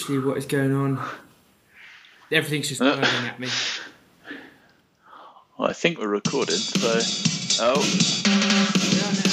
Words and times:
literally 0.00 0.26
what 0.26 0.38
is 0.38 0.46
going 0.46 0.72
on. 0.72 0.98
Everything's 2.32 2.68
just 2.68 2.80
Uh. 2.80 2.84
whirling 2.96 3.26
at 3.28 3.38
me. 3.40 3.48
Well, 5.58 5.68
I 5.68 5.72
think 5.74 5.98
we're 5.98 6.08
recording, 6.08 6.56
so. 6.56 7.00
Oh, 7.62 7.80
We 7.80 7.82
are 9.00 9.12
now. 9.12 9.30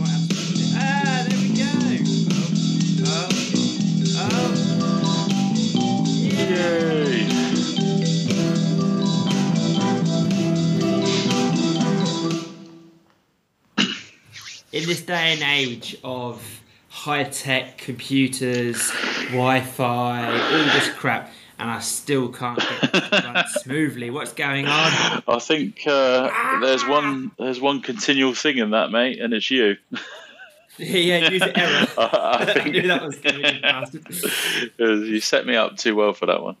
What? 0.00 0.20
Ah, 0.74 1.26
there 1.28 1.38
we 1.38 1.48
go. 1.52 1.72
Oh, 3.04 3.28
oh, 4.16 4.54
oh. 5.76 6.06
yay! 6.16 7.28
In 14.72 14.86
this 14.88 15.02
day 15.02 15.34
and 15.34 15.42
age 15.42 15.96
of 16.02 16.40
high 17.02 17.24
tech 17.24 17.78
computers, 17.78 18.92
Wi 19.30 19.60
Fi, 19.60 20.24
all 20.24 20.64
this 20.66 20.88
crap, 20.90 21.32
and 21.58 21.68
I 21.68 21.80
still 21.80 22.28
can't 22.28 22.60
get 22.60 22.94
it 22.94 23.24
run 23.24 23.44
smoothly. 23.54 24.10
What's 24.10 24.32
going 24.32 24.66
on? 24.66 25.22
I 25.26 25.40
think 25.40 25.84
uh, 25.84 26.60
there's 26.60 26.86
one 26.86 27.32
there's 27.40 27.60
one 27.60 27.82
continual 27.82 28.34
thing 28.34 28.58
in 28.58 28.70
that, 28.70 28.92
mate, 28.92 29.20
and 29.20 29.34
it's 29.34 29.50
you. 29.50 29.78
yeah, 30.78 31.28
user 31.28 31.50
error. 31.52 31.88
I, 31.98 32.04
I 32.04 32.42
I 32.42 32.54
think 32.54 32.66
knew 32.72 32.86
that 32.86 33.02
was 33.02 33.18
coming, 33.18 33.62
you 34.78 35.12
you 35.14 35.20
set 35.20 35.44
me 35.44 35.56
up 35.56 35.76
too 35.76 35.96
well 35.96 36.12
for 36.12 36.26
that 36.26 36.40
one. 36.40 36.54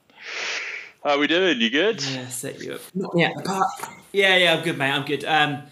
How 1.04 1.10
are 1.10 1.18
we 1.18 1.28
doing? 1.28 1.60
You 1.60 1.70
good? 1.70 2.02
Yeah, 2.02 2.26
set 2.26 2.60
you 2.60 2.72
up. 2.74 2.80
Not 2.96 3.12
yet, 3.16 3.34
but 3.44 3.62
yeah, 4.10 4.36
yeah, 4.36 4.54
I'm 4.54 4.64
good, 4.64 4.76
mate. 4.76 4.90
I'm 4.90 5.04
good. 5.04 5.24
Um, 5.24 5.62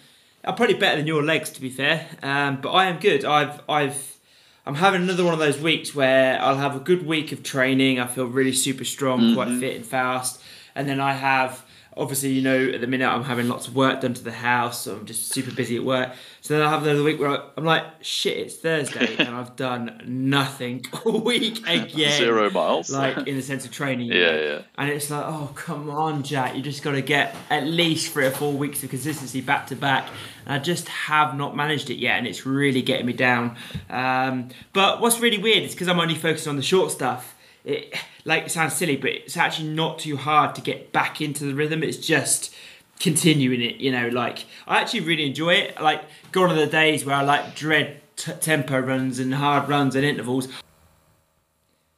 I'm 0.45 0.55
probably 0.55 0.77
better 0.77 0.99
than 0.99 1.09
your 1.09 1.25
legs, 1.25 1.51
to 1.51 1.61
be 1.61 1.71
fair. 1.71 2.07
Um, 2.23 2.61
but 2.61 2.71
I 2.71 2.87
am 2.87 3.01
good. 3.01 3.25
I've, 3.25 3.61
I've, 3.69 4.20
I'm 4.67 4.75
having 4.75 5.03
another 5.03 5.25
one 5.25 5.33
of 5.33 5.41
those 5.41 5.59
weeks 5.59 5.95
where 5.95 6.41
I'll 6.41 6.57
have 6.57 6.77
a 6.77 6.81
good 6.81 7.07
week 7.07 7.33
of 7.33 7.43
training. 7.43 7.99
I 7.99 8.07
feel 8.07 8.27
really 8.27 8.53
super 8.53 8.85
strong, 8.85 9.35
quite 9.35 9.49
mm-hmm. 9.49 9.61
fit 9.61 9.77
and 9.77 9.87
fast, 9.87 10.41
and 10.75 10.89
then 10.89 11.01
I 11.01 11.15
have. 11.15 11.65
Obviously, 11.97 12.31
you 12.31 12.43
know, 12.43 12.69
at 12.69 12.81
the 12.81 12.87
minute 12.87 13.09
I'm 13.09 13.25
having 13.25 13.49
lots 13.49 13.67
of 13.67 13.75
work 13.75 14.01
done 14.01 14.15
to 14.15 14.23
the 14.23 14.33
house, 14.33 14.83
so 14.83 14.97
I'm 14.97 15.07
just 15.07 15.29
super 15.29 15.51
busy 15.51 15.77
at 15.77 15.85
work. 15.85 16.13
So 16.41 16.55
then 16.55 16.67
I 16.67 16.71
have 16.71 16.83
another 16.85 17.03
week 17.03 17.19
where 17.19 17.43
I'm 17.57 17.65
like, 17.65 17.85
shit, 18.01 18.39
it's 18.39 18.57
Thursday, 18.57 19.17
and 19.19 19.29
I've 19.29 19.57
done 19.57 20.01
nothing 20.07 20.85
all 21.05 21.21
week 21.21 21.59
again. 21.69 22.19
Zero 22.19 22.51
miles. 22.51 22.91
Like 23.01 23.27
in 23.27 23.37
the 23.37 23.43
sense 23.43 23.65
of 23.65 23.71
training. 23.71 24.09
Yeah, 24.09 24.15
know. 24.15 24.43
yeah. 24.43 24.63
And 24.77 24.91
it's 24.91 25.11
like, 25.11 25.25
oh 25.25 25.51
come 25.55 25.91
on, 25.91 26.23
Jack, 26.23 26.55
you 26.55 26.63
just 26.63 26.83
got 26.83 26.93
to 26.93 27.03
get 27.03 27.35
at 27.49 27.65
least 27.67 28.13
three 28.13 28.27
or 28.27 28.31
four 28.31 28.53
weeks 28.53 28.83
of 28.85 28.91
consistency 28.91 29.41
back 29.41 29.69
to 29.69 29.77
back. 29.77 30.09
And 30.45 30.55
I 30.55 30.59
just 30.59 30.89
have 30.89 31.37
not 31.37 31.57
managed 31.57 31.91
it 31.91 31.97
yet, 31.97 32.19
and 32.19 32.27
it's 32.27 32.45
really 32.45 32.83
getting 32.83 33.07
me 33.07 33.13
down. 33.15 33.57
Um, 33.89 34.49
but 34.73 35.01
what's 35.01 35.19
really 35.21 35.39
weird 35.39 35.65
is 35.65 35.73
because 35.73 35.89
I'm 35.89 35.99
only 35.99 36.15
focused 36.15 36.47
on 36.47 36.57
the 36.57 36.63
short 36.63 36.91
stuff. 36.91 37.37
It 37.65 37.95
like 38.25 38.45
it 38.45 38.51
sounds 38.51 38.75
silly, 38.75 38.97
but 38.97 39.11
it's 39.11 39.37
actually 39.37 39.69
not 39.69 39.99
too 39.99 40.17
hard 40.17 40.55
to 40.57 40.61
get 40.61 40.93
back 40.93 41.21
into 41.21 41.45
the 41.45 41.55
rhythm. 41.55 41.83
It's 41.83 41.97
just 41.97 42.55
continuing 42.99 43.61
it, 43.63 43.77
you 43.77 43.91
know. 43.91 44.09
Like 44.09 44.45
I 44.67 44.81
actually 44.81 45.01
really 45.01 45.27
enjoy 45.27 45.55
it. 45.55 45.81
Like 45.81 46.03
gone 46.33 46.51
are 46.51 46.55
the 46.55 46.67
days 46.67 47.05
where 47.05 47.17
I 47.17 47.23
like 47.23 47.55
dread 47.55 48.01
t- 48.17 48.33
tempo 48.41 48.79
runs 48.79 49.19
and 49.19 49.35
hard 49.35 49.69
runs 49.69 49.95
and 49.95 50.05
intervals. 50.05 50.49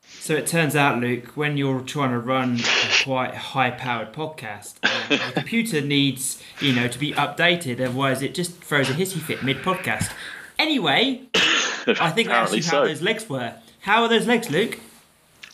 So 0.04 0.34
it 0.34 0.46
turns 0.46 0.76
out, 0.76 1.00
Luke, 1.00 1.36
when 1.36 1.56
you're 1.56 1.80
trying 1.80 2.10
to 2.10 2.18
run 2.20 2.60
a 2.60 3.02
quite 3.04 3.34
high-powered 3.34 4.12
podcast, 4.12 4.74
uh, 4.84 5.08
the 5.08 5.32
computer 5.32 5.80
needs, 5.80 6.40
you 6.60 6.72
know, 6.72 6.86
to 6.86 6.96
be 6.96 7.10
updated. 7.14 7.80
Otherwise, 7.84 8.22
it 8.22 8.32
just 8.32 8.52
throws 8.62 8.88
a 8.88 8.92
hissy 8.92 9.18
fit 9.20 9.42
mid-podcast. 9.42 10.12
Anyway, 10.60 11.22
I 11.34 12.12
think 12.12 12.28
Apparently 12.28 12.60
that's 12.60 12.70
how 12.70 12.82
so. 12.84 12.86
those 12.86 13.02
legs 13.02 13.28
were. 13.28 13.54
How 13.80 14.04
are 14.04 14.08
those 14.08 14.28
legs, 14.28 14.48
Luke? 14.48 14.78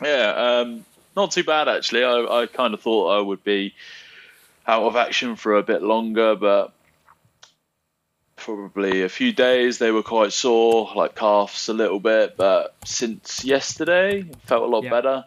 Yeah, 0.02 0.60
um, 0.60 0.84
not 1.16 1.32
too 1.32 1.44
bad 1.44 1.68
actually. 1.68 2.04
I, 2.04 2.42
I 2.42 2.46
kind 2.46 2.74
of 2.74 2.80
thought 2.80 3.18
I 3.18 3.20
would 3.20 3.42
be 3.44 3.74
out 4.66 4.84
of 4.84 4.96
action 4.96 5.36
for 5.36 5.56
a 5.56 5.62
bit 5.62 5.82
longer, 5.82 6.36
but 6.36 6.72
probably 8.36 9.02
a 9.02 9.08
few 9.08 9.32
days 9.32 9.78
they 9.78 9.90
were 9.90 10.02
quite 10.02 10.32
sore, 10.32 10.90
like 10.94 11.16
calves 11.16 11.68
a 11.68 11.72
little 11.72 11.98
bit. 12.00 12.36
But 12.36 12.74
since 12.84 13.44
yesterday, 13.44 14.22
felt 14.46 14.62
a 14.62 14.66
lot 14.66 14.84
Yeah. 14.84 14.90
better. 14.90 15.24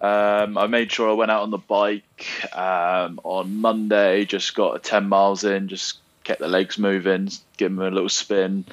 Um, 0.00 0.58
I 0.58 0.66
made 0.66 0.90
sure 0.90 1.08
I 1.08 1.12
went 1.12 1.30
out 1.30 1.42
on 1.42 1.50
the 1.50 1.58
bike 1.58 2.26
um, 2.56 3.20
on 3.22 3.60
Monday. 3.60 4.24
Just 4.24 4.54
got 4.54 4.76
a 4.76 4.78
ten 4.78 5.08
miles 5.08 5.44
in, 5.44 5.68
just 5.68 5.98
kept 6.24 6.40
the 6.40 6.48
legs 6.48 6.76
moving, 6.78 7.30
give 7.56 7.74
them 7.74 7.80
a 7.84 7.90
little 7.90 8.08
spin. 8.08 8.64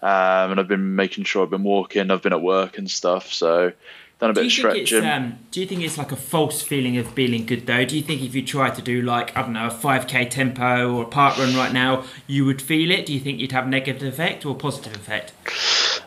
Um, 0.00 0.52
and 0.52 0.60
I've 0.60 0.68
been 0.68 0.94
making 0.96 1.24
sure 1.24 1.42
I've 1.42 1.50
been 1.50 1.64
walking. 1.64 2.10
I've 2.10 2.22
been 2.22 2.32
at 2.32 2.42
work 2.42 2.78
and 2.78 2.90
stuff, 2.90 3.32
so 3.32 3.72
done 4.18 4.30
a 4.30 4.34
Do 4.34 4.40
bit 4.42 4.56
you 4.58 4.66
of 4.66 4.72
think 4.72 4.82
it's 4.82 4.90
stretching. 4.90 5.08
um, 5.08 5.38
do 5.50 5.60
you 5.60 5.66
think 5.66 5.82
it's 5.82 5.96
like 5.98 6.10
a 6.12 6.16
false 6.16 6.60
feeling 6.62 6.96
of 6.98 7.06
feeling 7.12 7.46
good 7.46 7.66
though? 7.66 7.84
Do 7.84 7.96
you 7.96 8.02
think 8.02 8.22
if 8.22 8.34
you 8.34 8.44
try 8.44 8.70
to 8.70 8.82
do 8.82 9.00
like 9.02 9.36
I 9.36 9.42
don't 9.42 9.52
know 9.52 9.66
a 9.66 9.70
five 9.70 10.06
k 10.06 10.24
tempo 10.26 10.92
or 10.92 11.02
a 11.04 11.06
park 11.06 11.38
run 11.38 11.54
right 11.54 11.72
now, 11.72 12.04
you 12.26 12.44
would 12.44 12.60
feel 12.60 12.90
it? 12.90 13.06
Do 13.06 13.12
you 13.14 13.20
think 13.20 13.38
you'd 13.40 13.52
have 13.52 13.66
negative 13.68 14.02
effect 14.02 14.44
or 14.44 14.54
positive 14.56 14.94
effect? 14.96 15.32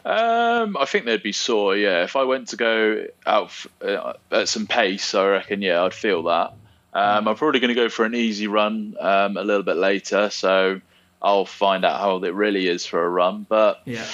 Um, 0.03 0.75
I 0.77 0.85
think 0.85 1.05
they'd 1.05 1.22
be 1.23 1.31
sore. 1.31 1.77
Yeah, 1.77 2.03
if 2.03 2.16
I 2.16 2.23
went 2.23 2.47
to 2.49 2.57
go 2.57 3.05
out 3.25 3.45
f- 3.45 3.67
uh, 3.83 4.13
at 4.31 4.49
some 4.49 4.66
pace, 4.67 5.13
I 5.13 5.28
reckon. 5.28 5.61
Yeah, 5.61 5.83
I'd 5.83 5.93
feel 5.93 6.23
that. 6.23 6.53
Um, 6.93 7.28
I'm 7.28 7.35
probably 7.35 7.59
going 7.61 7.69
to 7.69 7.75
go 7.75 7.88
for 7.88 8.03
an 8.03 8.16
easy 8.16 8.47
run 8.47 8.95
um, 8.99 9.38
a 9.38 9.43
little 9.43 9.63
bit 9.63 9.78
later, 9.78 10.29
so 10.31 10.81
I'll 11.22 11.45
find 11.45 11.85
out 11.85 11.99
how 12.01 12.17
it 12.17 12.33
really 12.33 12.67
is 12.67 12.85
for 12.85 13.05
a 13.05 13.09
run. 13.09 13.45
But 13.47 13.81
Yeah. 13.85 14.05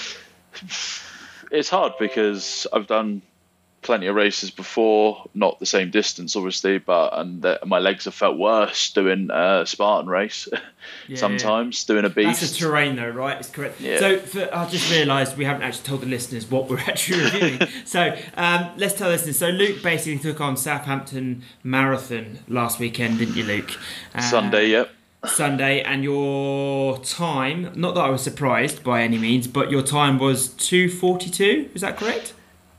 it's 1.52 1.70
hard 1.70 1.94
because 2.00 2.68
I've 2.74 2.88
done 2.88 3.22
plenty 3.88 4.06
of 4.08 4.16
races 4.16 4.52
before, 4.52 5.30
not 5.34 5.62
the 5.62 5.66
same 5.66 5.90
distance, 5.90 6.36
obviously, 6.36 6.78
but 6.78 7.18
and 7.18 7.42
the, 7.42 7.58
my 7.66 7.80
legs 7.80 8.04
have 8.04 8.14
felt 8.14 8.38
worse 8.38 8.92
doing 8.92 9.30
a 9.32 9.66
Spartan 9.66 10.10
race. 10.10 10.48
Yeah, 11.10 11.18
sometimes 11.18 11.84
doing 11.84 12.06
a 12.06 12.10
beast. 12.10 12.40
That's 12.40 12.54
the 12.54 12.60
terrain, 12.60 12.96
though, 12.96 13.10
right? 13.10 13.38
It's 13.38 13.50
correct. 13.50 13.82
Yeah. 13.82 14.00
So 14.00 14.20
for, 14.20 14.50
I 14.56 14.70
just 14.70 14.90
realised 14.90 15.38
we 15.38 15.44
haven't 15.44 15.64
actually 15.64 15.84
told 15.84 16.02
the 16.02 16.06
listeners 16.06 16.50
what 16.50 16.70
we're 16.70 16.80
actually 16.88 17.24
reviewing. 17.24 17.68
so 17.84 18.18
um, 18.38 18.70
let's 18.78 18.94
tell 18.94 19.10
the 19.10 19.16
listeners. 19.16 19.38
So 19.38 19.50
Luke 19.50 19.84
basically 19.84 20.18
took 20.20 20.40
on 20.40 20.56
Southampton 20.56 21.44
Marathon 21.62 22.40
last 22.48 22.80
weekend, 22.80 23.20
didn't 23.20 23.36
you, 23.36 23.44
Luke? 23.44 23.72
Uh, 24.16 24.22
Sunday, 24.22 24.70
yep. 24.70 24.90
Sunday, 25.26 25.82
and 25.82 26.06
your 26.06 27.00
time. 27.00 27.74
Not 27.76 27.96
that 27.96 28.06
I 28.06 28.10
was 28.10 28.22
surprised 28.22 28.82
by 28.82 29.02
any 29.02 29.18
means, 29.18 29.46
but 29.46 29.70
your 29.70 29.82
time 29.82 30.20
was 30.20 30.50
two 30.50 30.90
forty 30.90 31.30
two. 31.30 31.70
Is 31.74 31.82
that 31.82 31.98
correct? 31.98 32.34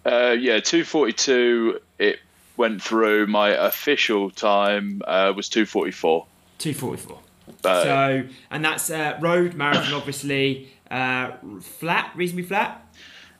Uh, 0.08 0.32
yeah, 0.32 0.60
two 0.60 0.84
forty 0.84 1.12
two. 1.12 1.80
It 1.98 2.18
went 2.56 2.82
through. 2.82 3.26
My 3.26 3.50
official 3.50 4.30
time 4.30 5.02
uh, 5.06 5.32
was 5.36 5.48
two 5.48 5.66
forty 5.66 5.90
four. 5.92 6.26
Two 6.58 6.74
forty 6.74 7.00
four. 7.02 7.18
So, 7.62 8.24
and 8.50 8.64
that's 8.64 8.90
uh, 8.90 9.16
road 9.20 9.54
marathon, 9.54 9.92
obviously 9.94 10.68
uh, 10.90 11.32
flat, 11.60 12.12
reasonably 12.14 12.44
flat. 12.44 12.86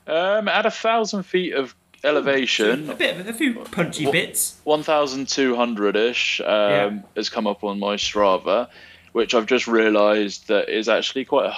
um, 0.07 0.47
at 0.47 0.65
a 0.65 0.71
thousand 0.71 1.23
feet 1.23 1.53
of 1.53 1.75
elevation. 2.03 2.89
A 2.89 2.95
bit, 2.95 3.19
of- 3.19 3.27
a 3.27 3.33
few 3.33 3.53
punchy 3.55 4.09
bits. 4.11 4.59
one 4.63 4.83
thousand 4.83 5.27
two 5.27 5.55
hundred 5.55 5.95
ish 5.95 6.41
um, 6.41 6.47
Yeah. 6.47 6.99
has 7.15 7.29
come 7.29 7.45
up 7.47 7.63
on 7.63 7.79
my 7.79 7.95
Strava, 7.95 8.67
which 9.13 9.33
I've 9.33 9.45
just 9.45 9.67
realised 9.67 10.47
that 10.47 10.69
is 10.69 10.89
actually 10.89 11.25
quite. 11.25 11.51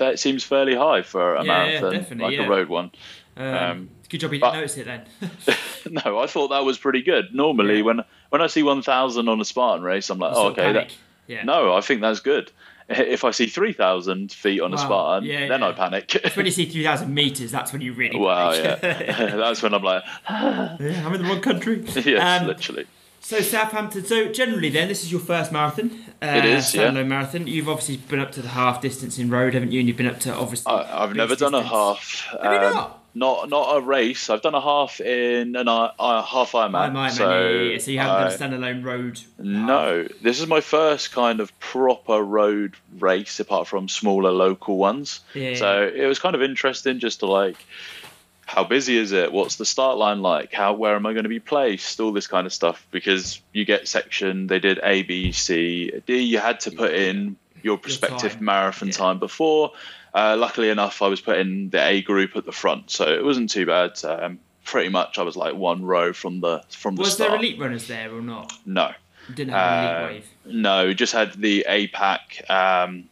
A, 0.00 0.10
it 0.10 0.18
seems 0.18 0.44
fairly 0.44 0.74
high 0.74 1.00
for 1.02 1.34
a 1.36 1.44
Yeah, 1.44 1.64
yeah, 1.66 1.68
marathon, 1.80 1.92
definitely, 1.92 2.24
like 2.24 2.36
yeah. 2.36 2.46
a 2.46 2.50
road 2.50 2.68
one. 2.68 2.90
Um, 3.38 3.54
Um, 3.54 3.88
good 4.08 4.20
job 4.20 4.32
you 4.32 4.40
didn't 4.40 4.54
notice 4.54 4.76
it 4.76 4.86
then. 4.86 5.02
no, 6.04 6.18
I 6.18 6.26
thought 6.26 6.48
that 6.48 6.64
was 6.64 6.78
pretty 6.78 7.02
good. 7.02 7.34
Normally, 7.34 7.78
Yeah. 7.78 7.82
when 7.84 8.04
when 8.30 8.42
I 8.42 8.46
see 8.46 8.62
one 8.62 8.82
thousand 8.82 9.28
on 9.28 9.40
a 9.40 9.44
Spartan 9.44 9.84
race, 9.84 10.10
I'm 10.10 10.18
like, 10.18 10.32
oh, 10.34 10.48
okay, 10.48 10.72
that, 10.72 10.92
yeah. 11.26 11.42
No, 11.44 11.74
I 11.74 11.80
think 11.80 12.00
that's 12.00 12.20
good. 12.20 12.50
If 12.88 13.24
I 13.24 13.32
see 13.32 13.48
3,000 13.48 14.30
feet 14.30 14.60
on 14.60 14.72
a 14.72 14.76
Wow. 14.76 14.84
Spartan, 14.84 15.28
Yeah, 15.28 15.48
then. 15.48 15.60
I 15.64 15.72
panic. 15.72 16.14
It's 16.22 16.36
when 16.36 16.46
you 16.46 16.52
see 16.52 16.66
3,000 16.66 17.12
metres, 17.12 17.50
that's 17.50 17.72
when 17.72 17.82
you 17.82 17.92
really 17.92 18.16
wow, 18.16 18.52
panic. 18.52 18.78
yeah. 19.08 19.34
that's 19.34 19.60
when 19.60 19.74
I'm 19.74 19.82
like, 19.82 20.04
I'm 20.28 20.78
in 21.12 21.22
the 21.22 21.28
wrong 21.28 21.40
country. 21.40 21.82
yes, 21.84 22.40
Um, 22.42 22.46
literally. 22.46 22.86
So 23.18 23.40
Southampton. 23.40 24.04
So 24.04 24.28
generally, 24.30 24.68
then 24.68 24.86
this 24.86 25.02
is 25.02 25.10
your 25.10 25.20
first 25.20 25.50
marathon. 25.50 25.90
Uh, 26.22 26.26
It 26.26 26.44
is, 26.44 26.72
yeah. 26.76 26.92
marathon. 26.92 27.48
You've 27.48 27.68
obviously 27.68 27.96
been 27.96 28.20
up 28.20 28.30
to 28.32 28.40
the 28.40 28.50
half 28.50 28.80
distance 28.80 29.18
in 29.18 29.30
road, 29.30 29.54
haven't 29.54 29.72
you? 29.72 29.80
And 29.80 29.88
you've 29.88 29.96
been 29.96 30.06
up 30.06 30.20
to 30.20 30.32
obviously. 30.32 30.72
I, 30.72 31.02
I've 31.02 31.10
big 31.10 31.16
never 31.16 31.34
done 31.34 31.54
a 31.54 31.62
half. 31.62 32.24
Have 32.40 32.52
you 32.52 32.58
um, 32.68 32.72
not? 32.74 33.02
Not 33.18 33.48
not 33.48 33.76
a 33.78 33.80
race. 33.80 34.28
I've 34.28 34.42
done 34.42 34.54
a 34.54 34.60
half 34.60 35.00
in 35.00 35.56
uh, 35.56 35.62
half 35.98 36.54
Oh, 36.54 36.58
Ironman. 36.58 37.10
so. 37.10 37.78
So 37.78 37.90
you 37.90 37.98
haven't 37.98 38.38
done 38.38 38.54
a 38.54 38.58
standalone 38.60 38.84
road. 38.84 39.20
No, 39.38 40.06
this 40.20 40.38
is 40.38 40.46
my 40.46 40.60
first 40.60 41.12
kind 41.12 41.40
of 41.40 41.58
proper 41.58 42.20
road 42.20 42.74
race, 42.98 43.40
apart 43.40 43.68
from 43.68 43.88
smaller 43.88 44.30
local 44.32 44.76
ones. 44.76 45.20
Yeah. 45.32 45.54
So 45.54 45.90
it 45.94 46.04
was 46.06 46.18
kind 46.18 46.34
of 46.34 46.42
interesting 46.42 46.98
just 46.98 47.20
to 47.20 47.26
like, 47.26 47.56
how 48.44 48.64
busy 48.64 48.98
is 48.98 49.12
it? 49.12 49.32
What's 49.32 49.56
the 49.56 49.64
start 49.64 49.96
line 49.96 50.20
like? 50.20 50.52
How 50.52 50.74
where 50.74 50.94
am 50.94 51.06
I 51.06 51.14
going 51.14 51.22
to 51.24 51.30
be 51.30 51.40
placed? 51.40 51.98
All 52.00 52.12
this 52.12 52.26
kind 52.26 52.46
of 52.46 52.52
stuff 52.52 52.86
because 52.90 53.40
you 53.54 53.64
get 53.64 53.88
section. 53.88 54.46
They 54.46 54.58
did 54.58 54.78
A, 54.82 55.04
B, 55.04 55.32
C, 55.32 55.90
D. 56.06 56.18
You 56.20 56.38
had 56.38 56.60
to 56.60 56.70
put 56.70 56.92
in 56.92 57.36
your 57.62 57.78
prospective 57.78 58.32
time. 58.34 58.44
marathon 58.44 58.88
Yeah. 58.88 58.94
time 58.94 59.18
before. 59.18 59.72
Uh, 60.16 60.34
luckily 60.38 60.70
enough, 60.70 61.02
I 61.02 61.08
was 61.08 61.20
put 61.20 61.36
in 61.38 61.68
the 61.70 61.84
A 61.86 62.00
group 62.00 62.36
at 62.36 62.46
the 62.46 62.52
front, 62.52 62.90
so 62.90 63.04
it 63.04 63.22
wasn't 63.24 63.50
too 63.50 63.66
bad. 63.66 64.02
Um, 64.04 64.38
pretty 64.64 64.88
much 64.88 65.18
I 65.18 65.22
was 65.22 65.36
like 65.36 65.54
one 65.54 65.84
row 65.84 66.12
from 66.12 66.40
the 66.40 66.62
from 66.70 66.96
the 66.96 67.02
Was 67.02 67.12
start. 67.14 67.30
there 67.32 67.38
elite 67.38 67.58
runners 67.60 67.86
there 67.86 68.10
or 68.14 68.22
not? 68.22 68.50
No, 68.64 68.92
Didn't 69.34 69.52
have 69.52 69.62
Uh, 70.04 70.06
elite 70.08 70.24
wave. 70.46 70.54
no, 70.54 70.92
just 70.94 71.12
had 71.12 71.34
the 71.34 71.64
A 71.68 71.88
pack. 71.88 72.42
Um, 72.50 73.10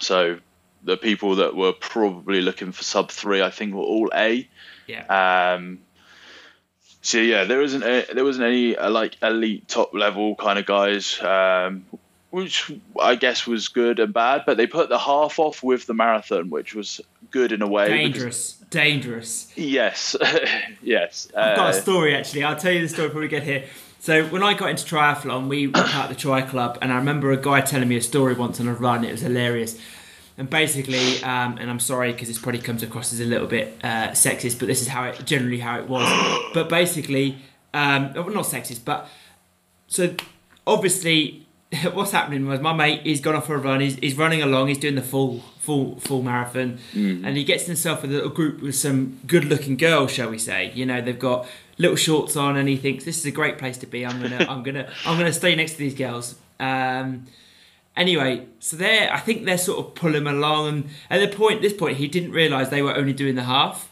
so 0.00 0.38
the 0.82 0.96
people 0.96 1.36
that 1.36 1.54
were 1.54 1.72
probably 1.72 2.40
looking 2.40 2.72
for 2.72 2.82
sub 2.82 3.10
three, 3.10 3.42
I 3.42 3.50
think, 3.50 3.74
were 3.74 3.82
all 3.82 4.10
A. 4.14 4.48
Yeah. 4.88 5.04
Um, 5.54 5.80
so 7.02 7.18
yeah, 7.18 7.44
there 7.44 7.60
wasn't 7.60 7.84
a, 7.84 8.06
there 8.14 8.24
wasn't 8.24 8.46
any 8.46 8.76
uh, 8.76 8.90
like 8.90 9.16
elite 9.22 9.68
top 9.68 9.92
level 9.92 10.34
kind 10.36 10.58
of 10.58 10.66
guys, 10.66 11.20
um, 11.20 11.84
which 12.32 12.72
I 13.00 13.14
guess 13.14 13.46
was 13.46 13.68
good 13.68 14.00
and 14.00 14.12
bad. 14.12 14.42
But 14.46 14.56
they 14.56 14.66
put 14.66 14.88
the 14.88 14.98
half 14.98 15.38
off 15.38 15.62
with 15.62 15.86
the 15.86 15.94
marathon, 15.94 16.50
which 16.50 16.74
was 16.74 17.00
good 17.30 17.52
in 17.52 17.62
a 17.62 17.66
way. 17.68 17.86
because- 18.06 18.12
dangerous. 18.12 18.52
Dangerous. 18.70 19.52
Yes, 19.54 20.16
yes. 20.82 21.28
I've 21.36 21.56
got 21.56 21.66
Uh, 21.66 21.76
a 21.78 21.80
story 21.80 22.16
actually. 22.16 22.42
I'll 22.42 22.56
tell 22.56 22.72
you 22.72 22.80
the 22.80 22.88
story 22.88 23.08
before 23.08 23.20
we 23.20 23.28
get 23.28 23.42
here. 23.42 23.64
So 24.00 24.24
when 24.26 24.42
I 24.42 24.54
got 24.54 24.70
into 24.70 24.84
triathlon, 24.84 25.46
we 25.46 25.66
were 25.68 25.74
part 25.74 26.10
of 26.10 26.16
the 26.16 26.20
Tri 26.20 26.40
Club, 26.42 26.78
and 26.82 26.90
I 26.92 26.96
remember 26.96 27.30
a 27.32 27.36
guy 27.36 27.60
telling 27.60 27.86
me 27.88 27.96
a 27.96 28.00
story 28.02 28.34
once 28.34 28.58
on 28.60 28.66
a 28.66 28.74
run. 28.74 29.04
It 29.04 29.12
was 29.12 29.20
hilarious. 29.20 29.78
And 30.38 30.48
basically, 30.48 31.22
um, 31.22 31.58
and 31.60 31.68
I'm 31.70 31.78
sorry 31.78 32.10
because 32.12 32.26
this 32.28 32.38
probably 32.38 32.62
comes 32.62 32.82
across 32.82 33.12
as 33.12 33.20
a 33.20 33.26
little 33.26 33.46
bit 33.46 33.78
uh, 33.84 34.08
sexist, 34.12 34.58
but 34.58 34.66
this 34.66 34.80
is 34.80 34.88
how 34.88 35.04
it 35.04 35.22
generally 35.26 35.60
how 35.60 35.78
it 35.78 35.86
was. 35.88 36.08
But 36.54 36.68
basically, 36.70 37.36
um, 37.74 38.12
well, 38.14 38.28
not 38.30 38.46
sexist, 38.46 38.84
but 38.86 39.06
so 39.86 40.14
obviously, 40.66 41.46
what's 41.92 42.10
happening 42.10 42.46
was 42.46 42.60
my 42.60 42.72
mate 42.72 43.00
he's 43.02 43.20
gone 43.20 43.34
off 43.34 43.46
for 43.46 43.54
a 43.54 43.58
run. 43.58 43.80
He's, 43.80 43.96
he's 43.96 44.16
running 44.16 44.42
along. 44.42 44.68
He's 44.68 44.78
doing 44.78 44.94
the 44.94 45.02
full 45.02 45.40
full 45.58 45.98
full 46.00 46.22
marathon, 46.22 46.78
and 47.24 47.36
he 47.36 47.44
gets 47.44 47.66
himself 47.66 48.02
with 48.02 48.10
a 48.10 48.14
little 48.14 48.30
group 48.30 48.60
with 48.60 48.74
some 48.74 49.20
good 49.26 49.44
looking 49.44 49.76
girls, 49.76 50.10
shall 50.10 50.28
we 50.28 50.38
say? 50.38 50.72
You 50.74 50.84
know, 50.84 51.00
they've 51.00 51.18
got 51.18 51.46
little 51.78 51.96
shorts 51.96 52.36
on, 52.36 52.56
and 52.56 52.68
he 52.68 52.76
thinks 52.76 53.04
this 53.04 53.18
is 53.18 53.24
a 53.24 53.30
great 53.30 53.58
place 53.58 53.78
to 53.78 53.86
be. 53.86 54.04
I'm 54.04 54.20
gonna 54.20 54.44
I'm 54.48 54.62
gonna 54.62 54.90
I'm 55.06 55.16
gonna 55.16 55.32
stay 55.32 55.54
next 55.54 55.72
to 55.72 55.78
these 55.78 55.94
girls. 55.94 56.34
Um, 56.60 57.26
anyway, 57.96 58.46
so 58.60 58.76
they're 58.76 59.12
I 59.12 59.20
think 59.20 59.44
they're 59.44 59.58
sort 59.58 59.78
of 59.78 59.94
pulling 59.94 60.22
him 60.22 60.26
along, 60.26 60.68
and 60.68 60.90
at 61.08 61.30
the 61.30 61.34
point 61.34 61.62
this 61.62 61.72
point 61.72 61.96
he 61.96 62.08
didn't 62.08 62.32
realise 62.32 62.68
they 62.68 62.82
were 62.82 62.94
only 62.94 63.12
doing 63.14 63.34
the 63.34 63.44
half. 63.44 63.88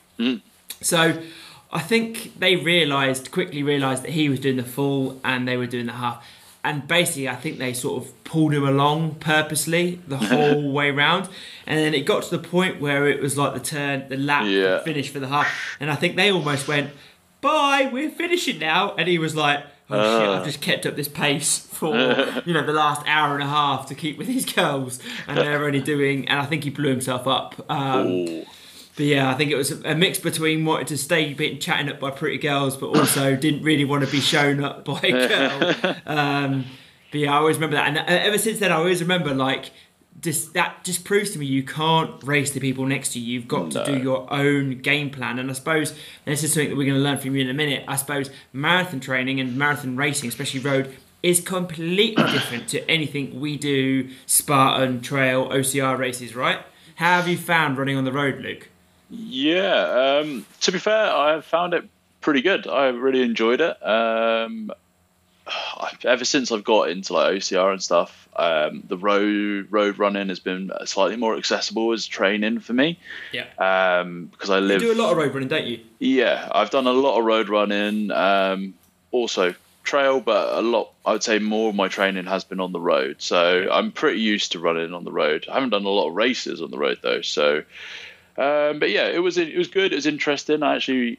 So 0.83 1.23
I 1.73 1.81
think 1.81 2.39
they 2.39 2.57
realised 2.57 3.31
quickly 3.31 3.63
realised 3.63 4.03
that 4.03 4.11
he 4.11 4.29
was 4.29 4.41
doing 4.41 4.57
the 4.57 4.65
full 4.65 5.19
and 5.25 5.49
they 5.49 5.57
were 5.57 5.67
doing 5.67 5.87
the 5.87 5.93
half. 5.93 6.27
And 6.63 6.87
basically, 6.87 7.29
I 7.29 7.37
think 7.37 7.59
they 7.59 7.73
sort 7.73 8.03
of 8.05 8.25
pulled 8.25 8.53
him 8.53 8.65
along 8.67 9.15
purposely 9.15 10.01
the 10.07 10.17
whole 10.31 10.71
way 10.73 10.91
round. 10.91 11.29
And 11.67 11.79
then 11.79 11.95
it 11.95 12.03
got 12.05 12.23
to 12.25 12.31
the 12.37 12.43
point 12.49 12.81
where 12.81 13.09
it 13.09 13.23
was 13.23 13.39
like 13.39 13.55
the 13.55 13.61
turn, 13.61 14.09
the 14.09 14.17
lap, 14.19 14.45
the 14.45 14.51
Yeah. 14.51 14.79
finish 14.83 15.09
for 15.09 15.21
the 15.21 15.29
half. 15.29 15.49
And 15.81 15.91
I 15.91 15.95
think 15.95 16.17
they 16.17 16.31
almost 16.31 16.69
went, 16.69 16.91
"Bye, 17.41 17.89
we're 17.91 18.11
finishing 18.11 18.59
now." 18.59 18.95
And 18.99 19.09
he 19.09 19.19
was 19.19 19.35
like, 19.35 19.65
"Oh 19.89 20.21
shit, 20.21 20.29
I've 20.29 20.45
just 20.45 20.61
kept 20.61 20.85
up 20.85 20.97
this 20.97 21.09
pace 21.09 21.59
for 21.73 21.97
you 22.45 22.53
know 22.53 22.65
the 22.67 22.75
last 22.75 23.03
hour 23.07 23.35
and 23.35 23.43
a 23.43 23.47
half 23.49 23.87
to 23.87 23.95
keep 23.95 24.19
with 24.19 24.27
these 24.27 24.45
girls, 24.55 24.99
and 25.27 25.39
they're 25.39 25.65
only 25.65 25.81
doing." 25.81 26.29
And 26.29 26.39
I 26.41 26.45
think 26.45 26.65
he 26.65 26.71
blew 26.71 26.91
himself 26.91 27.27
up. 27.27 27.55
Um. 27.71 28.45
But 29.01 29.07
yeah, 29.07 29.31
I 29.31 29.35
think 29.35 29.51
it 29.51 29.57
was 29.57 29.71
a 29.71 29.95
mix 29.95 30.19
between 30.19 30.67
wanting 30.67 30.85
to 30.89 30.99
stay 30.99 31.33
being 31.33 31.59
chatting 31.59 31.89
up 31.89 32.01
by 32.01 32.11
pretty 32.11 32.37
girls, 32.37 32.77
but 32.77 32.89
also 32.89 33.35
didn't 33.47 33.63
really 33.63 33.87
want 33.87 34.05
to 34.05 34.11
be 34.11 34.21
shown 34.21 34.63
up 34.63 34.85
by 34.85 35.01
a 35.03 35.29
girl. 35.29 35.97
Um, 36.07 36.67
but 37.11 37.21
yeah, 37.21 37.33
I 37.33 37.39
always 37.39 37.57
remember 37.57 37.77
that, 37.77 37.89
and 37.89 37.97
uh, 37.97 38.03
ever 38.07 38.37
since 38.37 38.59
then, 38.59 38.71
I 38.71 38.75
always 38.75 39.01
remember 39.01 39.35
like 39.35 39.71
just 40.21 40.53
that 40.53 40.85
just 40.85 41.05
proves 41.05 41.31
to 41.31 41.39
me 41.39 41.47
you 41.47 41.63
can't 41.63 42.23
race 42.25 42.51
the 42.51 42.61
people 42.61 42.85
next 42.85 43.15
to 43.15 43.21
you. 43.21 43.33
You've 43.33 43.49
got 43.49 43.71
to 43.71 43.87
do 43.87 43.99
your 43.99 44.31
own 44.31 44.83
game 44.83 45.09
plan, 45.09 45.39
and 45.39 45.49
I 45.49 45.55
suppose 45.55 45.93
and 45.93 45.99
this 46.27 46.45
is 46.45 46.53
something 46.53 46.69
that 46.69 46.77
we're 46.77 46.85
going 46.85 46.99
to 46.99 47.03
learn 47.03 47.17
from 47.17 47.35
you 47.35 47.41
in 47.41 47.49
a 47.49 47.55
minute. 47.55 47.85
I 47.89 47.97
suppose 47.97 48.29
marathon 48.53 49.01
training 49.01 49.41
and 49.41 49.57
marathon 49.57 49.97
racing, 49.97 50.29
especially 50.29 50.61
road. 50.61 50.95
Is 51.23 51.41
completely 51.41 52.23
different 52.25 52.69
to 52.69 52.91
anything 52.91 53.41
we 53.41 53.57
do, 53.57 54.11
Spartan, 54.27 55.01
trail, 55.01 55.49
OCR 55.49 55.97
races, 55.97 56.37
right? 56.37 56.61
How 56.97 57.17
have 57.17 57.29
you 57.29 57.39
found 57.39 57.79
running 57.79 57.97
on 57.97 58.05
the 58.05 58.13
road, 58.13 58.41
Luke? 58.41 58.70
Yeah. 59.11 60.21
Um, 60.23 60.47
to 60.63 60.73
be 60.73 60.79
fair, 60.79 61.13
I 61.15 61.41
found 61.41 61.75
it 61.75 61.85
pretty 62.21 62.43
good. 62.43 62.67
I 62.67 62.89
really 62.89 63.23
enjoyed 63.23 63.61
it. 63.61 63.87
Um, 63.87 64.71
ever 66.05 66.25
since 66.25 66.53
I've 66.53 66.65
got 66.65 66.91
into 66.91 67.13
like 67.15 67.35
OCR 67.37 67.73
and 67.73 67.83
stuff, 67.83 68.29
um, 68.37 68.83
the 68.87 68.97
road 68.97 69.67
road 69.71 69.99
running 69.99 70.29
has 70.29 70.39
been 70.39 70.71
slightly 70.85 71.17
more 71.17 71.37
accessible 71.37 71.93
as 71.93 72.07
training 72.07 72.61
for 72.61 72.73
me. 72.73 72.99
Yeah. 73.33 73.47
Um, 73.59 74.27
because 74.27 74.51
I 74.51 74.59
You 74.59 74.65
live. 74.65 74.81
do 74.81 74.93
a 74.93 74.95
lot 74.95 75.11
of 75.13 75.19
road 75.19 75.35
running, 75.35 75.49
don't 75.49 75.67
you? 75.67 75.81
Yeah, 75.99 76.49
I've 76.53 76.71
done 76.71 76.87
a 76.87 76.93
lot 76.93 77.19
of 77.19 77.25
road 77.25 77.49
running, 77.49 78.11
um, 78.13 78.75
also 79.11 79.55
trail, 79.83 80.21
but 80.21 80.57
a 80.57 80.63
lot. 80.63 80.93
I 81.05 81.13
would 81.13 81.23
say 81.25 81.39
more 81.41 81.71
of 81.71 81.75
my 81.75 81.89
training 81.89 82.27
has 82.27 82.45
been 82.45 82.61
on 82.61 82.71
the 82.73 82.81
road, 82.81 83.17
so 83.19 83.69
I'm 83.73 83.91
pretty 83.91 84.21
used 84.21 84.53
to 84.53 84.61
running 84.61 84.95
on 84.95 85.03
the 85.05 85.11
road. 85.13 85.47
I 85.51 85.55
haven't 85.55 85.71
done 85.71 85.85
a 85.85 85.89
lot 85.89 86.09
of 86.09 86.15
races 86.15 86.63
on 86.63 86.71
the 86.71 86.79
road 86.79 86.99
though, 87.03 87.23
so. 87.23 87.65
Um, 88.37 88.79
but 88.79 88.91
yeah, 88.91 89.09
it 89.09 89.19
was 89.19 89.39
it 89.39 89.57
was 89.57 89.69
good. 89.69 89.93
It 89.93 89.97
was 89.97 90.07
interesting. 90.07 90.63
I 90.63 90.77
actually 90.77 91.19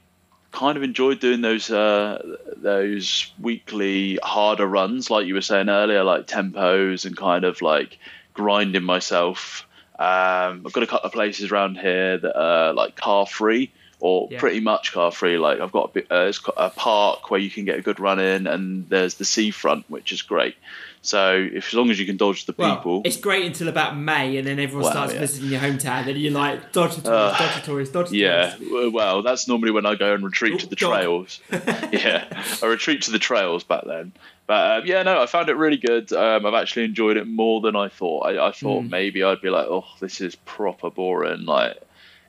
kind 0.52 0.78
of 0.78 0.84
enjoyed 0.84 1.20
doing 1.20 1.42
those 1.42 1.70
uh, 1.70 2.38
those 2.58 3.32
weekly 3.40 4.20
harder 4.24 4.68
runs, 4.68 5.10
like 5.10 5.26
you 5.26 5.34
were 5.34 5.42
saying 5.42 5.70
earlier, 5.70 6.04
like 6.04 6.28
tempos 6.28 7.06
and 7.06 7.16
kind 7.16 7.46
of 7.46 7.62
like 7.62 7.98
grinding 8.34 8.84
myself. 8.84 9.68
Um, 10.00 10.64
I've 10.66 10.74
got 10.74 10.84
a 10.84 10.88
couple 10.88 11.08
of 11.08 11.14
places 11.14 11.52
around 11.52 11.78
here 11.78 12.18
that 12.18 12.40
are 12.40 12.74
like 12.74 12.96
car 12.96 13.28
free 13.28 13.72
or 14.02 14.28
Yeah. 14.32 14.40
pretty 14.40 14.60
much 14.60 14.92
car 14.92 15.12
free. 15.12 15.38
Like 15.38 15.60
I've 15.62 15.72
got 15.72 15.90
a, 15.90 15.94
bit, 15.94 16.08
uh, 16.12 16.26
it's 16.28 16.42
a 16.58 16.70
park 16.72 17.32
where 17.32 17.40
you 17.40 17.50
can 17.50 17.64
get 17.66 17.80
a 17.80 17.82
good 17.82 18.00
run 18.00 18.20
in, 18.20 18.48
and 18.48 18.90
there's 18.90 19.16
the 19.16 19.26
seafront, 19.26 19.86
which 19.90 20.12
is 20.12 20.22
great. 20.22 20.56
So 21.04 21.34
if 21.52 21.70
as 21.70 21.74
long 21.74 21.90
as 21.90 22.00
you 22.00 22.06
can 22.06 22.16
dodge 22.18 22.46
the 22.46 22.54
Well, 22.56 22.76
people, 22.76 23.02
it's 23.06 23.18
great 23.18 23.46
until 23.46 23.68
about 23.70 23.98
May, 23.98 24.38
and 24.38 24.46
then 24.46 24.60
everyone 24.60 24.84
Well, 24.84 24.92
starts 24.92 25.14
yeah. 25.14 25.20
visiting 25.20 25.50
your 25.50 25.60
hometown, 25.60 26.08
and 26.08 26.16
you're 26.20 26.32
like, 26.32 26.74
dodge 26.74 26.96
the 26.96 27.02
tourists, 27.02 27.40
dodge 27.40 27.56
the 27.56 27.62
tourists, 27.66 27.94
dodge 27.94 28.10
the 28.10 28.18
Yeah, 28.18 28.42
tourists. 28.52 28.60
w- 28.70 28.92
well, 28.92 29.22
that's 29.24 29.48
normally 29.48 29.72
when 29.72 29.86
I 29.88 29.96
go 29.96 30.14
and 30.14 30.24
retreat 30.24 30.60
to 30.60 30.66
Oh, 30.68 30.70
the 30.70 30.76
dog. 30.76 30.92
trails. 30.94 31.40
yeah, 31.92 32.26
I 32.62 32.66
retreat 32.68 33.02
to 33.04 33.12
the 33.12 33.18
trails 33.20 33.64
back 33.64 33.84
then. 33.88 34.12
But 34.46 34.82
um, 34.82 34.86
yeah, 34.88 35.02
no, 35.04 35.22
I 35.22 35.26
found 35.26 35.50
it 35.50 35.56
really 35.56 35.78
good. 35.78 36.12
Um, 36.14 36.46
I've 36.46 36.54
actually 36.54 36.86
enjoyed 36.86 37.18
it 37.18 37.26
more 37.28 37.62
than 37.62 37.76
I 37.76 37.88
thought. 37.88 38.28
I, 38.28 38.48
I 38.50 38.52
thought 38.52 38.84
Hmm. 38.84 38.90
maybe 38.90 39.24
I'd 39.24 39.42
be 39.42 39.50
like, 39.50 39.66
oh, 39.68 39.86
this 40.02 40.22
is 40.22 40.36
proper 40.36 40.90
boring. 40.92 41.46
Like, 41.46 41.78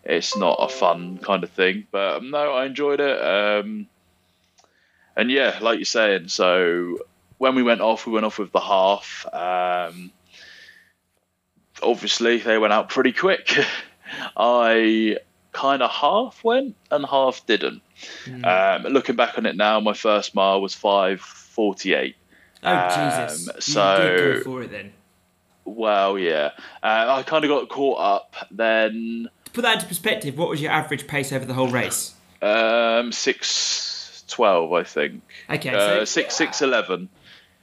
it's 0.05 0.37
not 0.37 0.57
a 0.61 0.69
fun 0.69 1.19
kind 1.19 1.45
of 1.45 1.51
thing. 1.51 1.87
But 1.91 2.17
um, 2.17 2.31
no, 2.31 2.53
I 2.53 2.67
enjoyed 2.67 3.01
it. 3.01 3.25
Um, 3.25 3.87
and 5.17 5.31
yeah, 5.31 5.59
like 5.61 5.79
you're 5.79 5.85
saying, 5.85 6.29
so 6.29 6.99
when 7.39 7.55
we 7.55 7.63
went 7.63 7.81
off, 7.81 8.07
we 8.07 8.13
went 8.13 8.27
off 8.27 8.39
with 8.39 8.53
the 8.53 8.61
half. 8.61 9.27
Um, 9.33 10.11
obviously, 11.83 12.39
they 12.39 12.59
went 12.59 12.73
out 12.73 12.89
pretty 12.89 13.13
quick. 13.13 13.59
I 14.37 15.19
kind 15.53 15.83
of 15.83 15.91
half 15.91 16.43
went 16.43 16.77
and 16.91 17.05
half 17.05 17.47
didn't. 17.47 17.83
Hmm. 18.25 18.45
Um, 18.45 18.83
looking 18.93 19.17
back 19.17 19.39
on 19.39 19.47
it 19.47 19.57
now, 19.57 19.81
my 19.81 19.93
first 19.93 20.35
mile 20.35 20.61
was 20.61 20.75
five 20.75 21.21
forty 21.21 21.95
eight. 21.95 22.17
Oh 22.63 22.89
Jesus! 22.89 23.49
Um, 23.49 23.55
you 23.57 23.61
so- 23.63 24.17
did 24.17 24.19
go 24.19 24.43
for 24.43 24.63
it 24.63 24.71
then. 24.71 24.93
Well, 25.65 26.19
yeah, 26.19 26.51
uh, 26.83 27.07
I 27.09 27.23
kind 27.23 27.45
of 27.45 27.49
got 27.49 27.69
caught 27.69 28.01
up. 28.01 28.35
Then 28.51 29.29
put 29.53 29.63
that 29.63 29.75
into 29.75 29.87
perspective, 29.87 30.37
what 30.39 30.49
was 30.49 30.61
your 30.61 30.73
average 30.73 31.07
pace 31.07 31.33
over 31.33 31.45
the 31.45 31.55
whole 31.55 31.69
race? 31.69 32.15
um, 32.41 33.13
six 33.13 34.25
twelve, 34.29 34.73
I 34.73 34.83
think. 34.83 35.23
Okay, 35.51 35.71
Uh, 35.71 35.79
so 35.99 36.05
six 36.05 36.35
six 36.37 36.63
eleven. 36.63 37.09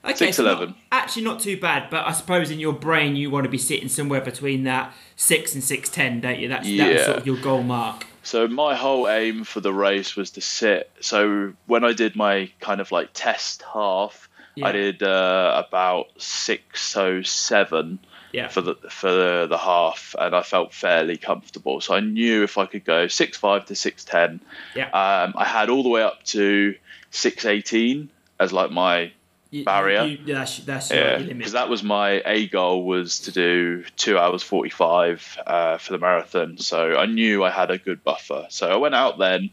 okay, 0.05 0.31
so 0.31 0.43
6'11". 0.43 0.46
not- 0.67 0.75
actually 0.91 1.24
not 1.24 1.39
too 1.39 1.58
bad, 1.60 1.89
but 1.89 2.05
I 2.08 2.12
suppose 2.13 2.51
in 2.51 2.60
your 2.60 2.74
brain 2.74 3.15
you 3.15 3.29
want 3.29 3.43
to 3.46 3.50
be 3.50 3.58
sitting 3.58 3.89
somewhere 3.89 4.22
between 4.22 4.63
that 4.63 4.93
six 5.15 5.53
and 5.53 5.63
six 5.63 5.89
ten, 5.89 6.22
don't 6.22 6.39
you? 6.39 6.48
That's 6.48 6.67
Yeah. 6.67 7.05
sort 7.05 7.17
of 7.17 7.27
your 7.27 7.38
goal 7.38 7.63
mark. 7.63 8.05
So 8.24 8.48
my 8.48 8.75
whole 8.75 9.08
aim 9.10 9.43
for 9.43 9.60
the 9.60 9.74
race 9.74 10.15
was 10.15 10.29
to 10.31 10.41
sit. 10.41 10.91
So 11.00 11.53
when 11.65 11.84
I 11.84 11.93
did 11.93 12.15
my 12.15 12.51
kind 12.60 12.79
of 12.79 12.91
like 12.91 13.10
test 13.13 13.63
half, 13.74 14.29
Yeah. 14.55 14.67
I 14.67 14.72
did 14.74 15.01
uh, 15.03 15.63
about 15.67 16.08
six 16.22 16.96
oh 16.96 17.22
seven 17.24 18.00
Yeah. 18.32 18.48
for 18.48 18.62
the 18.62 18.76
for 18.90 19.12
the, 19.12 19.48
the 19.50 19.58
half, 19.58 20.16
and 20.20 20.36
I 20.36 20.42
felt 20.44 20.74
fairly 20.74 21.18
comfortable. 21.18 21.82
So 21.82 21.96
I 21.96 22.00
knew 22.00 22.44
if 22.44 22.58
I 22.58 22.66
could 22.66 22.86
go 22.86 23.08
six 23.08 23.38
five 23.38 23.66
to 23.66 23.76
six 23.76 24.06
ten. 24.06 24.40
Yeah. 24.76 24.90
Um, 24.90 25.34
I 25.36 25.46
had 25.46 25.70
all 25.70 25.84
the 25.84 25.90
way 25.90 26.04
up 26.04 26.24
to 26.26 26.76
six 27.12 27.46
eighteen 27.46 28.10
as 28.40 28.54
like 28.54 28.72
my 28.72 29.12
You- 29.52 29.66
barrier. 29.66 30.04
You, 30.04 30.20
yeah, 30.26 30.36
that's 30.36 30.58
that's 30.60 30.92
your 30.92 31.00
yeah, 31.00 31.18
limit. 31.18 31.38
because 31.40 31.54
that 31.54 31.70
was 31.70 31.82
my 31.82 32.22
a 32.26 32.48
goal 32.48 32.86
was 32.86 33.20
to 33.22 33.32
do 33.32 33.84
two 33.98 34.18
hours 34.20 34.44
forty 34.44 34.70
five 34.70 35.38
uh, 35.48 35.78
for 35.80 35.94
the 35.94 35.98
marathon. 36.00 36.58
So 36.60 36.98
I 36.98 37.08
knew 37.08 37.44
I 37.44 37.50
had 37.50 37.72
a 37.72 37.78
good 37.80 38.04
buffer. 38.04 38.46
So 38.50 38.70
I 38.70 38.76
went 38.78 38.94
out 38.96 39.18
then. 39.18 39.50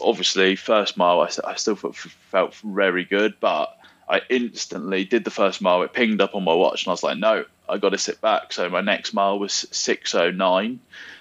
Obviously, 0.00 0.56
first 0.56 0.96
mile 0.96 1.20
I, 1.20 1.28
I 1.44 1.54
still 1.56 1.76
felt, 1.76 1.96
felt 1.96 2.54
very 2.64 3.04
good, 3.04 3.34
but 3.40 3.75
I 4.08 4.20
instantly 4.30 5.04
did 5.04 5.24
the 5.24 5.30
first 5.30 5.60
mile. 5.60 5.82
It 5.82 5.92
pinged 5.92 6.20
up 6.20 6.34
on 6.34 6.44
my 6.44 6.54
watch, 6.54 6.84
and 6.84 6.90
I 6.90 6.92
was 6.92 7.02
like, 7.02 7.18
"No, 7.18 7.44
I 7.68 7.78
got 7.78 7.90
to 7.90 7.98
sit 7.98 8.20
back." 8.20 8.52
So 8.52 8.68
my 8.68 8.80
next 8.80 9.12
mile 9.14 9.38
was 9.38 9.52
six 9.70 10.14
oh 10.14 10.30
nine. 10.30 10.80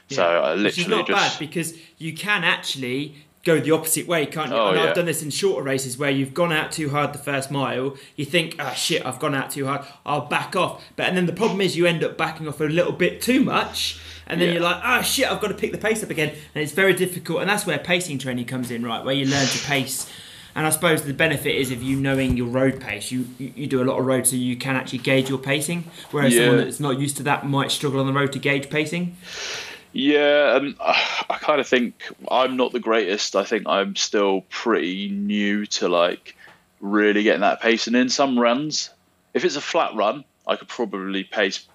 So. 0.09 0.23
I 0.23 0.55
Which 0.55 0.77
is 0.77 0.87
literally 0.87 0.97
not 0.97 1.07
just 1.07 1.39
bad 1.39 1.39
because 1.39 1.73
you 1.97 2.13
can 2.13 2.43
actually 2.43 3.15
go 3.43 3.59
the 3.59 3.71
opposite 3.71 4.07
way, 4.07 4.25
can't 4.25 4.49
you? 4.49 4.55
Oh, 4.55 4.69
and 4.69 4.77
yeah. 4.77 4.85
I've 4.89 4.95
done 4.95 5.05
this 5.05 5.21
in 5.23 5.29
shorter 5.29 5.63
races 5.63 5.97
where 5.97 6.09
you've 6.09 6.33
gone 6.33 6.51
out 6.51 6.71
too 6.71 6.89
hard 6.89 7.13
the 7.13 7.19
first 7.19 7.51
mile. 7.51 7.95
You 8.15 8.25
think, 8.25 8.55
ah, 8.59 8.73
shit, 8.73 9.05
I've 9.05 9.19
gone 9.19 9.35
out 9.35 9.51
too 9.51 9.67
hard. 9.67 9.85
I'll 10.05 10.25
back 10.25 10.55
off. 10.55 10.83
But 10.95 11.07
and 11.07 11.15
then 11.17 11.27
the 11.27 11.33
problem 11.33 11.61
is 11.61 11.77
you 11.77 11.85
end 11.85 12.03
up 12.03 12.17
backing 12.17 12.47
off 12.47 12.59
a 12.59 12.65
little 12.65 12.91
bit 12.91 13.21
too 13.21 13.41
much. 13.41 13.99
And 14.27 14.41
then 14.41 14.47
Yeah. 14.47 14.53
you're 14.55 14.63
like, 14.63 14.81
ah, 14.83 15.01
shit, 15.03 15.31
I've 15.31 15.39
got 15.39 15.49
to 15.49 15.53
pick 15.53 15.71
the 15.71 15.77
pace 15.77 16.03
up 16.03 16.09
again. 16.09 16.29
And 16.55 16.63
it's 16.63 16.71
very 16.71 16.93
difficult. 16.93 17.41
And 17.41 17.49
that's 17.49 17.67
where 17.67 17.77
pacing 17.77 18.17
training 18.17 18.45
comes 18.45 18.71
in, 18.71 18.83
right? 18.83 19.05
Where 19.05 19.13
you 19.13 19.27
learn 19.27 19.45
to 19.45 19.59
pace. 19.67 20.09
And 20.55 20.65
I 20.65 20.69
suppose 20.69 21.03
the 21.03 21.13
benefit 21.13 21.53
is 21.53 21.69
of 21.71 21.83
you 21.83 21.97
knowing 21.97 22.37
your 22.37 22.47
road 22.47 22.79
pace. 22.79 23.11
You, 23.11 23.27
you 23.37 23.67
do 23.67 23.83
a 23.83 23.85
lot 23.85 23.99
of 23.99 24.05
road, 24.05 24.25
so 24.25 24.37
you 24.37 24.55
can 24.55 24.77
actually 24.77 24.99
gauge 24.99 25.29
your 25.29 25.37
pacing. 25.37 25.83
Whereas 26.11 26.33
someone 26.33 26.57
that's 26.57 26.79
not 26.79 26.97
used 26.97 27.17
to 27.17 27.23
that 27.23 27.45
might 27.45 27.71
struggle 27.71 27.99
on 27.99 28.07
the 28.07 28.13
road 28.13 28.31
to 28.33 28.39
gauge 28.39 28.69
pacing. 28.69 29.17
Yeah, 29.91 30.55
and 30.55 30.75
uh, 30.79 30.93
I 31.29 31.37
kind 31.39 31.59
of 31.59 31.67
think 31.67 32.03
I'm 32.29 32.57
not 32.57 32.71
the 32.71 32.79
greatest. 32.79 33.35
I 33.35 33.43
think 33.43 33.67
I'm 33.67 33.95
still 33.95 34.41
pretty 34.49 35.09
new 35.09 35.65
to 35.67 35.89
like 35.89 36.35
really 36.79 37.23
getting 37.23 37.41
that 37.41 37.61
pacing 37.61 37.95
in. 37.95 38.09
Some 38.09 38.39
runs, 38.39 38.89
if 39.33 39.43
it's 39.43 39.55
a 39.57 39.61
flat 39.61 39.93
run, 39.95 40.23
I 40.47 40.55
could 40.55 40.67
probably 40.67 41.23
pace 41.23 41.67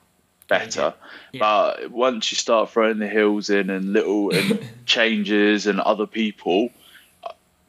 better. 0.49 0.95
Yeah. 1.33 1.41
But 1.41 1.91
once 1.91 2.31
you 2.33 2.37
start 2.37 2.71
throwing 2.71 2.99
the 2.99 3.09
hills 3.09 3.51
in 3.51 3.71
and 3.71 3.93
little 3.93 4.35
and 4.35 4.67
changes 4.87 5.67
and 5.67 5.81
other 5.81 6.07
people, 6.07 6.71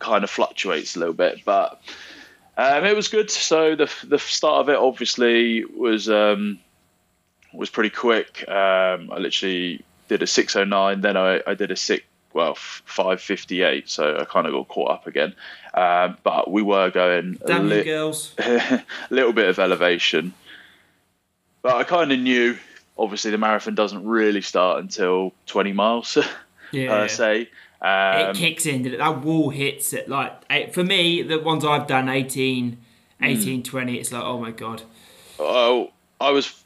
kind 0.01 0.23
of 0.25 0.29
fluctuates 0.29 0.95
a 0.95 0.99
little 0.99 1.13
bit. 1.13 1.41
But 1.45 1.79
um, 2.57 2.83
it 2.83 2.95
was 2.95 3.07
good. 3.07 3.31
So 3.31 3.75
the 3.75 3.89
the 4.03 4.19
start 4.19 4.59
of 4.61 4.69
it 4.69 4.75
obviously 4.77 5.63
was 5.65 6.09
um, 6.09 6.59
was 7.53 7.69
pretty 7.69 7.89
quick. 7.91 8.43
Um, 8.49 9.09
I 9.11 9.17
literally 9.19 9.83
did 10.09 10.21
a 10.21 10.27
609, 10.27 10.99
then 11.01 11.15
I, 11.15 11.41
I 11.47 11.53
did 11.53 11.71
a 11.71 11.75
six, 11.77 12.03
well, 12.33 12.55
558. 12.55 13.89
So 13.89 14.17
I 14.19 14.25
kind 14.25 14.45
of 14.45 14.51
got 14.51 14.67
caught 14.67 14.91
up 14.91 15.07
again. 15.07 15.33
Um, 15.73 16.17
but 16.23 16.51
we 16.51 16.61
were 16.61 16.89
going 16.91 17.37
a 17.41 17.47
Damn 17.47 17.69
li- 17.69 17.83
girls. 17.85 18.35
little 19.09 19.31
bit 19.31 19.47
of 19.47 19.57
elevation. 19.57 20.33
But 21.61 21.75
I 21.75 21.83
kind 21.85 22.11
of 22.11 22.19
knew, 22.19 22.57
obviously, 22.97 23.31
the 23.31 23.37
marathon 23.37 23.75
doesn't 23.75 24.05
really 24.05 24.41
start 24.41 24.79
until 24.81 25.31
20 25.45 25.71
miles 25.73 26.17
Yeah. 26.73 26.89
per 26.89 27.07
se. 27.07 27.49
It 27.81 28.29
Um, 28.29 28.35
kicks 28.35 28.65
in. 28.65 28.83
didn't 28.83 28.95
it? 28.95 28.97
That 28.99 29.21
wall 29.21 29.49
hits 29.49 29.93
at 29.93 30.07
like 30.09 30.33
eight, 30.49 30.73
for 30.73 30.83
me. 30.83 31.21
The 31.23 31.39
ones 31.39 31.65
I've 31.65 31.87
done 31.87 32.09
18, 32.09 32.77
Hmm. 33.19 33.25
18, 33.25 33.63
20, 33.63 33.97
It's 33.97 34.11
like 34.11 34.23
oh 34.23 34.39
my 34.39 34.51
god. 34.51 34.81
oh, 35.39 35.91
I 36.19 36.29
was 36.31 36.63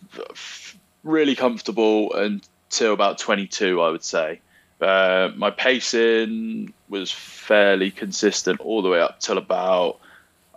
really 1.03 1.35
comfortable 1.35 2.13
until 2.13 2.93
about 2.93 3.17
22, 3.17 3.81
I 3.81 3.89
would 3.89 4.03
say. 4.03 4.41
Uh, 4.81 5.29
my 5.35 5.49
pacing 5.51 6.73
was 6.89 7.11
fairly 7.11 7.91
consistent 7.91 8.59
all 8.59 8.81
the 8.81 8.89
way 8.89 8.99
up 8.99 9.19
till 9.21 9.37
about, 9.37 9.99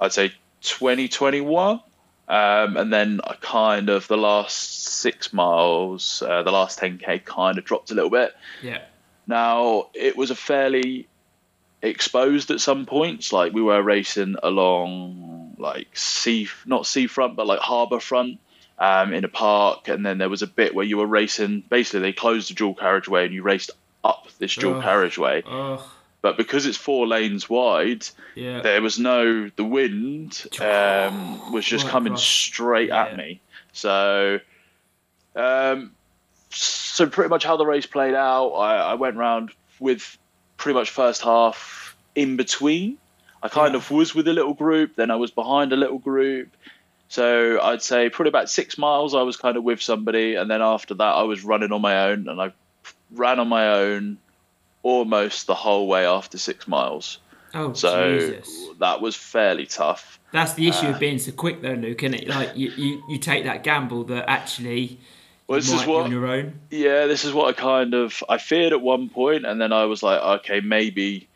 I'd 0.01 0.13
say, 0.13 0.33
2021. 0.63 1.81
Um, 2.29 2.77
and 2.77 2.93
then 2.93 3.21
I 3.25 3.35
kind 3.41 3.89
of, 3.89 4.07
the 4.09 4.17
last 4.19 4.85
six 4.99 5.33
miles, 5.33 6.23
uh, 6.27 6.43
the 6.43 6.51
last 6.51 6.79
10K 6.81 7.25
kind 7.25 7.57
of 7.59 7.65
dropped 7.65 7.91
a 7.91 7.95
little 7.95 8.11
bit. 8.11 8.35
Yeah. 8.63 8.83
Now 9.29 9.91
it 9.95 10.17
was 10.17 10.31
a 10.33 10.35
fairly 10.35 11.07
exposed 11.83 12.51
at 12.51 12.61
some 12.61 12.87
points. 12.87 13.33
Like 13.33 13.53
we 13.53 13.63
were 13.63 13.83
racing 13.83 14.35
along 14.43 15.55
like 15.59 15.97
sea, 15.97 16.49
not 16.67 16.87
seafront, 16.87 17.37
but 17.37 17.47
like 17.47 17.61
harbour 17.61 18.01
front 18.01 18.41
um, 18.79 19.13
in 19.13 19.25
a 19.25 19.29
park, 19.29 19.89
and 19.89 20.05
then 20.05 20.19
there 20.19 20.29
was 20.31 20.43
a 20.43 20.47
bit 20.47 20.75
where 20.75 20.85
you 20.85 20.97
were 20.97 21.07
racing. 21.07 21.63
Basically, 21.69 22.01
they 22.01 22.13
closed 22.13 22.51
the 22.51 22.55
dual 22.55 22.75
carriageway 22.75 23.27
and 23.27 23.35
you 23.35 23.43
raced 23.43 23.71
up 24.03 24.27
this 24.39 24.55
dual 24.55 24.77
Ugh. 24.77 24.83
carriageway. 24.83 25.43
But 26.21 26.37
because 26.37 26.67
it's 26.67 26.77
four 26.77 27.07
lanes 27.07 27.49
wide, 27.49 28.05
yeah. 28.35 28.61
there 28.61 28.83
was 28.83 28.99
no 28.99 29.51
the 29.55 29.65
wind 29.65 30.47
um, 30.61 31.53
was 31.53 31.65
just 31.65 31.85
Right 31.85 31.93
coming 31.93 32.17
straight 32.17 32.89
Yeah. 32.89 33.05
at 33.05 33.17
me. 33.17 33.41
So, 33.73 34.41
um, 35.37 35.93
so 36.51 37.07
pretty 37.07 37.29
much 37.29 37.45
how 37.45 37.57
the 37.57 37.67
race 37.67 37.87
played 37.87 38.15
out, 38.15 38.51
I, 38.51 38.77
I 38.77 38.95
went 38.95 39.17
round 39.17 39.51
with 39.81 40.19
pretty 40.57 40.79
much 40.79 40.91
first 40.91 41.23
half 41.23 41.97
in 42.15 42.37
between. 42.37 42.99
I 43.43 43.49
kind 43.49 43.73
Yeah. 43.75 43.79
of 43.79 43.91
was 43.91 44.15
with 44.15 44.27
a 44.29 44.33
little 44.33 44.55
group, 44.55 44.97
then 44.97 45.11
I 45.11 45.17
was 45.17 45.31
behind 45.31 45.73
a 45.73 45.77
little 45.77 45.99
group. 45.99 46.49
So 47.09 47.61
I'd 47.63 47.83
say 47.83 48.11
probably 48.11 48.29
about 48.31 48.51
six 48.51 48.77
miles 48.77 49.15
I 49.15 49.23
was 49.23 49.37
kind 49.37 49.57
of 49.57 49.65
with 49.65 49.81
somebody, 49.81 50.35
and 50.35 50.51
then 50.51 50.61
after 50.61 50.95
that 50.95 51.15
I 51.15 51.23
was 51.23 51.45
running 51.45 51.73
on 51.73 51.81
my 51.81 52.09
own, 52.11 52.29
and 52.29 52.41
I 52.41 52.53
ran 53.13 53.39
on 53.39 53.49
my 53.49 53.69
own 53.69 54.19
almost 54.83 55.47
the 55.47 55.55
whole 55.55 55.87
way 55.87 56.05
after 56.07 56.39
six 56.39 56.67
miles. 56.69 57.19
oh 57.55 57.73
So 57.73 58.19
Jesus. 58.19 58.49
that 58.79 59.01
was 59.01 59.17
fairly 59.17 59.67
tough. 59.67 60.19
That's 60.33 60.55
the 60.55 60.69
issue 60.69 60.89
uh, 60.89 60.91
of 60.91 60.99
being 61.01 61.19
so 61.19 61.33
quick 61.33 61.63
though, 61.63 61.73
Luke. 61.75 62.03
Isn't 62.03 62.15
it? 62.15 62.29
Like 62.29 62.57
you, 62.57 62.71
you, 62.71 63.03
you 63.09 63.19
take 63.19 63.45
that 63.45 63.63
gamble 63.63 64.05
that 64.05 64.29
actually 64.29 64.99
Well, 65.49 65.59
this 65.59 65.73
is 65.73 65.87
what 65.87 66.11
your 66.11 66.27
own. 66.27 66.61
yeah, 66.71 67.07
this 67.07 67.25
is 67.25 67.33
what 67.33 67.49
I 67.49 67.53
kind 67.59 67.95
of 67.95 68.23
I 68.29 68.37
feared 68.39 68.73
at 68.75 68.81
one 68.83 69.09
point, 69.09 69.47
and 69.47 69.59
then 69.61 69.73
I 69.73 69.87
was 69.87 70.03
like, 70.03 70.21
okay, 70.41 70.61
maybe. 70.61 71.27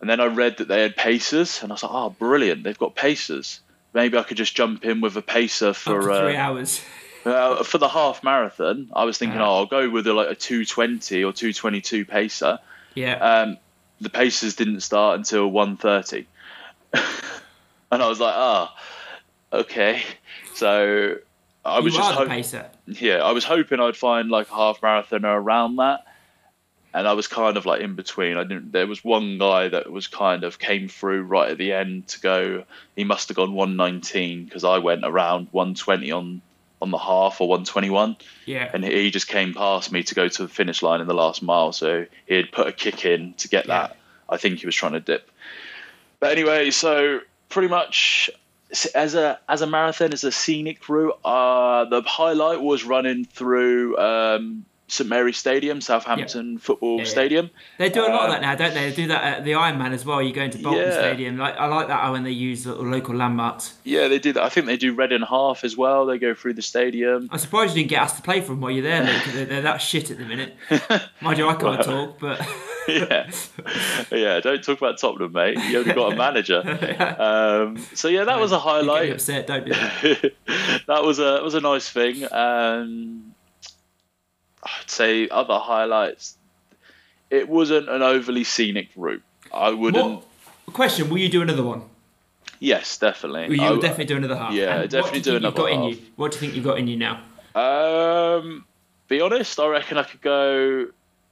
And 0.00 0.08
then 0.08 0.20
I 0.20 0.26
read 0.26 0.56
that 0.58 0.68
they 0.68 0.80
had 0.82 0.96
pacers, 0.96 1.62
and 1.62 1.70
I 1.70 1.74
was 1.74 1.82
like, 1.82 1.92
oh, 1.92 2.10
brilliant, 2.10 2.62
they've 2.62 2.78
got 2.78 2.94
pacers. 2.94 3.60
Maybe 3.92 4.16
I 4.16 4.22
could 4.22 4.36
just 4.36 4.54
jump 4.54 4.84
in 4.84 5.00
with 5.00 5.16
a 5.16 5.22
pacer 5.22 5.72
for 5.74 6.00
three 6.00 6.36
uh, 6.36 6.40
hours. 6.40 6.80
uh, 7.26 7.64
for 7.64 7.78
the 7.78 7.88
half 7.88 8.22
marathon. 8.22 8.88
I 8.94 9.04
was 9.04 9.18
thinking, 9.18 9.40
Yeah. 9.40 9.46
oh, 9.48 9.56
I'll 9.56 9.66
go 9.66 9.90
with 9.90 10.06
a, 10.06 10.14
like 10.14 10.30
a 10.30 10.34
two 10.36 10.64
twenty 10.64 11.24
or 11.24 11.32
two 11.32 11.52
twenty 11.52 11.80
two 11.80 12.04
pacer. 12.04 12.60
Yeah. 12.94 13.14
Um, 13.16 13.58
the 14.00 14.10
pacers 14.10 14.54
didn't 14.54 14.80
start 14.80 15.18
until 15.18 15.48
one 15.50 15.76
thirty, 15.76 16.26
and 16.94 18.00
I 18.02 18.08
was 18.08 18.20
like, 18.20 18.34
ah, 18.36 18.74
okay. 19.52 20.02
So 20.54 21.16
I 21.70 21.78
you 21.78 21.84
was 21.84 21.94
just 21.94 22.06
are 22.08 22.12
the 22.12 22.18
hoping 22.18 22.30
pacer. 22.32 22.70
yeah, 22.86 23.16
I 23.18 23.32
was 23.32 23.44
hoping 23.44 23.80
I'd 23.80 23.96
find 23.96 24.30
like 24.30 24.50
a 24.50 24.54
half 24.54 24.80
marathoner 24.80 25.34
around 25.34 25.76
that, 25.76 26.04
and 26.92 27.06
I 27.08 27.12
was 27.14 27.26
kind 27.28 27.56
of 27.56 27.66
like 27.66 27.80
in 27.80 27.94
between. 27.94 28.36
I 28.36 28.44
didn't. 28.44 28.72
There 28.72 28.86
was 28.86 29.04
one 29.04 29.38
guy 29.38 29.68
that 29.68 29.90
was 29.90 30.06
kind 30.06 30.44
of 30.44 30.58
came 30.58 30.88
through 30.88 31.22
right 31.22 31.50
at 31.50 31.58
the 31.58 31.72
end 31.72 32.08
to 32.08 32.20
go. 32.20 32.64
He 32.96 33.04
must 33.04 33.28
have 33.28 33.36
gone 33.36 33.52
119 33.54 34.44
because 34.44 34.64
I 34.64 34.78
went 34.78 35.02
around 35.04 35.48
120 35.52 36.10
on 36.12 36.42
on 36.82 36.90
the 36.90 36.96
half 36.98 37.42
or 37.42 37.48
121, 37.48 38.16
Yeah. 38.46 38.70
and 38.72 38.82
he 38.82 39.10
just 39.10 39.28
came 39.28 39.52
past 39.52 39.92
me 39.92 40.02
to 40.02 40.14
go 40.14 40.28
to 40.28 40.42
the 40.44 40.48
finish 40.48 40.82
line 40.82 41.02
in 41.02 41.06
the 41.06 41.12
last 41.14 41.42
mile. 41.42 41.72
So 41.72 42.06
he 42.24 42.34
had 42.34 42.50
put 42.52 42.68
a 42.68 42.72
kick 42.72 43.04
in 43.04 43.34
to 43.34 43.48
get 43.48 43.66
Yeah. 43.66 43.80
that. 43.88 43.96
I 44.30 44.38
think 44.38 44.60
he 44.60 44.66
was 44.66 44.74
trying 44.74 44.92
to 44.92 45.00
dip. 45.00 45.30
But 46.20 46.32
anyway, 46.32 46.70
so 46.70 47.20
pretty 47.50 47.68
much 47.68 48.30
as 48.94 49.14
a 49.14 49.38
as 49.48 49.62
a 49.62 49.66
marathon, 49.66 50.12
as 50.12 50.24
a 50.24 50.32
scenic 50.32 50.88
route, 50.88 51.18
uh, 51.24 51.84
the 51.86 52.02
highlight 52.02 52.60
was 52.60 52.84
running 52.84 53.24
through 53.24 53.96
um, 53.98 54.64
St 54.88 55.08
Mary's 55.08 55.36
Stadium, 55.38 55.80
Southampton 55.80 56.58
Football 56.58 56.96
Yeah, 56.98 57.04
yeah. 57.04 57.08
Stadium. 57.10 57.50
They 57.78 57.88
do 57.90 58.00
a 58.00 58.10
lot 58.10 58.24
of 58.24 58.24
Um, 58.24 58.30
that 58.32 58.40
now, 58.42 58.54
don't 58.56 58.74
they? 58.74 58.90
They 58.90 58.96
do 58.96 59.06
that 59.08 59.22
at 59.22 59.44
the 59.44 59.52
Ironman 59.52 59.92
as 59.92 60.04
well. 60.04 60.20
You 60.20 60.32
go 60.32 60.42
into 60.42 60.58
Bolton 60.58 60.82
Yeah. 60.82 60.92
Stadium. 60.92 61.36
Like 61.36 61.56
I 61.56 61.66
like 61.66 61.86
that 61.88 62.10
when 62.10 62.24
they 62.24 62.30
use 62.32 62.66
local 62.66 63.14
landmarks. 63.14 63.74
Yeah, 63.84 64.08
they 64.08 64.18
did. 64.18 64.36
I 64.36 64.48
think 64.48 64.66
they 64.66 64.76
do 64.76 64.92
Reading 64.94 65.22
Half 65.22 65.62
as 65.64 65.76
well. 65.76 66.06
They 66.06 66.18
go 66.18 66.34
through 66.34 66.54
the 66.54 66.62
stadium. 66.62 67.28
I'm 67.30 67.38
surprised 67.38 67.76
you 67.76 67.82
didn't 67.82 67.90
get 67.90 68.02
asked 68.02 68.16
to 68.16 68.22
play 68.22 68.40
for 68.40 68.48
them 68.48 68.60
while 68.62 68.72
you're 68.72 68.82
there, 68.82 69.04
Luke. 69.04 69.22
they're, 69.32 69.44
they're 69.46 69.62
that 69.62 69.78
shit 69.78 70.10
at 70.10 70.18
the 70.18 70.24
minute. 70.24 70.56
Mind 71.20 71.38
you, 71.38 71.48
I 71.48 71.54
can't 71.54 71.82
talk, 71.84 72.18
but 72.18 72.40
yeah, 72.88 73.30
yeah. 74.10 74.40
Don't 74.40 74.62
talk 74.62 74.78
about 74.78 74.98
Tottenham, 74.98 75.32
mate. 75.32 75.58
You 75.68 75.78
only 75.80 75.92
got 75.94 76.12
a 76.12 76.16
manager. 76.16 76.62
Um, 77.20 77.76
so 77.94 78.08
yeah, 78.08 78.24
that 78.24 78.40
was 78.40 78.52
a 78.52 78.58
highlight. 78.58 79.10
upset. 79.12 79.46
Don't 79.46 79.64
do 79.66 79.72
that. 79.72 80.32
that 80.86 81.02
was 81.04 81.18
a 81.18 81.42
was 81.42 81.54
a 81.54 81.60
nice 81.60 81.88
thing. 81.88 82.24
Um, 82.32 83.34
I'd 84.62 84.88
say 84.90 85.28
other 85.28 85.58
highlights. 85.58 86.36
It 87.30 87.48
wasn't 87.48 87.88
an 87.88 88.02
overly 88.02 88.44
scenic 88.44 88.88
route. 88.96 89.22
I 89.52 89.70
wouldn't. 89.70 90.22
What, 90.66 90.74
question: 90.74 91.08
Will 91.10 91.18
you 91.18 91.28
do 91.28 91.42
another 91.42 91.62
one? 91.62 91.82
Yes, 92.58 92.98
definitely. 92.98 93.48
Will 93.48 93.56
you 93.56 93.76
I- 93.78 93.80
definitely 93.80 94.04
do 94.06 94.16
another 94.16 94.36
half? 94.36 94.52
yeah, 94.52 94.80
And 94.82 94.90
definitely 94.90 95.20
do 95.20 95.30
do 95.32 95.36
another 95.38 95.56
got 95.56 95.70
in 95.72 95.82
half. 95.82 95.90
you? 95.92 96.02
What 96.16 96.32
do 96.32 96.36
you 96.36 96.40
think 96.40 96.54
you've 96.54 96.64
got 96.64 96.78
in 96.78 96.88
you 96.88 96.96
now? 96.96 97.20
Um, 97.54 98.64
be 99.08 99.20
honest, 99.20 99.58
I 99.58 99.66
reckon 99.68 99.98
I 99.98 100.02
could 100.04 100.20
go 100.20 100.86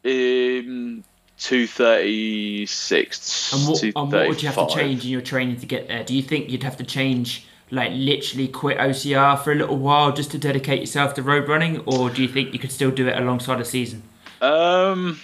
in 0.05 1.05
two 1.39 1.67
thirty 1.67 2.67
six. 2.67 3.53
And 3.53 3.69
what, 3.69 3.83
and 3.83 4.13
what 4.13 4.29
would 4.29 4.43
you 4.43 4.49
have 4.49 4.69
to 4.69 4.75
change 4.75 5.05
in 5.05 5.11
your 5.11 5.21
training 5.23 5.61
to 5.61 5.67
get 5.67 5.89
there? 5.89 6.05
Do 6.05 6.15
you 6.15 6.23
think 6.23 6.51
you'd 6.51 6.63
have 6.63 6.77
to 6.79 6.85
change, 6.85 7.47
like 7.71 7.93
literally 7.95 8.49
quit 8.49 8.79
OCR 8.79 9.43
for 9.43 9.53
a 9.53 9.55
little 9.55 9.79
while 9.79 10.13
just 10.13 10.31
to 10.33 10.39
dedicate 10.39 10.81
yourself 10.81 11.15
to 11.15 11.23
road 11.23 11.49
running, 11.49 11.81
or 11.81 12.11
do 12.11 12.23
you 12.23 12.29
think 12.29 12.53
you 12.53 12.59
could 12.59 12.73
still 12.73 12.91
do 12.91 13.09
it 13.09 13.17
alongside 13.17 13.61
a 13.61 13.65
season? 13.65 14.03
Um, 14.41 15.19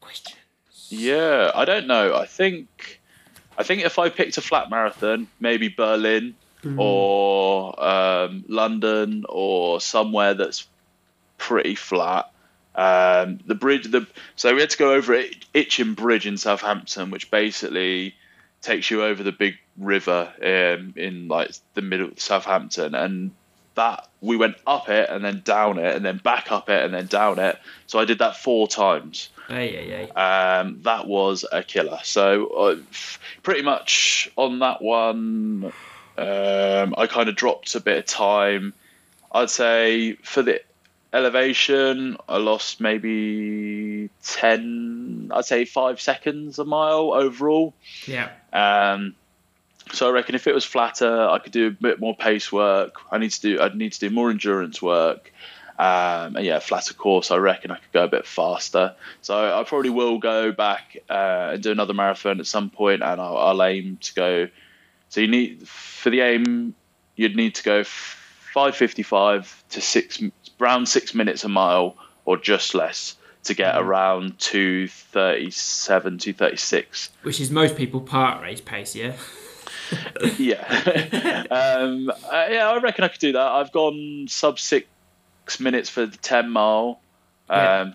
Question. 0.00 0.38
yeah, 0.88 1.50
I 1.54 1.64
don't 1.64 1.86
know. 1.86 2.16
I 2.16 2.26
think, 2.26 3.00
I 3.56 3.62
think 3.62 3.84
if 3.84 3.98
I 3.98 4.08
picked 4.08 4.36
a 4.38 4.40
flat 4.40 4.70
marathon, 4.70 5.28
maybe 5.38 5.68
Berlin 5.68 6.34
or 6.76 7.82
um, 7.82 8.44
London 8.48 9.24
or 9.28 9.80
somewhere 9.80 10.34
that's 10.34 10.66
pretty 11.38 11.74
flat, 11.74 12.30
Um, 12.80 13.40
the 13.44 13.54
bridge, 13.54 13.90
the 13.90 14.06
so 14.36 14.54
we 14.54 14.60
had 14.62 14.70
to 14.70 14.78
go 14.78 14.94
over 14.94 15.12
it, 15.12 15.44
Itchen 15.52 15.94
Bridge 15.94 16.26
in 16.26 16.38
Southampton, 16.38 17.10
which 17.10 17.30
basically 17.30 18.14
takes 18.62 18.90
you 18.90 19.04
over 19.04 19.22
the 19.22 19.32
big 19.32 19.56
river 19.76 20.32
um, 20.38 20.94
in 20.96 21.28
like 21.28 21.50
the 21.74 21.82
middle 21.82 22.08
of 22.08 22.18
Southampton, 22.18 22.94
and 22.94 23.32
that 23.74 24.08
we 24.22 24.38
went 24.38 24.56
up 24.66 24.88
it 24.88 25.10
and 25.10 25.22
then 25.22 25.42
down 25.44 25.78
it 25.78 25.94
and 25.94 26.04
then 26.04 26.18
back 26.18 26.50
up 26.50 26.70
it 26.70 26.82
and 26.82 26.94
then 26.94 27.06
down 27.06 27.38
it. 27.38 27.58
So 27.86 27.98
I 27.98 28.06
did 28.06 28.18
that 28.20 28.36
four 28.38 28.66
times. 28.66 29.28
Hey, 29.48 29.72
hey, 29.72 29.88
hey. 29.88 30.10
Um, 30.12 30.80
that 30.82 31.06
was 31.06 31.44
a 31.52 31.62
killer. 31.62 32.00
So 32.02 32.46
uh, 32.46 32.76
pretty 33.42 33.62
much 33.62 34.32
on 34.36 34.60
that 34.60 34.80
one, 34.80 35.70
um, 36.16 36.94
I 36.96 37.06
kind 37.08 37.28
of 37.28 37.36
dropped 37.36 37.74
a 37.74 37.80
bit 37.80 37.98
of 37.98 38.06
time. 38.06 38.72
I'd 39.32 39.50
say 39.50 40.14
for 40.14 40.42
the 40.42 40.62
elevation, 41.12 42.16
I 42.28 42.38
lost 42.38 42.80
maybe 42.80 44.10
10, 44.22 45.32
I'd 45.34 45.44
say 45.44 45.64
five 45.64 46.00
seconds 46.00 46.58
a 46.58 46.64
mile 46.64 47.12
overall. 47.12 47.74
Yeah. 48.06 48.30
Um, 48.52 49.14
so 49.92 50.08
I 50.08 50.12
reckon 50.12 50.34
if 50.34 50.46
it 50.46 50.54
was 50.54 50.64
flatter, 50.64 51.28
I 51.28 51.38
could 51.38 51.52
do 51.52 51.66
a 51.66 51.70
bit 51.70 51.98
more 51.98 52.14
pace 52.14 52.52
work. 52.52 52.96
I 53.10 53.18
need 53.18 53.30
to 53.30 53.40
do, 53.40 53.60
I'd 53.60 53.74
need 53.74 53.92
to 53.92 54.00
do 54.00 54.10
more 54.10 54.30
endurance 54.30 54.80
work. 54.80 55.32
Um, 55.78 56.36
and 56.36 56.44
yeah, 56.44 56.58
flatter 56.58 56.94
course, 56.94 57.30
I 57.30 57.38
reckon 57.38 57.70
I 57.70 57.76
could 57.76 57.92
go 57.92 58.04
a 58.04 58.08
bit 58.08 58.26
faster. 58.26 58.94
So 59.22 59.58
I 59.58 59.64
probably 59.64 59.90
will 59.90 60.18
go 60.18 60.52
back 60.52 60.98
uh, 61.08 61.52
and 61.54 61.62
do 61.62 61.72
another 61.72 61.94
marathon 61.94 62.38
at 62.38 62.46
some 62.46 62.70
point, 62.70 63.02
and 63.02 63.20
I'll, 63.20 63.36
I'll 63.36 63.62
aim 63.62 63.96
to 64.02 64.14
go. 64.14 64.48
So 65.08 65.22
you 65.22 65.28
need 65.28 65.66
for 65.66 66.10
the 66.10 66.20
aim, 66.20 66.74
you'd 67.16 67.34
need 67.34 67.54
to 67.56 67.62
go 67.62 67.82
5.55 68.54 69.62
to 69.70 69.80
six, 69.80 70.22
around 70.60 70.86
six 70.86 71.14
minutes 71.14 71.44
a 71.44 71.48
mile 71.48 71.96
or 72.24 72.36
just 72.36 72.74
less 72.74 73.16
to 73.44 73.54
get 73.54 73.74
mm. 73.74 73.80
around 73.80 74.38
237, 74.38 76.18
236. 76.18 77.10
Which 77.22 77.40
is 77.40 77.50
most 77.50 77.76
people 77.76 78.00
part 78.00 78.42
race 78.42 78.60
pace, 78.60 78.94
yeah? 78.94 79.16
yeah. 80.38 81.44
um, 81.50 82.10
uh, 82.10 82.46
yeah, 82.50 82.70
I 82.70 82.78
reckon 82.78 83.04
I 83.04 83.08
could 83.08 83.20
do 83.20 83.32
that. 83.32 83.52
I've 83.52 83.72
gone 83.72 84.26
sub 84.28 84.58
six 84.58 84.86
minutes 85.58 85.88
for 85.88 86.06
the 86.06 86.16
10 86.16 86.50
mile. 86.50 87.00
Um, 87.48 87.58
yeah. 87.58 87.92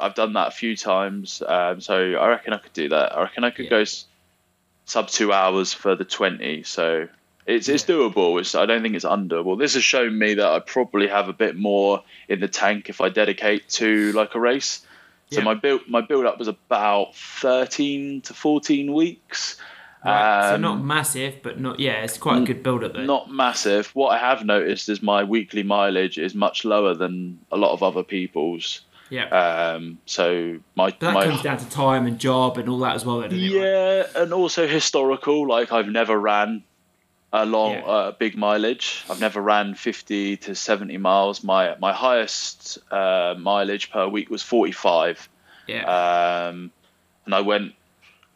I've 0.00 0.14
done 0.14 0.32
that 0.34 0.48
a 0.48 0.52
few 0.52 0.76
times. 0.76 1.42
Um, 1.46 1.80
so 1.80 2.14
I 2.14 2.28
reckon 2.28 2.52
I 2.52 2.58
could 2.58 2.72
do 2.72 2.88
that. 2.90 3.16
I 3.16 3.22
reckon 3.22 3.44
I 3.44 3.50
could 3.50 3.66
yeah. 3.66 3.70
go 3.70 3.84
sub 4.84 5.08
two 5.08 5.32
hours 5.32 5.72
for 5.72 5.94
the 5.94 6.04
20. 6.04 6.62
So 6.64 7.08
it's, 7.46 7.68
it's 7.68 7.84
doable. 7.84 8.40
It's, 8.40 8.54
I 8.54 8.66
don't 8.66 8.82
think 8.82 8.94
it's 8.94 9.04
undoable. 9.04 9.58
This 9.58 9.74
has 9.74 9.84
shown 9.84 10.18
me 10.18 10.34
that 10.34 10.46
I 10.46 10.58
probably 10.60 11.08
have 11.08 11.28
a 11.28 11.32
bit 11.32 11.56
more 11.56 12.02
in 12.28 12.40
the 12.40 12.48
tank 12.48 12.88
if 12.88 13.00
I 13.00 13.08
dedicate 13.08 13.68
to 13.70 14.12
like 14.12 14.34
a 14.34 14.40
race. 14.40 14.86
So 15.30 15.38
Yeah. 15.38 15.44
my 15.44 15.54
build 15.54 15.80
my 15.88 16.00
build 16.02 16.26
up 16.26 16.38
was 16.38 16.48
about 16.48 17.16
13 17.16 18.20
to 18.22 18.34
14 18.34 18.92
weeks. 18.92 19.56
Right. 20.04 20.48
so 20.48 20.54
Um, 20.56 20.60
not 20.62 20.82
massive, 20.84 21.36
but 21.42 21.60
not 21.60 21.78
yeah, 21.78 22.02
it's 22.02 22.18
quite 22.18 22.42
a 22.42 22.44
good 22.44 22.62
build 22.62 22.82
up 22.84 22.92
though. 22.94 23.04
not 23.04 23.30
massive. 23.30 23.86
What 23.94 24.08
I 24.08 24.18
have 24.18 24.44
noticed 24.44 24.88
is 24.88 25.00
my 25.02 25.22
weekly 25.24 25.62
mileage 25.62 26.18
is 26.18 26.34
much 26.34 26.64
lower 26.64 26.92
than 26.94 27.38
a 27.52 27.56
lot 27.56 27.72
of 27.72 27.82
other 27.84 28.02
people's. 28.02 28.80
yeah. 29.10 29.26
Um, 29.28 29.98
so 30.06 30.58
my 30.74 30.90
but 30.90 31.00
that 31.00 31.14
my 31.14 31.24
comes 31.26 31.42
down 31.42 31.58
to 31.58 31.70
time 31.70 32.06
and 32.06 32.18
job 32.18 32.58
and 32.58 32.68
all 32.68 32.78
that 32.80 32.96
as 32.96 33.04
well, 33.04 33.20
doesn't 33.22 33.38
it? 33.38 33.54
right? 33.54 33.62
yeah, 34.16 34.22
and 34.22 34.32
also 34.32 34.66
historical. 34.66 35.46
Like 35.48 35.70
I've 35.72 35.88
never 35.88 36.18
ran 36.18 36.64
a 37.32 37.46
long, 37.46 37.72
Yeah. 37.74 37.80
uh, 37.86 38.10
big 38.12 38.36
mileage. 38.36 39.04
I've 39.08 39.20
never 39.20 39.40
ran 39.40 39.74
fifty 39.74 40.36
to 40.38 40.54
seventy 40.54 40.98
miles. 40.98 41.42
My 41.42 41.76
my 41.80 41.92
highest 41.92 42.78
uh, 42.90 43.34
mileage 43.38 43.90
per 43.90 44.06
week 44.08 44.28
was 44.30 44.42
forty 44.42 44.72
five. 44.72 45.28
Yeah. 45.66 45.84
Um, 46.48 46.70
and 47.24 47.34
I 47.34 47.40
went, 47.40 47.74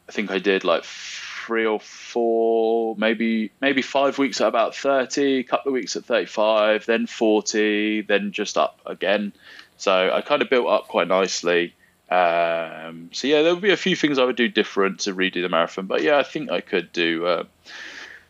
I 0.09 0.12
think 0.12 0.30
I 0.30 0.38
did 0.38 0.62
like 0.64 0.85
three 0.85 1.66
or 1.66 1.80
four, 1.80 2.94
maybe 2.96 3.50
maybe 3.61 3.82
five 3.82 4.16
weeks 4.18 4.40
at 4.40 4.46
about 4.48 4.74
30, 4.74 5.38
a 5.38 5.42
couple 5.44 5.70
of 5.70 5.74
weeks 5.74 5.96
at 5.96 6.04
35, 6.04 6.87
then 6.87 7.06
40, 7.06 8.02
then 8.02 8.32
just 8.32 8.56
up 8.56 8.80
again. 8.87 9.32
So 9.76 10.11
I 10.12 10.22
kind 10.22 10.40
of 10.40 10.48
built 10.50 10.68
up 10.68 10.88
quite 10.88 11.09
nicely. 11.09 11.74
Um, 12.09 13.11
so 13.12 13.26
yeah, 13.26 13.42
there 13.42 13.52
would 13.52 13.62
be 13.62 13.70
a 13.72 13.76
few 13.76 13.96
things 13.96 14.18
I 14.18 14.24
would 14.24 14.37
do 14.37 14.48
different 14.48 15.00
to 15.00 15.14
redo 15.14 15.42
the 15.42 15.48
marathon, 15.48 15.87
but 15.87 16.02
yeah, 16.02 16.18
I 16.18 16.22
think 16.22 16.50
I 16.50 16.61
could 16.61 16.92
do 16.92 17.26
uh, 17.26 17.44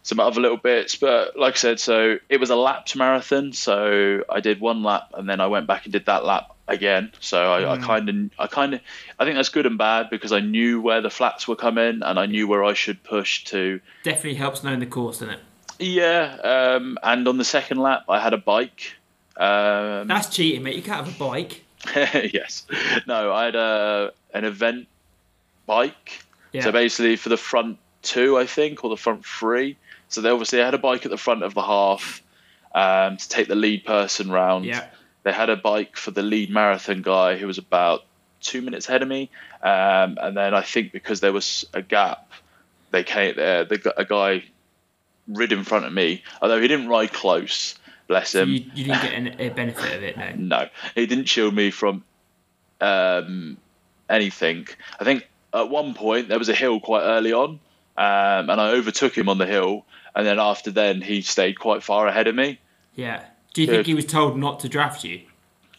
some 0.07 0.21
other 0.21 0.41
little 0.41 0.57
bits. 0.57 0.95
But 0.95 1.37
like 1.37 1.55
I 1.55 1.57
said, 1.57 1.81
so 1.81 2.19
it 2.29 2.39
was 2.39 2.51
a 2.51 2.57
lapped 2.57 2.95
marathon, 2.95 3.53
so 3.53 4.23
I 4.31 4.39
did 4.39 4.61
one 4.61 4.85
lap 4.85 5.11
and 5.15 5.29
then 5.29 5.41
I 5.41 5.49
went 5.49 5.67
back 5.67 5.85
and 5.85 5.93
did 5.93 6.07
that 6.07 6.25
lap 6.25 6.55
again. 6.69 7.11
So 7.19 7.53
I, 7.53 7.73
I 7.73 7.79
kind 7.79 8.09
of, 8.09 8.31
I 8.39 8.47
kind 8.47 8.75
of, 8.75 8.81
I 9.19 9.25
think 9.25 9.35
that's 9.35 9.49
good 9.49 9.67
and 9.67 9.77
bad 9.77 10.09
because 10.09 10.31
I 10.31 10.39
knew 10.39 10.81
where 10.81 11.01
the 11.01 11.11
flats 11.11 11.49
were 11.49 11.57
coming 11.57 12.03
and 12.05 12.21
I 12.21 12.27
knew 12.27 12.47
where 12.47 12.63
I 12.63 12.73
should 12.73 13.03
push 13.03 13.43
to. 13.47 13.81
Definitely 14.05 14.35
helps 14.35 14.63
knowing 14.63 14.79
the 14.79 14.87
course, 14.87 15.19
doesn't 15.19 15.35
it? 15.35 15.41
Yeah, 15.81 16.37
um, 16.45 16.99
and 17.03 17.27
on 17.27 17.37
the 17.37 17.45
second 17.45 17.79
lap, 17.79 18.05
I 18.09 18.21
had 18.21 18.33
a 18.33 18.39
bike. 18.39 18.95
Um, 19.37 20.07
That's 20.07 20.29
cheating, 20.29 20.63
mate. 20.63 20.77
You 20.77 20.83
can't 20.83 21.05
have 21.05 21.15
a 21.15 21.19
bike. 21.19 21.65
yes, 21.95 22.65
no, 23.07 23.33
I 23.33 23.45
had 23.45 23.57
a 23.57 24.13
an 24.33 24.45
event 24.45 24.87
bike. 25.67 26.25
Yeah. 26.53 26.63
So 26.63 26.73
basically, 26.73 27.17
for 27.17 27.29
the 27.29 27.37
front 27.37 27.79
two, 28.03 28.39
I 28.39 28.47
think, 28.47 28.85
or 28.85 28.91
the 28.91 28.97
front 28.97 29.27
three. 29.27 29.77
So 30.09 30.21
they 30.21 30.31
obviously 30.31 30.61
had 30.61 30.75
a 30.75 30.79
bike 30.79 31.05
at 31.05 31.11
the 31.11 31.17
front 31.19 31.43
of 31.43 31.55
the 31.55 31.63
half 31.63 32.23
um, 32.75 33.17
to 33.17 33.29
take 33.29 33.49
the 33.49 33.55
lead 33.57 33.85
person 33.85 34.31
round. 34.31 34.65
Yeah. 34.65 34.87
They 35.25 35.33
had 35.33 35.51
a 35.51 35.57
bike 35.57 35.97
for 35.97 36.13
the 36.13 36.23
lead 36.23 36.51
marathon 36.51 37.03
guy 37.03 37.37
who 37.37 37.47
was 37.47 37.59
about 37.59 38.05
two 38.41 38.63
minutes 38.63 38.89
ahead 38.89 39.03
of 39.03 39.09
me, 39.09 39.29
um, 39.63 40.17
and 40.21 40.37
then 40.37 40.55
I 40.55 40.63
think 40.63 40.93
because 40.93 41.19
there 41.21 41.33
was 41.33 41.67
a 41.75 41.83
gap, 41.83 42.31
they 42.93 43.03
came 43.03 43.35
there. 43.35 43.65
The, 43.65 43.79
gu- 43.79 43.93
a 43.97 44.05
guy 44.05 44.45
rid 45.27 45.51
in 45.51 45.65
front 45.65 45.85
of 45.87 45.93
me, 45.93 46.23
although 46.41 46.61
he 46.61 46.69
didn't 46.69 46.87
ride 46.89 47.13
close. 47.13 47.75
Bless 48.07 48.31
So 48.31 48.43
him. 48.43 48.51
you, 48.51 48.65
you 48.75 48.85
didn't 48.85 49.03
get 49.03 49.13
an, 49.15 49.37
a 49.41 49.49
benefit 49.49 49.93
of 49.97 50.03
it, 50.05 50.17
no. 50.17 50.33
No, 50.37 50.69
he 50.95 51.07
didn't 51.07 51.25
shield 51.25 51.55
me 51.55 51.73
from 51.73 52.05
um, 52.81 53.57
anything. 54.09 54.69
I 55.01 55.05
think 55.05 55.29
at 55.53 55.69
one 55.71 55.95
point 55.95 56.29
there 56.29 56.39
was 56.39 56.49
a 56.49 56.55
hill 56.55 56.79
quite 56.79 57.03
early 57.03 57.33
on, 57.33 57.59
um, 57.99 58.51
and 58.51 58.61
I 58.61 58.71
overtook 58.71 59.17
him 59.17 59.29
on 59.29 59.39
the 59.39 59.47
hill, 59.47 59.85
and 60.15 60.27
then 60.27 60.39
after 60.39 60.71
then 60.71 61.01
he 61.01 61.23
stayed 61.23 61.59
quite 61.59 61.83
far 61.83 62.07
ahead 62.07 62.27
of 62.27 62.35
me. 62.35 62.59
Yeah. 62.95 63.25
Do 63.55 63.63
you 63.63 63.69
think 63.69 63.87
he 63.87 63.95
was 63.95 64.05
told 64.07 64.39
not 64.39 64.61
to 64.61 64.69
draft 64.69 65.03
you? 65.05 65.23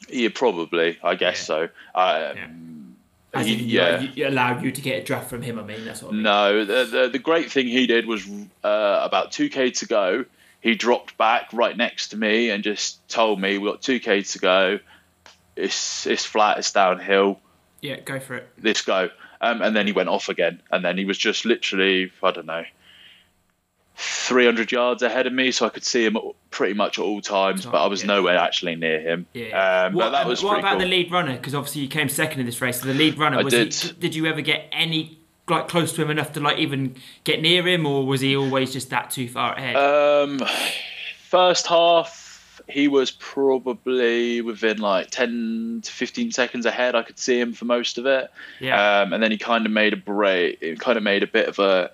Yeah, 0.09 0.29
probably. 0.33 0.97
I 1.03 1.15
guess 1.15 1.39
Yeah. 1.41 1.43
so. 1.45 1.61
Um, 1.95 2.95
Yeah. 3.35 3.43
He- 3.43 3.53
yeah. 3.55 3.99
you 4.15 4.27
allowed 4.27 4.63
you 4.63 4.71
to 4.71 4.81
get 4.81 5.01
a 5.01 5.05
draft 5.05 5.29
from 5.29 5.43
him, 5.43 5.59
I 5.59 5.63
mean, 5.63 5.85
that's 5.85 6.01
what 6.01 6.09
I 6.09 6.13
mean. 6.13 6.23
No, 6.23 6.65
the, 6.65 6.85
the 6.85 7.09
the 7.09 7.19
great 7.19 7.51
thing 7.51 7.67
he 7.67 7.85
did 7.85 8.07
was 8.07 8.27
uh, 8.63 9.01
about 9.03 9.31
two 9.31 9.49
k 9.49 9.69
to 9.71 9.85
go. 9.85 10.25
He 10.61 10.73
dropped 10.75 11.17
back 11.17 11.49
right 11.53 11.77
next 11.77 12.07
to 12.09 12.17
me 12.17 12.49
and 12.49 12.63
just 12.63 13.07
told 13.09 13.39
me, 13.39 13.57
"We 13.59 13.69
got 13.69 13.81
two 13.83 13.99
k 13.99 14.23
to 14.23 14.39
go. 14.39 14.79
It's 15.55 16.07
it's 16.07 16.25
flat. 16.25 16.57
It's 16.57 16.71
downhill. 16.71 17.39
Yeah, 17.81 17.99
go 17.99 18.19
for 18.19 18.37
it. 18.37 18.49
let's 18.63 18.81
go. 18.81 19.09
Um, 19.41 19.61
and 19.61 19.75
then 19.75 19.85
he 19.87 19.93
went 19.93 20.09
off 20.09 20.29
again. 20.29 20.61
And 20.71 20.83
then 20.83 20.97
he 20.97 21.05
was 21.05 21.17
just 21.17 21.45
literally, 21.45 22.11
I 22.23 22.31
don't 22.31 22.45
know, 22.45 22.63
300 23.95 24.71
yards 24.71 25.01
ahead 25.01 25.25
of 25.27 25.33
me. 25.33 25.51
So 25.51 25.65
I 25.65 25.69
could 25.69 25.83
see 25.83 26.05
him 26.05 26.17
pretty 26.51 26.73
much 26.73 26.99
at 26.99 27.03
all 27.03 27.21
times, 27.21 27.65
but 27.65 27.81
I 27.81 27.87
was 27.87 28.01
Yeah. 28.01 28.07
nowhere 28.07 28.37
actually 28.37 28.75
near 28.75 28.99
him. 28.99 29.25
Yeah. 29.33 29.85
Um, 29.85 29.93
what, 29.93 30.05
but 30.05 30.09
that 30.11 30.27
was 30.27 30.43
what 30.43 30.59
about 30.59 30.73
cool. 30.73 30.81
the 30.81 30.85
lead 30.87 31.11
runner? 31.11 31.33
Because 31.35 31.55
obviously 31.55 31.81
you 31.81 31.87
came 31.87 32.09
second 32.09 32.39
in 32.39 32.45
this 32.45 32.61
race. 32.61 32.81
So 32.81 32.87
the 32.87 32.93
lead 32.93 33.17
runner 33.17 33.39
I 33.39 33.43
was 33.43 33.53
did. 33.53 33.73
He, 33.73 33.91
did 33.93 34.15
you 34.15 34.25
ever 34.27 34.41
get 34.41 34.67
any 34.71 35.19
like 35.49 35.67
close 35.69 35.93
to 35.93 36.01
him 36.01 36.09
enough 36.09 36.33
to 36.33 36.39
like 36.41 36.57
even 36.57 36.95
get 37.23 37.41
near 37.41 37.65
him, 37.65 37.85
or 37.85 38.05
was 38.05 38.21
he 38.21 38.35
always 38.35 38.73
just 38.73 38.89
that 38.89 39.09
too 39.11 39.29
far 39.29 39.53
ahead? 39.53 39.75
Um, 39.77 40.41
first 41.29 41.67
half, 41.67 42.26
he 42.69 42.87
was 42.87 43.11
probably 43.11 44.41
within 44.41 44.77
like 44.79 45.09
10 45.09 45.81
to 45.83 45.91
15 45.91 46.31
seconds 46.31 46.65
ahead. 46.65 46.95
I 46.95 47.03
could 47.03 47.17
see 47.19 47.39
him 47.39 47.53
for 47.53 47.65
most 47.65 47.97
of 47.97 48.05
it. 48.05 48.29
yeah. 48.59 49.01
Um, 49.01 49.13
and 49.13 49.23
then 49.23 49.31
he 49.31 49.37
kind 49.37 49.65
of 49.65 49.71
made 49.71 49.93
a 49.93 49.97
break. 49.97 50.59
It 50.61 50.79
kind 50.79 50.97
of 50.97 51.03
made 51.03 51.23
a 51.23 51.27
bit 51.27 51.47
of 51.47 51.59
a, 51.59 51.91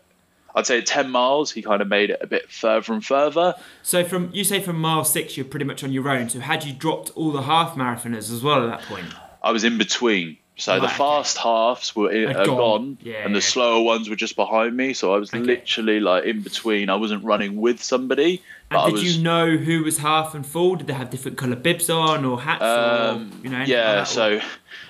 I'd 0.56 0.66
say 0.66 0.82
10 0.82 1.10
miles. 1.10 1.52
He 1.52 1.62
kind 1.62 1.82
of 1.82 1.88
made 1.88 2.10
it 2.10 2.20
a 2.22 2.28
bit 2.28 2.50
further 2.52 2.94
and 2.94 3.06
further. 3.06 3.56
so 3.82 4.04
from 4.04 4.30
you 4.34 4.44
say 4.44 4.60
from 4.62 4.80
mile 4.80 5.04
six, 5.06 5.38
you're 5.38 5.46
pretty 5.46 5.66
much 5.66 5.84
on 5.84 5.92
your 5.92 6.10
own. 6.10 6.30
So 6.30 6.40
had 6.40 6.64
you 6.64 6.74
dropped 6.74 7.12
all 7.16 7.32
the 7.32 7.44
half 7.44 7.76
marathoners 7.76 8.32
as 8.32 8.42
well 8.44 8.64
at 8.70 8.80
that 8.80 8.88
point? 8.88 9.08
I 9.44 9.52
was 9.52 9.64
in 9.64 9.78
between. 9.78 10.38
So 10.56 10.76
the 10.76 10.82
Right, 10.82 10.86
okay. 10.90 10.98
fast 10.98 11.38
halves 11.40 11.96
were 11.96 12.12
in, 12.12 12.32
gone. 12.32 12.46
gone, 12.46 12.98
Yeah, 13.02 13.26
and 13.26 13.34
the 13.34 13.40
yeah. 13.40 13.46
slower 13.46 13.82
ones 13.84 14.08
were 14.08 14.16
just 14.16 14.36
behind 14.36 14.78
me. 14.78 14.94
So 14.94 15.12
I 15.12 15.18
was 15.18 15.34
Okay. 15.34 15.40
literally 15.44 16.00
like 16.00 16.26
in 16.26 16.42
between. 16.42 16.90
I 16.92 16.96
wasn't 16.96 17.24
running 17.24 17.56
with 17.60 17.82
somebody, 17.82 18.40
And 18.72 18.86
did 18.86 18.94
was. 18.94 19.18
you 19.18 19.24
know 19.24 19.56
who 19.58 19.84
was 19.84 19.98
half 20.00 20.34
and 20.34 20.46
full? 20.46 20.76
Did 20.76 20.88
they 20.88 20.94
have 20.94 21.10
different 21.10 21.38
colour 21.38 21.56
bibs 21.56 21.90
on 21.90 22.26
or 22.26 22.42
hats 22.42 22.64
um, 22.64 23.32
or 23.32 23.44
you 23.44 23.50
know? 23.52 23.60
like 23.60 23.68
yeah, 23.68 24.04
so 24.04 24.40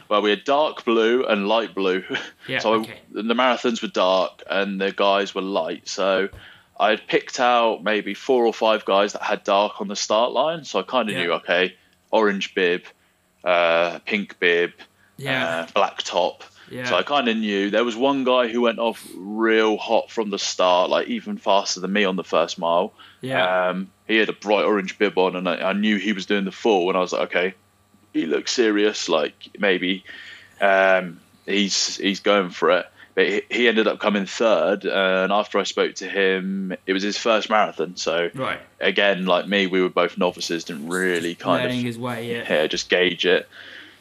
well, 0.09 0.21
we 0.21 0.29
had 0.29 0.43
dark 0.45 0.85
blue 0.85 1.25
and 1.25 1.47
light 1.47 1.73
blue. 1.75 2.03
Yeah, 2.47 2.59
so 2.59 2.81
I- 2.83 2.99
the 3.11 3.21
marathons 3.33 3.81
were 3.81 3.87
dark 3.89 4.41
and 4.49 4.79
the 4.79 4.91
guys 4.91 5.33
were 5.35 5.41
light. 5.41 5.87
So 5.87 6.29
I 6.79 6.89
had 6.91 7.07
picked 7.07 7.39
out 7.39 7.83
maybe 7.83 8.13
four 8.13 8.45
or 8.45 8.53
five 8.53 8.83
guys 8.85 9.13
that 9.13 9.21
had 9.23 9.43
dark 9.43 9.79
on 9.81 9.87
the 9.87 9.95
start 9.95 10.31
line. 10.33 10.63
So 10.65 10.79
I 10.79 10.83
kind 10.83 11.09
of 11.09 11.15
Yeah. 11.15 11.23
knew, 11.23 11.31
okay, 11.33 11.75
orange 12.11 12.53
bib, 12.55 12.83
uh, 13.43 13.99
pink 14.05 14.39
bib, 14.39 14.71
Yeah. 15.17 15.59
uh, 15.61 15.67
black 15.73 15.99
top. 16.03 16.43
Yeah. 16.69 16.85
So 16.85 16.95
I 16.97 17.03
kind 17.03 17.27
of 17.27 17.37
knew 17.37 17.69
there 17.69 17.83
was 17.85 17.95
one 17.95 18.23
guy 18.23 18.47
who 18.47 18.61
went 18.61 18.79
off 18.79 19.05
real 19.15 19.77
hot 19.77 20.09
from 20.09 20.29
the 20.29 20.39
start, 20.39 20.89
like 20.89 21.07
even 21.07 21.37
faster 21.37 21.79
than 21.79 21.91
me 21.93 22.03
on 22.05 22.15
the 22.15 22.23
first 22.23 22.57
mile. 22.57 22.93
Yeah. 23.23 23.69
Um, 23.69 23.89
he 24.05 24.17
had 24.17 24.27
a 24.27 24.33
bright 24.33 24.65
orange 24.65 24.99
bib 24.99 25.17
on, 25.17 25.35
and 25.37 25.47
I, 25.47 25.69
I 25.69 25.73
knew 25.73 25.97
he 25.97 26.11
was 26.11 26.25
doing 26.25 26.43
the 26.43 26.51
full. 26.51 26.89
And 26.89 26.97
I 26.97 27.01
was 27.01 27.13
like, 27.13 27.29
okay, 27.29 27.53
he 28.11 28.25
looks 28.25 28.51
serious. 28.51 29.07
Like 29.07 29.33
maybe 29.57 30.03
um, 30.59 31.19
he's 31.45 31.95
he's 31.97 32.19
going 32.19 32.49
for 32.49 32.69
it. 32.71 32.85
But 33.15 33.27
he, 33.27 33.41
he 33.49 33.67
ended 33.67 33.87
up 33.87 33.99
coming 33.99 34.25
third, 34.25 34.85
and 34.85 35.31
after 35.31 35.57
I 35.57 35.63
spoke 35.63 35.95
to 35.95 36.09
him, 36.09 36.75
it 36.85 36.93
was 36.93 37.03
his 37.03 37.17
first 37.17 37.49
marathon. 37.49 37.95
So 37.95 38.29
right. 38.33 38.59
again, 38.81 39.25
like 39.25 39.47
me, 39.47 39.67
we 39.67 39.81
were 39.81 39.89
both 39.89 40.17
novices, 40.17 40.65
didn't 40.65 40.89
really 40.89 41.35
kind 41.35 41.63
Learning 41.63 41.79
of 41.79 41.85
his 41.85 41.97
way. 41.97 42.29
Yeah. 42.29 42.45
yeah, 42.49 42.67
just 42.67 42.89
gauge 42.89 43.25
it. 43.25 43.47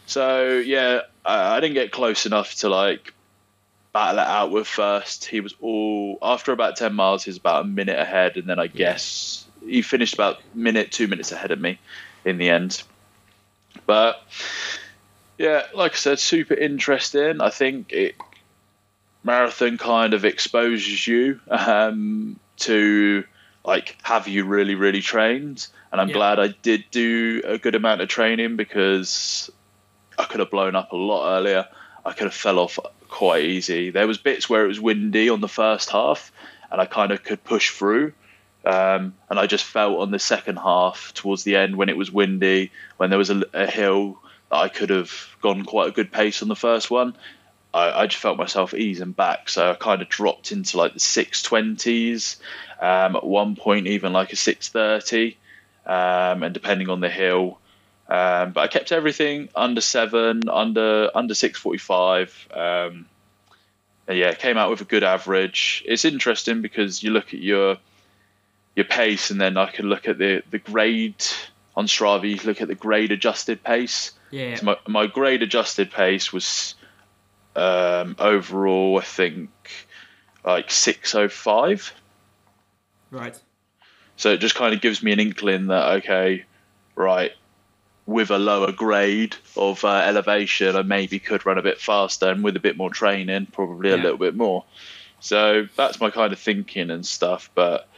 So 0.07 0.59
yeah, 0.59 1.03
I, 1.25 1.57
I 1.57 1.61
didn't 1.61 1.75
get 1.75 1.93
close 1.93 2.27
enough 2.27 2.55
to 2.57 2.69
like 2.69 3.15
battle 3.93 4.19
it 4.21 4.27
out 4.27 4.51
with 4.51 4.67
first. 4.67 5.25
He 5.25 5.41
was 5.41 5.55
all 5.61 6.19
after 6.23 6.53
about 6.53 6.77
ten 6.77 6.95
miles. 6.95 7.25
He 7.25 7.31
was 7.31 7.39
about 7.39 7.65
a 7.65 7.69
minute 7.69 7.99
ahead, 7.99 8.37
and 8.37 8.49
then 8.49 8.59
I 8.59 8.67
guess 8.67 9.47
he 9.65 9.83
finished 9.83 10.15
about 10.15 10.39
minute 10.55 10.93
two 10.93 11.07
minutes 11.09 11.33
ahead 11.33 11.51
of 11.51 11.61
me 11.61 11.79
in 12.25 12.39
the 12.39 12.49
end. 12.51 12.83
But 13.87 14.21
yeah, 15.39 15.67
like 15.75 15.93
I 15.93 15.97
said, 15.97 16.19
super 16.19 16.55
interesting. 16.55 17.41
I 17.41 17.51
think 17.51 17.93
it 17.93 18.15
marathon 19.25 19.79
kind 19.79 20.15
of 20.15 20.25
exposes 20.25 21.07
you 21.07 21.41
um, 21.49 22.39
to 22.57 23.25
like 23.65 23.97
have 24.03 24.27
you 24.27 24.45
really 24.45 24.75
really 24.75 25.01
trained 25.01 25.69
and 25.93 26.01
i'm 26.01 26.09
Yeah. 26.09 26.15
glad 26.15 26.41
i 26.41 26.49
did 26.49 26.85
do 26.91 27.41
a 27.45 27.59
good 27.59 27.77
amount 27.77 28.01
of 28.01 28.09
training 28.09 28.57
because 28.57 29.49
i 30.19 30.25
could 30.25 30.41
have 30.41 30.51
blown 30.51 30.75
up 30.75 30.91
a 30.91 30.97
lot 30.97 31.39
earlier 31.39 31.69
i 32.05 32.11
could 32.13 32.25
have 32.25 32.35
fell 32.35 32.59
off 32.59 32.81
quite 33.13 33.45
easy 33.45 33.91
there 33.91 34.07
was 34.07 34.17
bits 34.17 34.49
where 34.49 34.65
it 34.65 34.69
was 34.69 34.81
windy 34.81 35.29
on 35.29 35.41
the 35.41 35.49
first 35.49 35.91
half 35.91 36.33
and 36.71 36.81
i 36.81 36.87
kind 36.87 37.13
of 37.13 37.23
could 37.23 37.45
push 37.45 37.71
through 37.71 38.13
um, 38.65 39.15
and 39.29 39.39
i 39.39 39.47
just 39.47 39.65
felt 39.65 40.01
on 40.01 40.11
the 40.11 40.19
second 40.19 40.57
half 40.57 41.13
towards 41.15 41.45
the 41.45 41.57
end 41.57 41.77
when 41.77 41.91
it 41.91 41.97
was 41.97 42.11
windy 42.11 42.73
when 42.97 43.11
there 43.11 43.19
was 43.19 43.31
a, 43.31 43.43
a 43.53 43.67
hill 43.67 44.19
i 44.51 44.69
could 44.69 44.89
have 44.89 45.13
gone 45.43 45.65
quite 45.65 45.89
a 45.89 45.93
good 45.93 46.11
pace 46.11 46.41
on 46.41 46.49
the 46.49 46.57
first 46.57 46.91
one 46.91 47.15
I, 47.75 48.03
I 48.03 48.07
just 48.07 48.21
felt 48.21 48.37
myself 48.37 48.75
easing 48.75 49.13
back, 49.13 49.49
so 49.49 49.71
I 49.71 49.75
kind 49.75 50.03
of 50.03 50.09
dropped 50.09 50.53
into 50.53 50.77
like 50.77 50.95
the 50.95 51.01
six 51.01 51.43
twenties. 51.43 52.37
Um, 52.81 53.17
at 53.17 53.25
one 53.25 53.57
point, 53.57 53.87
even 53.87 54.13
like 54.13 54.33
a 54.33 54.37
six 54.37 54.69
thirty, 54.69 55.39
um, 55.87 56.43
and 56.43 56.53
depending 56.53 56.91
on 56.91 57.01
the 57.01 57.09
hill. 57.09 57.59
Um, 58.13 58.53
but 58.53 58.61
I 58.61 58.67
kept 58.67 58.93
everything 58.93 59.49
under 59.55 59.81
seven, 59.81 60.47
under 60.47 61.11
under 61.15 61.35
six 61.35 61.59
forty 61.59 61.79
five. 61.79 62.47
Um, 62.53 63.07
yeah, 64.07 64.35
came 64.35 64.59
out 64.59 64.69
with 64.69 64.83
a 64.83 64.85
good 64.85 65.03
average. 65.03 65.83
It's 65.87 66.05
interesting 66.05 66.61
because 66.61 67.03
you 67.03 67.11
look 67.11 67.33
at 67.33 67.41
your 67.41 67.79
your 68.77 68.85
pace, 68.85 69.31
and 69.31 69.41
then 69.41 69.57
I 69.57 69.71
can 69.71 69.87
look 69.87 70.09
at 70.09 70.19
the 70.19 70.43
the 70.51 70.59
grade 70.59 71.25
on 71.75 71.87
Strava. 71.87 72.29
You 72.29 72.39
look 72.45 72.61
at 72.61 72.69
the 72.69 72.75
grade 72.75 73.13
adjusted 73.13 73.65
pace. 73.65 74.13
Yeah. 74.31 74.57
So 74.57 74.67
my, 74.67 74.77
my 74.87 75.07
grade 75.07 75.43
adjusted 75.43 75.91
pace 75.91 76.35
was 76.35 76.75
um, 77.57 78.17
overall, 78.19 78.99
I 78.99 79.05
think, 79.05 79.51
like 80.45 80.71
605. 80.71 81.95
Right. 83.11 83.41
So 84.17 84.33
it 84.33 84.41
just 84.41 84.55
kind 84.55 84.75
of 84.75 84.83
gives 84.83 85.03
me 85.03 85.13
an 85.13 85.21
inkling 85.21 85.69
that, 85.69 85.93
okay, 85.97 86.45
right, 86.95 87.33
with 88.13 88.31
a 88.31 88.39
lower 88.39 88.73
grade 88.73 89.37
of 89.57 89.85
uh, 89.85 89.89
elevation, 90.07 90.77
I 90.77 90.83
maybe 90.83 91.19
could 91.19 91.45
run 91.47 91.59
a 91.59 91.63
bit 91.63 91.81
faster 91.81 92.29
and 92.29 92.45
with 92.45 92.57
a 92.57 92.61
bit 92.61 92.77
more 92.77 92.91
training, 92.91 93.47
probably 93.53 93.91
a 93.91 93.97
little 93.97 94.19
bit 94.19 94.35
more. 94.37 94.65
So 95.21 95.67
that's 95.77 96.01
my 96.01 96.11
kind 96.11 96.33
of 96.33 96.39
thinking 96.39 96.91
and 96.91 97.05
stuff. 97.07 97.51
But 97.55 97.89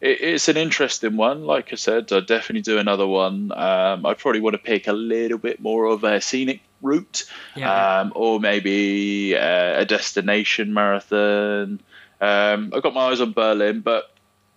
it, 0.00 0.20
it's 0.20 0.48
an 0.48 0.56
interesting 0.56 1.16
one. 1.16 1.44
Like 1.44 1.72
I 1.72 1.76
said, 1.76 2.12
I'd 2.12 2.26
definitely 2.26 2.62
do 2.62 2.78
another 2.78 3.06
one. 3.06 3.52
Um, 3.52 4.06
I 4.06 4.14
probably 4.14 4.40
want 4.40 4.54
to 4.54 4.58
pick 4.58 4.86
a 4.88 4.92
little 4.92 5.38
bit 5.38 5.60
more 5.60 5.86
of 5.86 6.04
a 6.04 6.20
scenic 6.20 6.60
route 6.82 7.24
Yeah. 7.54 8.00
um, 8.00 8.12
or 8.14 8.38
maybe 8.38 9.36
uh, 9.36 9.80
a 9.80 9.84
destination 9.84 10.74
marathon. 10.74 11.80
Um, 12.20 12.72
I've 12.74 12.82
got 12.82 12.94
my 12.94 13.08
eyes 13.08 13.20
on 13.20 13.32
Berlin, 13.32 13.80
but 13.80 14.14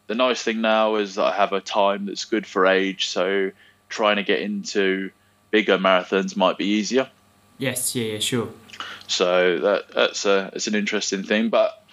the 0.08 0.15
nice 0.15 0.41
thing 0.41 0.62
now 0.62 0.95
is 0.95 1.15
that 1.15 1.24
I 1.24 1.36
have 1.36 1.54
a 1.54 1.62
time 1.62 2.06
that's 2.06 2.26
good 2.26 2.45
for 2.45 2.65
age, 2.65 3.10
so 3.10 3.52
trying 3.89 4.15
to 4.17 4.23
get 4.23 4.39
into 4.41 5.12
bigger 5.52 5.78
marathons 5.78 6.36
might 6.38 6.58
be 6.58 6.65
easier. 6.65 7.10
yes. 7.58 7.95
Yeah. 7.95 8.13
Yeah. 8.13 8.19
Sure. 8.19 8.49
So 9.08 9.58
that 9.60 9.89
that's 9.93 10.25
a 10.25 10.52
it's 10.54 10.67
an 10.67 10.75
interesting 10.75 11.23
thing. 11.23 11.49
But 11.49 11.84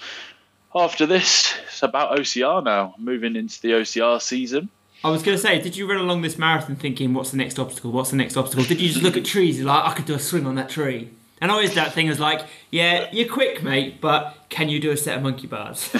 after 0.74 1.06
this, 1.06 1.54
it's 1.66 1.82
about 1.82 2.16
OCR 2.18 2.62
now. 2.62 2.94
Moving 2.98 3.34
into 3.36 3.60
the 3.62 3.70
OCR 3.72 4.20
season. 4.20 4.68
I 5.04 5.10
was 5.10 5.22
going 5.22 5.36
to 5.36 5.42
say, 5.42 5.60
did 5.60 5.76
you 5.76 5.88
run 5.88 5.98
along 5.98 6.22
this 6.22 6.36
marathon 6.38 6.74
thinking, 6.76 7.14
what's 7.14 7.30
the 7.30 7.36
next 7.36 7.58
obstacle? 7.58 7.92
What's 7.92 8.10
the 8.10 8.16
next 8.16 8.36
obstacle? 8.36 8.64
Did 8.64 8.80
you 8.80 8.88
just 8.88 9.02
look 9.02 9.16
at 9.16 9.24
trees 9.24 9.58
and 9.58 9.66
like, 9.66 9.84
I 9.84 9.92
could 9.94 10.04
do 10.06 10.14
a 10.14 10.18
swing 10.18 10.46
on 10.46 10.54
that 10.56 10.68
tree? 10.68 11.10
And 11.40 11.50
always 11.50 11.74
that 11.74 11.92
thing 11.92 12.06
is 12.08 12.18
like, 12.18 12.40
yeah, 12.70 13.08
you're 13.12 13.28
quick, 13.28 13.62
mate, 13.62 14.00
but 14.00 14.34
can 14.48 14.68
you 14.70 14.80
do 14.80 14.90
a 14.90 14.96
set 14.96 15.18
of 15.18 15.22
monkey 15.22 15.46
bars? 15.46 15.90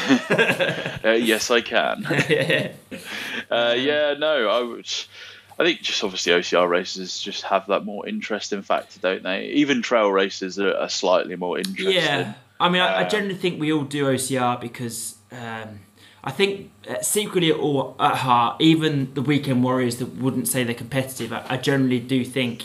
Uh, 1.04 1.10
yes, 1.12 1.50
I 1.50 1.60
can. 1.60 2.04
Uh, 3.50 3.74
yeah, 3.76 4.14
no, 4.18 4.48
I 4.48 4.60
would. 4.62 4.88
I 5.58 5.64
think 5.64 5.80
just 5.80 6.04
obviously 6.04 6.32
OCR 6.32 6.68
races 6.68 7.18
just 7.18 7.44
have 7.44 7.66
that 7.68 7.84
more 7.84 8.06
interesting 8.06 8.62
factor, 8.62 9.00
don't 9.00 9.22
they? 9.22 9.46
Even 9.46 9.80
trail 9.82 10.10
races 10.10 10.58
are, 10.58 10.76
are 10.76 10.88
slightly 10.88 11.36
more 11.36 11.58
interesting. 11.58 11.94
Yeah, 11.94 12.34
I 12.60 12.68
mean, 12.68 12.82
I, 12.82 13.00
I 13.00 13.02
Um, 13.04 13.08
generally 13.08 13.36
think 13.36 13.58
we 13.60 13.72
all 13.72 13.84
do 13.84 14.04
OCR 14.04 14.60
because 14.60 15.16
um, 15.32 15.80
I 16.22 16.30
think 16.30 16.70
uh, 16.88 17.00
secretly 17.00 17.50
at 17.50 17.58
all 17.58 17.96
at 17.98 18.16
heart, 18.16 18.60
even 18.60 19.14
the 19.14 19.22
weekend 19.22 19.64
warriors 19.64 19.96
that 19.96 20.16
wouldn't 20.16 20.46
say 20.48 20.62
they're 20.64 20.74
competitive, 20.74 21.32
I, 21.32 21.44
I 21.48 21.56
generally 21.56 22.00
do 22.00 22.24
think 22.24 22.64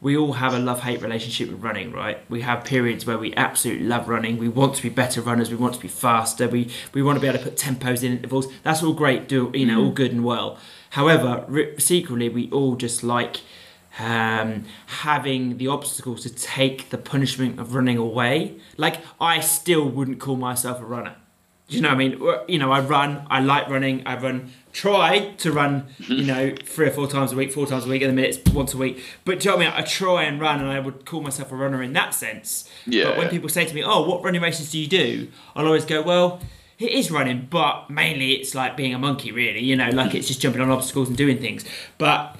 we 0.00 0.16
all 0.16 0.34
have 0.34 0.54
a 0.54 0.58
love 0.58 0.80
hate 0.80 1.02
relationship 1.02 1.50
with 1.50 1.62
running, 1.62 1.92
right? 1.92 2.18
We 2.30 2.42
have 2.42 2.64
periods 2.64 3.04
where 3.04 3.18
we 3.18 3.34
absolutely 3.34 3.86
love 3.86 4.08
running. 4.08 4.38
We 4.38 4.48
want 4.48 4.76
to 4.76 4.82
be 4.82 4.88
better 4.88 5.20
runners. 5.20 5.50
We 5.50 5.56
want 5.56 5.74
to 5.74 5.80
be 5.80 5.88
faster. 5.88 6.46
We 6.48 6.70
we 6.92 7.02
want 7.02 7.16
to 7.16 7.20
be 7.20 7.26
able 7.26 7.38
to 7.38 7.44
put 7.44 7.56
tempos 7.56 8.04
in 8.04 8.12
intervals. 8.12 8.46
That's 8.62 8.82
all 8.82 8.92
great. 8.92 9.28
Do 9.28 9.50
you 9.54 9.66
know 9.66 9.84
all 9.84 9.90
good 9.90 10.12
and 10.12 10.24
well. 10.24 10.58
However, 10.90 11.44
re- 11.48 11.78
secretly 11.78 12.28
we 12.28 12.48
all 12.50 12.76
just 12.76 13.02
like 13.02 13.40
um, 13.98 14.64
having 14.86 15.58
the 15.58 15.66
obstacles 15.66 16.22
to 16.22 16.30
take 16.30 16.90
the 16.90 16.98
punishment 16.98 17.58
of 17.58 17.74
running 17.74 17.98
away. 17.98 18.56
Like 18.76 19.00
I 19.20 19.40
still 19.40 19.88
wouldn't 19.88 20.20
call 20.20 20.36
myself 20.36 20.80
a 20.80 20.84
runner. 20.84 21.16
Do 21.68 21.76
you 21.76 21.82
know 21.82 21.88
what 21.88 21.94
I 21.94 21.98
mean? 21.98 22.34
You 22.48 22.58
know, 22.58 22.72
I 22.72 22.80
run. 22.80 23.26
I 23.28 23.40
like 23.40 23.68
running. 23.68 24.06
I 24.06 24.16
run. 24.16 24.50
Try 24.72 25.34
to 25.38 25.52
run. 25.52 25.86
You 25.98 26.04
mm-hmm. 26.04 26.26
know, 26.26 26.54
three 26.62 26.88
or 26.88 26.90
four 26.90 27.08
times 27.08 27.32
a 27.32 27.36
week, 27.36 27.52
four 27.52 27.66
times 27.66 27.86
a 27.86 27.88
week. 27.88 28.02
At 28.02 28.06
the 28.06 28.12
minute, 28.12 28.36
it's 28.36 28.52
once 28.52 28.74
a 28.74 28.76
week. 28.76 29.02
But 29.24 29.40
do 29.40 29.44
you 29.44 29.50
know 29.50 29.56
what 29.56 29.66
I 29.66 29.70
mean? 29.70 29.80
I 29.80 29.86
try 29.86 30.22
and 30.24 30.40
run, 30.40 30.60
and 30.60 30.68
I 30.68 30.80
would 30.80 31.04
call 31.04 31.20
myself 31.20 31.52
a 31.52 31.56
runner 31.56 31.82
in 31.82 31.92
that 31.94 32.14
sense. 32.14 32.70
Yeah. 32.86 33.04
But 33.04 33.18
when 33.18 33.28
people 33.28 33.48
say 33.48 33.64
to 33.64 33.74
me, 33.74 33.82
"Oh, 33.82 34.08
what 34.08 34.22
running 34.22 34.42
races 34.42 34.70
do 34.70 34.78
you 34.78 34.86
do?" 34.86 35.28
I'll 35.54 35.66
always 35.66 35.84
go, 35.84 36.02
"Well." 36.02 36.40
It 36.78 36.92
is 36.92 37.10
running, 37.10 37.48
but 37.50 37.90
mainly 37.90 38.34
it's 38.34 38.54
like 38.54 38.76
being 38.76 38.94
a 38.94 39.00
monkey, 39.00 39.32
really. 39.32 39.58
You 39.58 39.74
know, 39.74 39.90
like 39.90 40.10
mm-hmm. 40.10 40.18
it's 40.18 40.28
just 40.28 40.40
jumping 40.40 40.62
on 40.62 40.70
obstacles 40.70 41.08
and 41.08 41.16
doing 41.16 41.38
things. 41.38 41.64
But 41.98 42.38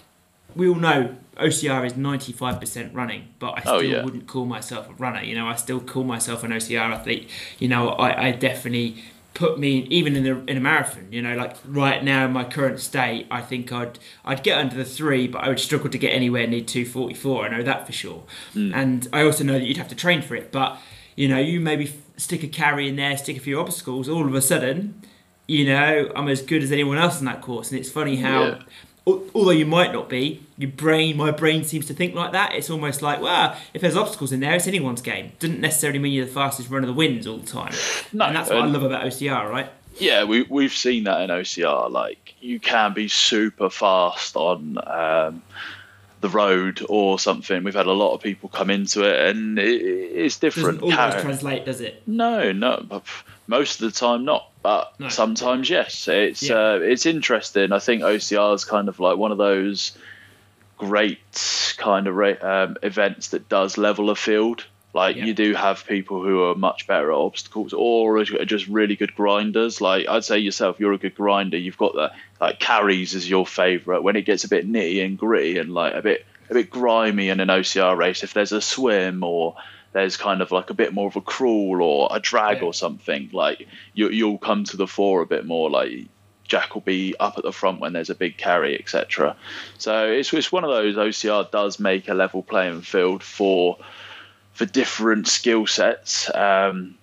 we 0.54 0.68
all 0.68 0.76
know 0.76 1.16
OCR 1.38 1.86
is 1.86 1.94
95% 1.94 2.94
running, 2.94 3.28
but 3.38 3.50
I 3.50 3.56
oh, 3.58 3.60
still 3.60 3.74
Oh, 3.74 3.80
yeah. 3.80 4.04
wouldn't 4.04 4.26
call 4.26 4.44
myself 4.44 4.88
a 4.88 4.92
runner. 4.94 5.22
You 5.22 5.34
know, 5.34 5.46
I 5.46 5.54
still 5.54 5.80
call 5.80 6.04
myself 6.04 6.42
an 6.42 6.50
OCR 6.50 6.92
athlete. 6.92 7.28
You 7.58 7.68
know, 7.68 7.90
I, 7.90 8.28
I 8.28 8.30
definitely 8.32 9.02
put 9.38 9.56
me 9.58 9.86
even 9.88 10.16
in 10.16 10.26
a, 10.26 10.38
in 10.50 10.56
a 10.56 10.60
marathon. 10.60 11.06
You 11.12 11.22
know, 11.22 11.36
like 11.36 11.56
right 11.64 12.02
now 12.02 12.24
in 12.26 12.32
my 12.32 12.44
current 12.44 12.80
state, 12.80 13.26
I 13.30 13.40
think 13.40 13.72
I'd 13.72 13.98
I'd 14.24 14.42
get 14.42 14.58
under 14.58 14.74
the 14.76 14.84
three, 14.84 15.28
but 15.28 15.44
I 15.44 15.48
would 15.48 15.60
struggle 15.60 15.88
to 15.90 15.98
get 15.98 16.10
anywhere 16.12 16.46
near 16.46 16.60
244. 16.60 17.44
I 17.46 17.48
know 17.56 17.62
that 17.62 17.86
for 17.86 17.92
sure. 17.92 18.24
Hmm. 18.52 18.74
And 18.74 19.08
I 19.12 19.22
also 19.22 19.44
know 19.44 19.52
that 19.54 19.64
you'd 19.64 19.76
have 19.76 19.88
to 19.88 19.94
train 19.94 20.22
for 20.22 20.34
it. 20.34 20.50
But 20.50 20.78
you 21.16 21.28
know, 21.28 21.38
you 21.38 21.60
maybe 21.60 21.92
stick 22.16 22.42
a 22.42 22.48
carry 22.48 22.88
in 22.88 22.96
there, 22.96 23.16
stick 23.16 23.36
a 23.36 23.40
few 23.40 23.58
obstacles. 23.60 24.08
All 24.08 24.26
of 24.26 24.34
a 24.34 24.42
sudden, 24.42 25.00
you 25.46 25.64
know, 25.66 26.10
I'm 26.16 26.28
as 26.28 26.42
good 26.42 26.62
as 26.64 26.72
anyone 26.72 26.98
else 26.98 27.20
in 27.20 27.24
that 27.26 27.40
course. 27.40 27.70
And 27.70 27.78
it's 27.80 27.90
funny 27.90 28.16
how 28.16 28.42
Yeah. 28.42 28.58
al- 29.06 29.22
although 29.34 29.50
you 29.62 29.66
might 29.66 29.92
not 29.92 30.08
be, 30.08 30.42
your 30.58 30.70
brain, 30.70 31.16
my 31.16 31.30
brain 31.30 31.62
seems 31.64 31.86
to 31.86 31.94
think 31.94 32.14
like 32.14 32.32
that. 32.32 32.52
It's 32.54 32.68
almost 32.68 33.00
like, 33.00 33.20
well, 33.22 33.56
if 33.74 33.80
there's 33.80 33.96
obstacles 33.96 34.32
in 34.32 34.40
there, 34.40 34.54
it's 34.56 34.66
anyone's 34.66 35.00
game. 35.00 35.32
Doesn't 35.38 35.60
necessarily 35.60 35.98
mean 36.00 36.12
you're 36.12 36.26
the 36.26 36.32
fastest 36.32 36.68
runner 36.68 36.86
that 36.88 36.92
wins 36.94 37.26
all 37.26 37.38
the 37.38 37.46
time. 37.46 37.72
No, 38.12 38.24
and 38.26 38.36
that's 38.36 38.50
what 38.50 38.58
I 38.58 38.66
love 38.66 38.82
about 38.82 39.04
OCR, 39.06 39.48
right? 39.48 39.70
Yeah, 39.98 40.24
we 40.24 40.42
we've 40.42 40.72
seen 40.72 41.04
that 41.04 41.22
in 41.22 41.30
OCR. 41.30 41.90
Like 41.90 42.34
you 42.40 42.60
can 42.60 42.92
be 42.92 43.08
super 43.08 43.70
fast 43.70 44.36
on 44.36 44.78
um, 44.86 45.42
the 46.20 46.28
road 46.28 46.84
or 46.88 47.18
something. 47.18 47.62
We've 47.64 47.74
had 47.74 47.86
a 47.86 47.92
lot 47.92 48.14
of 48.14 48.20
people 48.22 48.48
come 48.48 48.70
into 48.70 49.02
it, 49.04 49.28
and 49.36 49.58
it, 49.58 49.64
it's 49.82 50.38
different. 50.38 50.80
Doesn't 50.80 50.98
always 50.98 51.22
translate, 51.22 51.64
does 51.64 51.80
it? 51.80 52.02
No, 52.06 52.52
no. 52.52 53.02
Most 53.46 53.80
of 53.80 53.92
the 53.92 53.98
time, 53.98 54.24
not. 54.24 54.50
But 54.62 54.92
No. 55.00 55.08
sometimes, 55.08 55.70
yes. 55.70 56.08
It's 56.08 56.42
Yeah. 56.48 56.56
uh, 56.56 56.78
it's 56.82 57.06
interesting. 57.06 57.72
I 57.72 57.78
think 57.78 58.02
OCR 58.02 58.54
is 58.54 58.64
kind 58.64 58.88
of 58.88 59.00
like 59.00 59.16
one 59.16 59.32
of 59.32 59.38
those 59.38 59.96
great 60.78 61.74
kind 61.76 62.06
of 62.06 62.16
um, 62.42 62.76
events 62.82 63.28
that 63.28 63.48
does 63.48 63.76
level 63.78 64.10
a 64.10 64.16
field. 64.16 64.64
Like 64.94 65.16
Yeah. 65.16 65.26
you 65.26 65.34
do 65.34 65.54
have 65.54 65.84
people 65.86 66.22
who 66.22 66.44
are 66.44 66.54
much 66.54 66.86
better 66.86 67.12
at 67.12 67.16
obstacles 67.18 67.72
or 67.74 68.16
are 68.18 68.24
just 68.24 68.66
really 68.68 68.96
good 68.96 69.14
grinders. 69.14 69.80
Like 69.80 70.08
I'd 70.08 70.24
say 70.24 70.38
yourself, 70.38 70.80
you're 70.80 70.94
a 70.94 70.98
good 70.98 71.14
grinder. 71.14 71.58
You've 71.58 71.76
got 71.76 71.92
the 71.94 72.10
like 72.40 72.58
carries 72.58 73.14
as 73.14 73.28
your 73.28 73.46
favourite. 73.46 74.02
When 74.02 74.16
it 74.16 74.22
gets 74.22 74.44
a 74.44 74.48
bit 74.48 74.70
nitty 74.70 75.04
and 75.04 75.18
gritty 75.18 75.58
and 75.58 75.74
like 75.74 75.94
a 75.94 76.00
bit 76.02 76.24
a 76.50 76.54
bit 76.54 76.70
grimy 76.70 77.28
in 77.28 77.40
an 77.40 77.48
OCR 77.48 77.96
race, 77.96 78.24
if 78.24 78.32
there's 78.32 78.52
a 78.52 78.62
swim 78.62 79.22
or 79.22 79.56
there's 79.92 80.16
kind 80.16 80.40
of 80.40 80.50
like 80.52 80.70
a 80.70 80.74
bit 80.74 80.94
more 80.94 81.06
of 81.08 81.16
a 81.16 81.20
crawl 81.20 81.82
or 81.82 82.08
a 82.10 82.18
drag 82.20 82.58
Yeah. 82.58 82.64
or 82.64 82.74
something, 82.74 83.28
like 83.32 83.68
you, 83.94 84.08
you'll 84.08 84.38
come 84.38 84.64
to 84.64 84.76
the 84.78 84.86
fore 84.86 85.20
a 85.20 85.26
bit 85.26 85.44
more. 85.44 85.68
Like 85.70 86.06
Jack 86.48 86.74
will 86.74 86.80
be 86.82 87.14
up 87.20 87.36
at 87.38 87.44
the 87.44 87.52
front 87.52 87.78
when 87.78 87.92
there's 87.92 88.10
a 88.10 88.14
big 88.14 88.36
carry, 88.36 88.78
etc. 88.78 89.36
So 89.78 90.06
it's 90.10 90.32
it's 90.32 90.50
one 90.50 90.64
of 90.64 90.70
those 90.70 90.96
OCR 90.96 91.50
does 91.50 91.78
make 91.78 92.08
a 92.08 92.14
level 92.14 92.42
playing 92.42 92.80
field 92.80 93.22
for 93.22 93.76
for 94.54 94.64
different 94.64 95.28
skill 95.28 95.66
sets. 95.66 96.34
Um, 96.34 96.96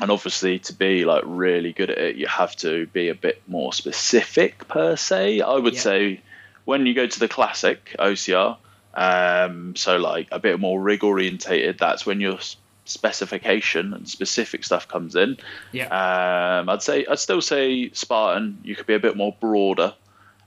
and 0.00 0.10
obviously, 0.10 0.58
to 0.60 0.72
be 0.72 1.04
like 1.04 1.22
really 1.26 1.72
good 1.72 1.90
at 1.90 1.98
it, 1.98 2.16
you 2.16 2.26
have 2.26 2.56
to 2.56 2.86
be 2.88 3.08
a 3.08 3.14
bit 3.14 3.42
more 3.46 3.72
specific 3.72 4.66
per 4.68 4.96
se. 4.96 5.40
I 5.42 5.54
would 5.56 5.74
Yeah. 5.74 5.80
say 5.80 6.20
when 6.64 6.86
you 6.86 6.94
go 6.94 7.06
to 7.06 7.18
the 7.20 7.28
classic 7.28 7.94
OCR, 7.98 8.56
um, 8.94 9.74
so 9.76 9.96
like 9.98 10.28
a 10.32 10.38
bit 10.38 10.58
more 10.60 10.80
rig 10.80 11.04
orientated, 11.04 11.78
that's 11.78 12.06
when 12.06 12.20
your 12.20 12.36
s- 12.36 12.56
specification 12.88 13.92
and 13.94 14.08
specific 14.08 14.64
stuff 14.64 14.88
comes 14.88 15.14
in. 15.14 15.36
Yeah. 15.72 15.86
Um, 15.86 16.68
I'd 16.68 16.82
say 16.82 17.06
I'd 17.06 17.18
still 17.18 17.42
say 17.42 17.90
Spartan. 17.92 18.58
You 18.62 18.74
could 18.76 18.86
be 18.86 18.94
a 18.94 19.00
bit 19.00 19.16
more 19.16 19.36
broader, 19.40 19.94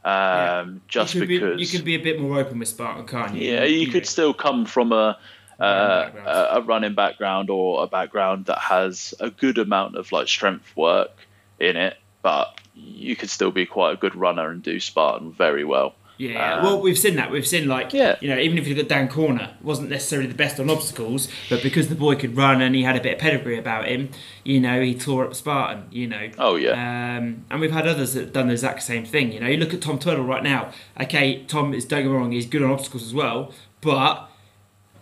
um, 0.04 0.82
just 0.88 1.13
you 1.13 1.21
could 1.21 1.30
because 1.30 1.58
be, 1.58 1.63
you 1.63 1.69
can 1.69 1.86
be 1.86 1.95
a 1.95 1.99
bit 1.99 2.19
more 2.19 2.39
open 2.39 2.58
with 2.60 2.67
Spartan, 2.67 3.06
can't 3.06 3.36
you? 3.36 3.51
yeah, 3.51 3.63
you 3.65 3.88
could 3.88 4.08
still 4.08 4.34
come 4.34 4.65
from 4.65 4.91
a 4.91 5.17
uh, 5.60 6.10
a, 6.25 6.58
a 6.58 6.62
running 6.62 6.95
background 6.95 7.51
or 7.51 7.84
a 7.84 7.88
background 7.88 8.45
that 8.47 8.58
has 8.58 9.13
a 9.19 9.30
good 9.30 9.60
amount 9.60 9.95
of 9.95 10.12
like 10.12 10.27
strength 10.27 10.75
work 10.75 11.12
in 11.60 11.77
it, 11.77 11.97
but 12.23 12.60
you 12.73 13.15
could 13.15 13.30
still 13.30 13.51
be 13.51 13.67
quite 13.67 13.93
a 13.93 13.95
good 13.95 14.15
runner 14.15 14.49
and 14.49 14.63
do 14.63 14.80
Spartan 14.80 15.32
very 15.32 15.63
well. 15.63 15.93
Yeah, 16.17 16.58
Um, 16.58 16.63
well, 16.63 16.82
we've 16.82 17.00
seen 17.00 17.15
that. 17.15 17.32
We've 17.32 17.47
seen 17.47 17.67
like, 17.67 17.93
Yeah. 17.93 18.15
you 18.21 18.30
know, 18.30 18.38
even 18.38 18.60
if 18.60 18.67
you 18.67 18.76
look 18.76 18.84
at 18.84 18.89
Dan 18.89 19.08
Corner, 19.08 19.52
wasn't 19.62 19.89
necessarily 19.89 20.28
the 20.28 20.36
best 20.36 20.60
on 20.60 20.69
obstacles, 20.69 21.28
but 21.50 21.63
because 21.63 21.88
the 21.89 21.95
boy 21.95 22.15
could 22.15 22.38
run 22.38 22.62
and 22.62 22.76
he 22.76 22.84
had 22.84 22.95
a 22.95 23.02
bit 23.02 23.13
of 23.13 23.19
pedigree 23.19 23.58
about 23.58 23.88
him, 23.88 24.10
you 24.43 24.60
know, 24.60 24.82
he 24.82 24.93
tore 24.93 25.26
up 25.26 25.34
Spartan. 25.34 25.86
You 25.91 26.06
know. 26.08 26.30
Oh 26.38 26.56
yeah, 26.58 26.74
Um, 27.17 27.45
and 27.50 27.60
we've 27.60 27.71
had 27.71 27.88
others 27.88 28.13
that 28.13 28.19
have 28.26 28.34
done 28.34 28.47
the 28.47 28.54
exact 28.54 28.84
same 28.84 29.04
thing. 29.04 29.32
You 29.32 29.39
know, 29.39 29.47
you 29.47 29.58
look 29.58 29.74
at 29.74 29.82
Tom 29.82 29.97
Turtle 29.97 30.24
right 30.24 30.43
now. 30.43 30.69
Okay, 31.02 31.43
Tom 31.47 31.74
is 31.74 31.86
don't 31.86 32.04
get 32.04 32.10
me 32.10 32.15
wrong, 32.15 32.32
he's 32.32 32.45
good 32.45 32.62
on 32.62 32.69
obstacles 32.69 33.04
as 33.04 33.13
well, 33.15 33.52
but 33.82 34.30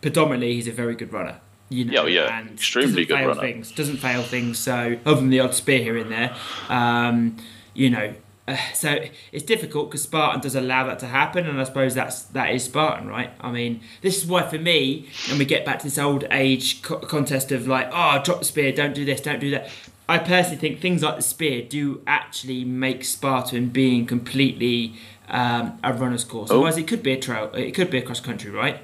predominantly 0.01 0.53
he's 0.53 0.67
a 0.67 0.71
very 0.71 0.95
good 0.95 1.11
runner. 1.11 1.41
You 1.69 1.85
know, 1.85 2.05
Yeah, 2.07 2.23
yeah, 2.23 2.39
and 2.39 2.51
extremely 2.51 3.03
doesn't 3.03 3.07
good 3.07 3.17
fail 3.17 3.27
runner. 3.27 3.41
Things 3.41 3.71
doesn't 3.71 3.97
fail 3.97 4.23
things. 4.23 4.57
So 4.57 4.97
other 5.05 5.19
than 5.19 5.29
the 5.29 5.41
odd 5.41 5.53
spear 5.53 5.79
here 5.83 5.97
and 5.97 6.09
there, 6.11 6.33
um, 6.69 7.35
you 7.73 7.89
know. 7.89 8.13
Uh, 8.49 8.57
So 8.73 9.05
it's 9.31 9.43
difficult 9.43 9.89
because 9.89 10.03
Spartan 10.03 10.41
does 10.41 10.55
allow 10.55 10.85
that 10.87 10.99
to 10.99 11.07
happen, 11.07 11.47
and 11.47 11.59
I 11.59 11.63
suppose 11.63 11.93
that's 11.95 12.23
that 12.23 12.53
is 12.53 12.63
Spartan, 12.63 13.07
right? 13.07 13.31
I 13.41 13.51
mean, 13.51 13.81
this 14.01 14.17
is 14.17 14.25
why 14.25 14.43
for 14.43 14.57
me, 14.57 15.09
and 15.29 15.39
we 15.39 15.45
get 15.45 15.65
back 15.65 15.79
to 15.79 15.85
this 15.85 15.97
old 15.97 16.25
age 16.31 16.81
co- 16.81 16.99
contest 16.99 17.51
of 17.51 17.67
like, 17.67 17.89
oh, 17.91 18.21
drop 18.23 18.39
the 18.39 18.45
spear, 18.45 18.71
don't 18.71 18.93
do 18.93 19.05
this, 19.05 19.21
don't 19.21 19.39
do 19.39 19.51
that. 19.51 19.69
I 20.07 20.17
personally 20.17 20.57
think 20.57 20.81
things 20.81 21.03
like 21.03 21.17
the 21.17 21.21
spear 21.21 21.61
do 21.61 22.01
actually 22.07 22.65
make 22.65 23.03
Spartan 23.05 23.69
being 23.69 24.07
completely 24.07 24.95
um, 25.27 25.79
a 25.83 25.93
runner's 25.93 26.23
course. 26.23 26.49
Oh. 26.49 26.55
Otherwise, 26.55 26.77
it 26.77 26.87
could 26.87 27.03
be 27.03 27.13
a 27.13 27.19
trail, 27.19 27.51
it 27.53 27.73
could 27.73 27.91
be 27.91 27.99
a 27.99 28.01
cross 28.01 28.19
country, 28.19 28.49
right? 28.49 28.79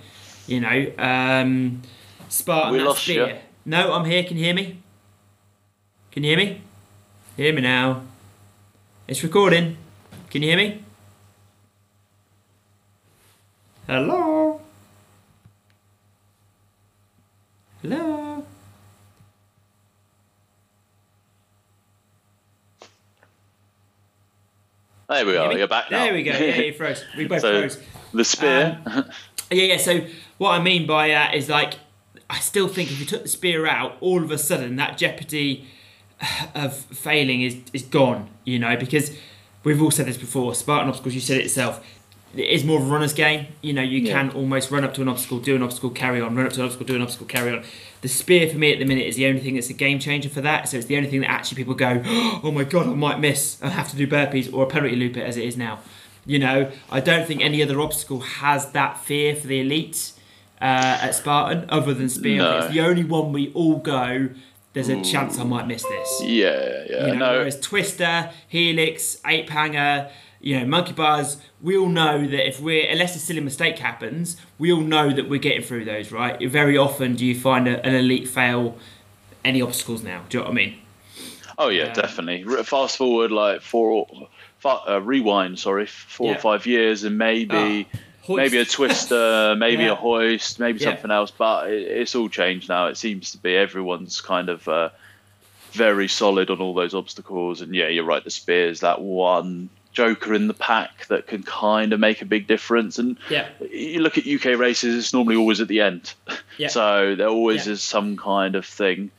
You 0.45 0.59
know, 0.59 0.91
um, 0.99 1.81
Spartan. 2.29 2.73
We 2.73 2.79
lost 2.81 3.03
spear. 3.03 3.27
you. 3.27 3.35
No, 3.65 3.93
I'm 3.93 4.05
here. 4.05 4.23
Can 4.23 4.37
you 4.37 4.45
hear 4.45 4.53
me? 4.53 4.77
Can 6.11 6.23
you 6.23 6.29
hear 6.29 6.37
me? 6.37 6.61
Hear 7.35 7.53
me 7.53 7.61
now. 7.61 8.03
It's 9.07 9.23
recording. 9.23 9.77
Can 10.29 10.41
you 10.41 10.49
hear 10.49 10.57
me? 10.57 10.83
Hello? 13.87 14.59
Hello? 17.81 18.43
there 25.07 25.25
we 25.25 25.37
are. 25.37 25.55
You're 25.57 25.67
back 25.67 25.91
now. 25.91 26.03
There 26.05 26.13
we 26.13 26.23
go. 26.23 26.31
Yeah, 26.31 26.57
you 26.57 26.73
froze. 26.77 27.03
We 27.17 27.27
both 27.27 27.41
So- 27.41 27.59
froze. 27.61 27.79
the 28.13 28.23
spear. 28.25 28.79
Um, 28.85 29.05
yeah, 29.51 29.63
yeah. 29.73 29.77
So 29.77 30.05
what 30.37 30.51
I 30.51 30.61
mean 30.61 30.87
by 30.87 31.09
that 31.09 31.35
is 31.35 31.49
like, 31.49 31.75
I 32.29 32.39
still 32.39 32.67
think 32.67 32.91
if 32.91 32.99
you 32.99 33.05
took 33.05 33.23
the 33.23 33.29
spear 33.29 33.67
out, 33.67 33.97
all 34.01 34.23
of 34.23 34.31
a 34.31 34.37
sudden 34.37 34.75
that 34.77 34.97
jeopardy 34.97 35.67
of 36.53 36.75
failing 36.75 37.41
is 37.41 37.57
is 37.73 37.83
gone. 37.83 38.29
You 38.43 38.59
know, 38.59 38.75
because 38.77 39.11
we've 39.63 39.81
all 39.81 39.91
said 39.91 40.05
this 40.07 40.17
before. 40.17 40.53
Spartan 40.55 40.89
obstacles. 40.89 41.13
You 41.15 41.21
said 41.21 41.37
it 41.37 41.43
yourself. 41.43 41.83
It 42.35 42.49
is 42.49 42.65
more 42.65 42.79
of 42.81 42.87
a 42.87 42.91
runner's 42.91 43.13
game. 43.13 43.47
You 43.61 43.71
know, 43.71 43.81
you 43.81 43.99
Yeah. 43.99 44.11
can 44.13 44.29
almost 44.31 44.69
run 44.69 44.83
up 44.83 44.93
to 44.95 45.01
an 45.01 45.07
obstacle, 45.07 45.39
do 45.39 45.55
an 45.55 45.63
obstacle, 45.63 45.89
carry 45.89 46.19
on, 46.19 46.35
run 46.35 46.45
up 46.45 46.51
to 46.53 46.59
an 46.59 46.65
obstacle, 46.65 46.85
do 46.85 46.95
an 46.95 47.01
obstacle, 47.01 47.25
carry 47.27 47.49
on. 47.53 47.63
The 48.01 48.09
spear 48.09 48.49
for 48.49 48.57
me 48.57 48.73
at 48.73 48.79
the 48.79 48.83
minute 48.85 49.07
is 49.07 49.15
the 49.15 49.25
only 49.25 49.39
thing 49.39 49.55
that's 49.55 49.69
a 49.69 49.73
game 49.73 49.99
changer 49.99 50.27
for 50.27 50.41
that. 50.41 50.67
So 50.67 50.75
it's 50.75 50.85
the 50.87 50.97
only 50.97 51.09
thing 51.09 51.21
that 51.21 51.29
actually 51.31 51.55
people 51.55 51.75
go, 51.75 52.01
oh 52.43 52.51
my 52.53 52.65
god, 52.65 52.87
I 52.87 52.93
might 52.93 53.21
miss. 53.21 53.57
I 53.63 53.69
have 53.69 53.89
to 53.91 53.95
do 53.95 54.05
burpees 54.05 54.53
or 54.53 54.63
a 54.63 54.67
penalty 54.67 54.97
loop 54.97 55.15
it 55.15 55.21
as 55.23 55.37
it 55.37 55.45
is 55.45 55.55
now. 55.55 55.79
You 56.25 56.39
know, 56.39 56.71
I 56.91 56.99
don't 56.99 57.25
think 57.25 57.41
any 57.41 57.63
other 57.63 57.79
obstacle 57.79 58.19
has 58.19 58.71
that 58.71 58.97
fear 58.99 59.33
for 59.35 59.47
the 59.47 59.63
elites 59.63 60.13
uh, 60.59 60.99
at 61.03 61.11
Spartan 61.15 61.65
other 61.69 61.93
than 61.93 62.09
spear. 62.09 62.37
No. 62.39 62.57
It's 62.57 62.73
the 62.73 62.81
only 62.81 63.03
one 63.05 63.31
we 63.31 63.51
all 63.53 63.77
go. 63.77 64.29
There's 64.75 64.89
a 64.89 65.01
chance 65.01 65.39
I 65.39 65.43
might 65.45 65.65
miss 65.67 65.81
this. 65.83 66.21
yeah, 66.23 66.83
yeah. 66.89 67.07
You 67.07 67.13
know, 67.13 67.19
no, 67.19 67.31
whereas 67.39 67.59
Twister, 67.59 68.29
Helix, 68.47 69.17
Ape 69.25 69.49
Hanger, 69.49 70.11
you 70.41 70.59
know, 70.59 70.65
Monkey 70.67 70.91
Bars, 70.93 71.37
we 71.61 71.75
all 71.77 71.87
know 71.89 72.27
that 72.27 72.47
if 72.47 72.59
we're, 72.59 72.87
unless 72.87 73.15
a 73.15 73.19
silly 73.19 73.39
mistake 73.39 73.79
happens, 73.79 74.35
we 74.59 74.71
all 74.71 74.81
know 74.81 75.11
that 75.11 75.27
we're 75.29 75.39
getting 75.39 75.63
through 75.63 75.85
those, 75.85 76.11
right? 76.11 76.37
Very 76.51 76.77
often 76.77 77.15
do 77.15 77.25
you 77.25 77.33
find 77.39 77.67
a, 77.67 77.83
an 77.85 77.95
elite 77.95 78.27
fail 78.27 78.77
any 79.43 79.61
obstacles 79.61 80.03
now? 80.03 80.23
Do 80.29 80.37
you 80.37 80.43
know 80.43 80.49
what 80.49 80.51
I 80.51 80.55
mean? 80.55 80.75
Oh 81.57 81.69
yeah, 81.69 81.85
Um, 81.85 81.93
definitely. 81.93 82.63
Fast 82.65 82.97
forward 82.97 83.31
like 83.31 83.61
four, 83.61 84.05
uh, 84.65 85.01
rewind. 85.01 85.57
Sorry, 85.57 85.85
four 85.85 86.31
Yeah. 86.31 86.35
or 86.35 86.39
five 86.39 86.65
years, 86.65 87.05
and 87.05 87.17
maybe 87.17 87.87
Ah, 87.93 87.97
hoist. 88.25 88.37
maybe 88.37 88.57
a 88.57 88.65
twister, 88.65 89.55
maybe 89.57 89.83
Yeah. 89.83 89.91
a 89.91 89.95
hoist, 89.95 90.59
maybe 90.59 90.79
Yeah. 90.79 90.89
something 90.91 91.11
else. 91.11 91.31
But 91.31 91.69
it, 91.71 91.83
it's 91.83 92.15
all 92.15 92.29
changed 92.29 92.69
now. 92.69 92.87
It 92.87 92.97
seems 92.97 93.31
to 93.31 93.37
be 93.37 93.55
everyone's 93.55 94.21
kind 94.21 94.49
of 94.49 94.67
uh, 94.67 94.89
very 95.71 96.07
solid 96.07 96.49
on 96.49 96.59
all 96.59 96.73
those 96.73 96.93
obstacles. 96.93 97.61
And 97.61 97.73
yeah, 97.75 97.87
you're 97.87 98.03
right. 98.05 98.23
The 98.23 98.31
spear's 98.31 98.79
that 98.81 99.01
one 99.01 99.69
joker 99.93 100.33
in 100.33 100.47
the 100.47 100.53
pack 100.53 101.05
that 101.07 101.25
can 101.27 101.41
kind 101.43 101.93
of 101.93 101.99
make 102.01 102.21
a 102.21 102.25
big 102.25 102.47
difference. 102.47 102.99
And 102.99 103.17
Yeah. 103.29 103.47
you 103.71 104.01
look 104.01 104.17
at 104.17 104.25
UK 104.27 104.57
races; 104.59 104.95
it's 104.97 105.13
normally 105.13 105.35
always 105.37 105.61
at 105.61 105.67
the 105.67 105.81
end. 105.81 106.13
Yeah. 106.57 106.67
so 106.79 107.15
there 107.15 107.27
always 107.29 107.67
is 107.67 107.81
some 107.81 108.17
kind 108.17 108.55
of 108.55 108.65
thing. 108.65 109.11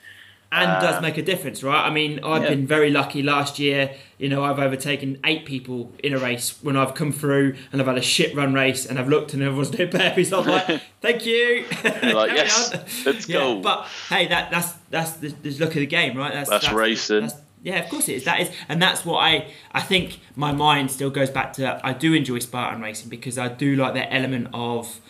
And 0.53 0.81
does 0.81 0.97
Uh, 0.97 1.01
make 1.01 1.19
a 1.19 1.23
difference, 1.23 1.63
right? 1.63 1.85
I 1.87 1.91
mean, 1.91 2.21
I've 2.25 2.43
yeah. 2.45 2.51
been 2.51 2.67
very 2.67 2.91
lucky 2.91 3.23
last 3.23 3.59
year. 3.59 3.91
You 4.19 4.29
know, 4.29 4.45
I've 4.45 4.59
overtaken 4.59 5.19
eight 5.25 5.45
people 5.45 5.93
in 6.03 6.15
a 6.15 6.19
race 6.19 6.55
when 6.63 6.77
I've 6.77 6.95
come 6.95 7.13
through 7.13 7.55
and 7.73 7.81
I've 7.81 7.87
had 7.89 7.99
a 7.99 8.03
shit 8.03 8.35
run 8.35 8.55
race 8.55 8.87
and 8.87 8.99
I've 8.99 9.09
looked 9.09 9.35
and 9.35 9.43
everyone's 9.43 9.71
doing 9.71 9.91
burpees. 9.91 10.37
I'm 10.37 10.47
like, 10.47 10.81
thank 11.03 11.27
you. 11.27 11.65
like, 11.85 12.31
yes, 12.35 12.73
on. 12.73 12.81
let's 13.05 13.29
yeah, 13.29 13.39
go. 13.39 13.61
But 13.61 13.87
hey, 14.09 14.27
that 14.29 14.51
that's 14.51 14.73
that's 14.91 15.13
the, 15.13 15.29
the 15.43 15.51
look 15.59 15.71
of 15.71 15.81
the 15.81 15.87
game, 15.87 16.17
right? 16.17 16.33
That's 16.33 16.73
racing. 16.73 17.31
yeah, 17.63 17.81
of 17.81 17.91
course 17.91 18.09
it 18.09 18.15
is. 18.15 18.25
That 18.25 18.41
is, 18.41 18.51
and 18.69 18.81
that's 18.81 19.05
what 19.05 19.19
I 19.19 19.49
I 19.73 19.83
think 19.83 20.21
my 20.37 20.53
mind 20.53 20.91
still 20.91 21.11
goes 21.11 21.29
back 21.31 21.53
to. 21.55 21.81
I 21.85 21.93
do 21.93 22.15
enjoy 22.15 22.39
Spartan 22.39 22.81
racing 22.81 23.11
because 23.11 23.37
I 23.37 23.49
do 23.49 23.77
like 23.77 23.95
that 23.95 24.15
element 24.15 24.49
of 24.55 25.01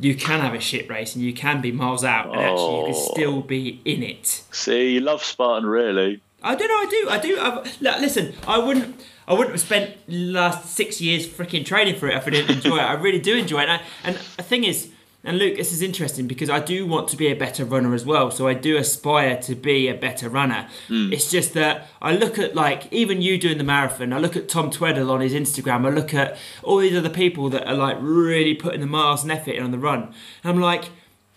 you 0.00 0.14
can 0.14 0.40
have 0.40 0.54
a 0.54 0.60
shit 0.60 0.88
race 0.90 1.14
and 1.14 1.24
you 1.24 1.32
can 1.32 1.60
be 1.60 1.72
miles 1.72 2.04
out 2.04 2.26
and 2.32 2.40
actually 2.40 2.78
you 2.78 2.84
can 2.86 2.94
Oh. 2.94 3.12
still 3.12 3.40
be 3.42 3.80
in 3.84 4.02
it. 4.02 4.26
See, 4.50 4.94
you 4.94 5.00
love 5.00 5.22
Spartan, 5.22 5.68
really. 5.68 6.20
I 6.42 6.54
don't 6.54 6.68
know. 6.68 6.74
I 6.74 6.86
do. 6.90 7.08
I 7.10 7.18
do. 7.18 7.38
I've, 7.40 8.00
listen, 8.00 8.32
I 8.46 8.58
wouldn't. 8.58 8.98
I 9.28 9.32
wouldn't 9.34 9.50
have 9.52 9.60
spent 9.60 9.94
the 10.08 10.32
last 10.32 10.74
six 10.74 11.00
years 11.00 11.26
freaking 11.28 11.64
training 11.64 11.96
for 11.96 12.08
it 12.08 12.16
if 12.16 12.26
I 12.26 12.30
didn't 12.30 12.50
enjoy 12.56 12.78
it. 12.78 12.82
I 12.82 12.94
really 12.94 13.20
do 13.20 13.36
enjoy 13.36 13.60
it. 13.62 13.68
And, 13.68 13.72
I, 13.72 13.84
and 14.04 14.16
the 14.16 14.42
thing 14.42 14.64
is, 14.64 14.90
and 15.22 15.38
Luke, 15.38 15.56
this 15.56 15.72
is 15.72 15.82
interesting 15.82 16.26
because 16.26 16.48
I 16.48 16.60
do 16.60 16.86
want 16.86 17.08
to 17.08 17.16
be 17.16 17.26
a 17.28 17.34
better 17.34 17.64
runner 17.64 17.92
as 17.94 18.06
well. 18.06 18.30
So 18.30 18.48
I 18.48 18.54
do 18.54 18.76
aspire 18.78 19.36
to 19.42 19.54
be 19.54 19.88
a 19.88 19.94
better 19.94 20.28
runner. 20.30 20.68
It's 20.88 21.30
just 21.30 21.52
that 21.54 21.88
I 22.00 22.16
look 22.16 22.38
at 22.38 22.54
like 22.54 22.90
even 22.92 23.20
you 23.20 23.36
doing 23.38 23.58
the 23.58 23.64
marathon. 23.64 24.12
I 24.14 24.18
look 24.18 24.34
at 24.36 24.48
Tom 24.48 24.70
Tweddle 24.70 25.10
on 25.10 25.20
his 25.20 25.34
Instagram. 25.34 25.86
I 25.86 25.90
look 25.90 26.14
at 26.14 26.38
all 26.62 26.78
these 26.78 26.96
other 26.96 27.10
people 27.10 27.50
that 27.50 27.66
are 27.68 27.74
like 27.74 27.98
really 28.00 28.54
putting 28.54 28.80
the 28.80 28.86
miles 28.86 29.22
and 29.22 29.30
effort 29.30 29.52
in 29.52 29.62
on 29.62 29.72
the 29.72 29.78
run. 29.78 30.04
And 30.42 30.52
I'm 30.52 30.60
like, 30.60 30.84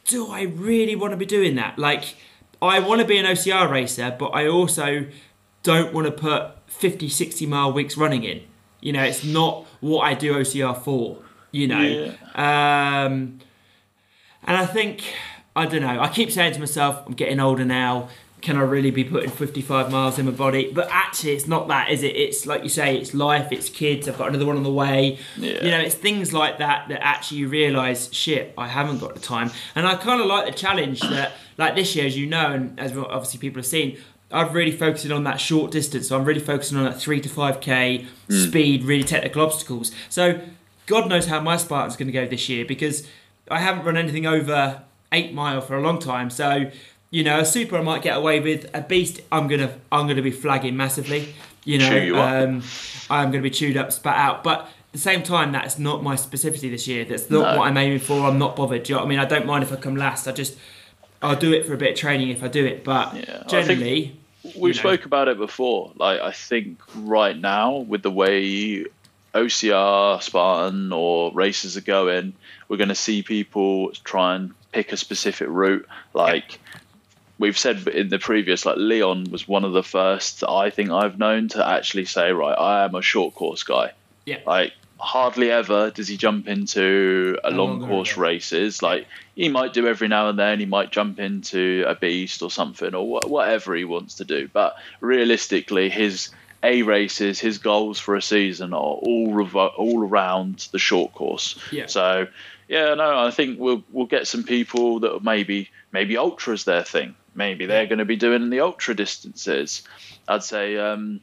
do 0.06 0.28
I 0.28 0.44
really 0.44 0.96
want 0.96 1.12
to 1.12 1.18
be 1.18 1.26
doing 1.26 1.56
that? 1.56 1.78
Like, 1.78 2.16
I 2.62 2.80
want 2.80 3.02
to 3.02 3.08
be 3.08 3.18
an 3.18 3.26
OCR 3.26 3.70
racer, 3.70 4.16
but 4.18 4.28
I 4.30 4.48
also 4.48 5.06
don't 5.64 5.94
want 5.94 6.08
to 6.08 6.12
put 6.12 6.52
50, 6.68 7.10
60 7.10 7.46
mile 7.46 7.74
weeks 7.74 7.98
running 7.98 8.24
in. 8.24 8.44
You 8.80 8.94
know, 8.94 9.04
it's 9.04 9.24
not 9.26 9.66
what 9.82 10.02
I 10.04 10.14
do 10.14 10.34
OCR 10.36 10.78
for. 10.82 11.18
you 11.52 11.68
know. 11.68 11.82
Yeah. 12.36 13.06
Um, 13.06 13.40
and 14.46 14.58
I 14.58 14.66
think 14.66 15.04
I 15.56 15.66
don't 15.66 15.82
know. 15.82 16.00
I 16.00 16.10
keep 16.10 16.32
saying 16.32 16.54
to 16.54 16.60
myself, 16.60 17.04
I'm 17.06 17.14
getting 17.14 17.40
older 17.40 17.66
now. 17.66 18.10
Can 18.42 18.58
I 18.58 18.62
really 18.62 18.92
be 18.92 19.06
putting 19.06 19.30
55 19.30 19.90
miles 19.90 20.20
in 20.20 20.26
my 20.26 20.32
body? 20.32 20.70
But 20.74 20.90
actually, 20.92 21.32
it's 21.32 21.48
not 21.48 21.70
that, 21.70 21.90
is 21.90 22.04
it? 22.04 22.16
It's 22.16 22.46
like 22.46 22.64
you 22.64 22.70
say, 22.70 22.98
it's 22.98 23.14
life, 23.14 23.54
it's 23.54 23.70
kids. 23.70 24.10
I've 24.10 24.18
got 24.18 24.28
another 24.30 24.46
one 24.46 24.58
on 24.58 24.64
the 24.64 24.74
way. 24.74 25.18
Yeah. 25.38 25.64
You 25.64 25.72
know, 25.72 25.80
it's 25.80 25.96
things 25.96 26.34
like 26.34 26.58
that 26.58 26.90
that 26.90 27.02
actually 27.02 27.38
you 27.38 27.48
realise, 27.48 28.12
shit, 28.12 28.54
I 28.58 28.68
haven't 28.68 28.98
got 29.00 29.14
the 29.14 29.22
time. 29.22 29.52
And 29.76 29.88
I 29.88 29.96
kind 29.96 30.20
of 30.20 30.28
like 30.28 30.46
the 30.46 30.52
challenge 30.52 31.00
that, 31.10 31.34
like 31.58 31.76
this 31.76 31.96
year, 31.96 32.06
as 32.06 32.18
you 32.18 32.26
know, 32.26 32.52
and 32.52 32.78
as 32.78 32.98
obviously 32.98 33.40
people 33.40 33.60
have 33.60 33.66
seen, 33.66 33.98
I've 34.30 34.54
really 34.54 34.72
focused 34.72 35.10
on 35.10 35.24
that 35.24 35.40
short 35.40 35.72
distance. 35.72 36.10
So 36.10 36.18
I'm 36.18 36.26
really 36.26 36.42
focusing 36.42 36.78
on 36.78 36.84
that 36.84 37.00
three 37.00 37.22
to 37.22 37.30
five 37.30 37.62
k 37.62 38.08
mm. 38.28 38.48
speed, 38.48 38.84
really 38.84 39.06
technical 39.06 39.44
obstacles. 39.44 39.94
So 40.10 40.42
God 40.86 41.08
knows 41.08 41.28
how 41.28 41.40
my 41.40 41.56
Spartan's 41.56 41.96
going 41.96 42.08
to 42.08 42.14
go 42.14 42.28
this 42.28 42.50
year 42.50 42.66
because 42.66 43.08
I 43.50 43.60
haven't 43.60 43.86
run 43.86 43.98
anything 43.98 44.26
over 44.26 44.82
eight 45.12 45.34
mile 45.34 45.62
for 45.62 45.76
a 45.78 45.82
long 45.82 46.00
time. 46.00 46.30
So 46.30 46.72
you 47.12 47.24
know, 47.24 47.40
a 47.40 47.46
super 47.46 47.78
I 47.78 47.82
might 47.82 48.02
get 48.02 48.18
away 48.18 48.40
with. 48.40 48.70
A 48.74 48.82
beast, 48.82 49.22
I'm 49.32 49.48
gonna 49.48 49.78
I'm 49.92 50.08
gonna 50.08 50.22
be 50.22 50.32
flagging 50.32 50.76
massively. 50.76 51.34
You 51.66 51.78
know, 51.80 51.96
you 51.96 52.18
um, 52.20 52.64
I'm 53.10 53.32
gonna 53.32 53.44
be 53.44 53.50
chewed 53.52 53.78
up, 53.78 53.92
spat 53.92 54.18
out. 54.18 54.44
But 54.44 54.62
at 54.62 54.68
the 54.94 54.98
same 54.98 55.24
time, 55.24 55.52
that's 55.52 55.78
not 55.80 56.04
my 56.04 56.16
specificity 56.16 56.70
this 56.72 56.88
year. 56.88 57.06
That's 57.06 57.30
not 57.30 57.54
No. 57.54 57.58
what 57.60 57.68
I'm 57.68 57.78
aiming 57.78 58.00
for. 58.00 58.26
I'm 58.28 58.38
not 58.40 58.56
bothered. 58.56 58.84
Do 58.84 58.90
you 58.94 58.96
know 58.96 59.02
what 59.02 59.08
I 59.08 59.10
mean? 59.10 59.20
I 59.20 59.26
don't 59.26 59.46
mind 59.46 59.64
if 59.64 59.72
I 59.72 59.76
come 59.78 59.96
last. 59.96 60.28
I 60.28 60.32
just 60.32 60.58
I'll 61.22 61.36
do 61.38 61.54
it 61.54 61.66
for 61.66 61.74
a 61.74 61.78
bit 61.78 61.92
of 61.92 61.98
training 61.98 62.30
if 62.30 62.44
I 62.44 62.48
do 62.48 62.66
it. 62.66 62.84
But 62.84 63.16
Yeah, 63.16 63.44
generally, 63.48 64.20
We've 64.44 64.56
you 64.56 64.68
know. 64.68 64.72
spoke 64.74 65.06
about 65.06 65.28
it 65.30 65.38
before. 65.38 65.92
Like 65.96 66.20
I 66.20 66.32
think 66.32 66.80
right 66.96 67.38
now, 67.38 67.78
with 67.78 68.02
the 68.02 68.12
way 68.12 68.86
OCR, 69.34 70.22
Spartan, 70.22 70.92
or 70.94 71.32
races 71.34 71.76
are 71.78 71.82
going, 71.82 72.34
we're 72.68 72.78
going 72.78 72.90
to 72.90 72.96
see 72.96 73.24
people 73.24 73.92
try 74.04 74.36
and 74.36 74.54
pick 74.72 74.92
a 74.92 74.98
specific 74.98 75.48
route. 75.50 75.88
Like 76.14 76.60
we've 77.40 77.58
said 77.58 77.88
in 77.88 78.10
the 78.10 78.20
previous, 78.20 78.66
like 78.66 78.78
Leon 78.78 79.26
was 79.32 79.48
one 79.48 79.66
of 79.66 79.74
the 79.74 79.84
first 79.84 80.44
I 80.48 80.70
think 80.70 80.92
I've 80.92 81.18
known 81.18 81.48
to 81.50 81.68
actually 81.68 82.06
say, 82.06 82.32
right, 82.32 82.54
I 82.58 82.84
am 82.86 82.96
a 82.96 83.02
short 83.02 83.34
course 83.36 83.64
guy. 83.64 83.92
yeah, 84.26 84.40
Like 84.46 84.74
hardly 85.00 85.52
ever 85.52 85.90
does 85.90 86.08
he 86.08 86.16
jump 86.16 86.48
into 86.48 87.38
a 87.44 87.50
A 87.50 87.52
long 87.52 87.86
course 87.86 88.16
races. 88.16 88.82
Like 88.82 89.06
he 89.36 89.50
might 89.50 89.74
do 89.74 89.88
every 89.88 90.08
now 90.08 90.30
and 90.30 90.40
then. 90.40 90.60
He 90.60 90.66
might 90.66 90.92
jump 90.92 91.20
into 91.20 91.84
a 91.88 91.96
beast 91.96 92.42
or 92.42 92.50
something 92.52 92.94
or 92.96 93.06
wha- 93.08 93.28
whatever 93.28 93.76
he 93.76 93.84
wants 93.84 94.16
to 94.16 94.26
do. 94.26 94.48
But 94.54 94.76
realistically, 95.02 95.90
his 95.90 96.30
a 96.64 96.82
races, 96.84 97.40
his 97.40 97.58
goals 97.58 98.00
for 98.00 98.16
a 98.16 98.22
season 98.22 98.74
are 98.74 98.78
all 98.80 99.28
revo- 99.30 99.74
all 99.78 100.02
around 100.08 100.68
the 100.72 100.80
short 100.80 101.14
course. 101.14 101.60
Yeah. 101.72 101.88
So 101.88 102.28
yeah, 102.70 102.94
no, 102.94 103.20
I 103.26 103.32
think 103.32 103.60
we'll 103.60 103.84
we'll 103.92 104.06
get 104.08 104.26
some 104.28 104.44
people 104.44 105.02
that 105.02 105.24
maybe 105.24 105.70
maybe 105.92 106.18
ultras 106.18 106.64
their 106.64 106.84
thing. 106.84 107.16
Maybe 107.36 107.66
they're 107.66 107.88
going 107.88 108.00
to 108.00 108.06
be 108.06 108.16
doing 108.16 108.50
the 108.50 108.62
ultra 108.62 108.96
distances. 108.96 109.84
I'd 110.28 110.44
say. 110.44 110.78
Um, 110.78 111.20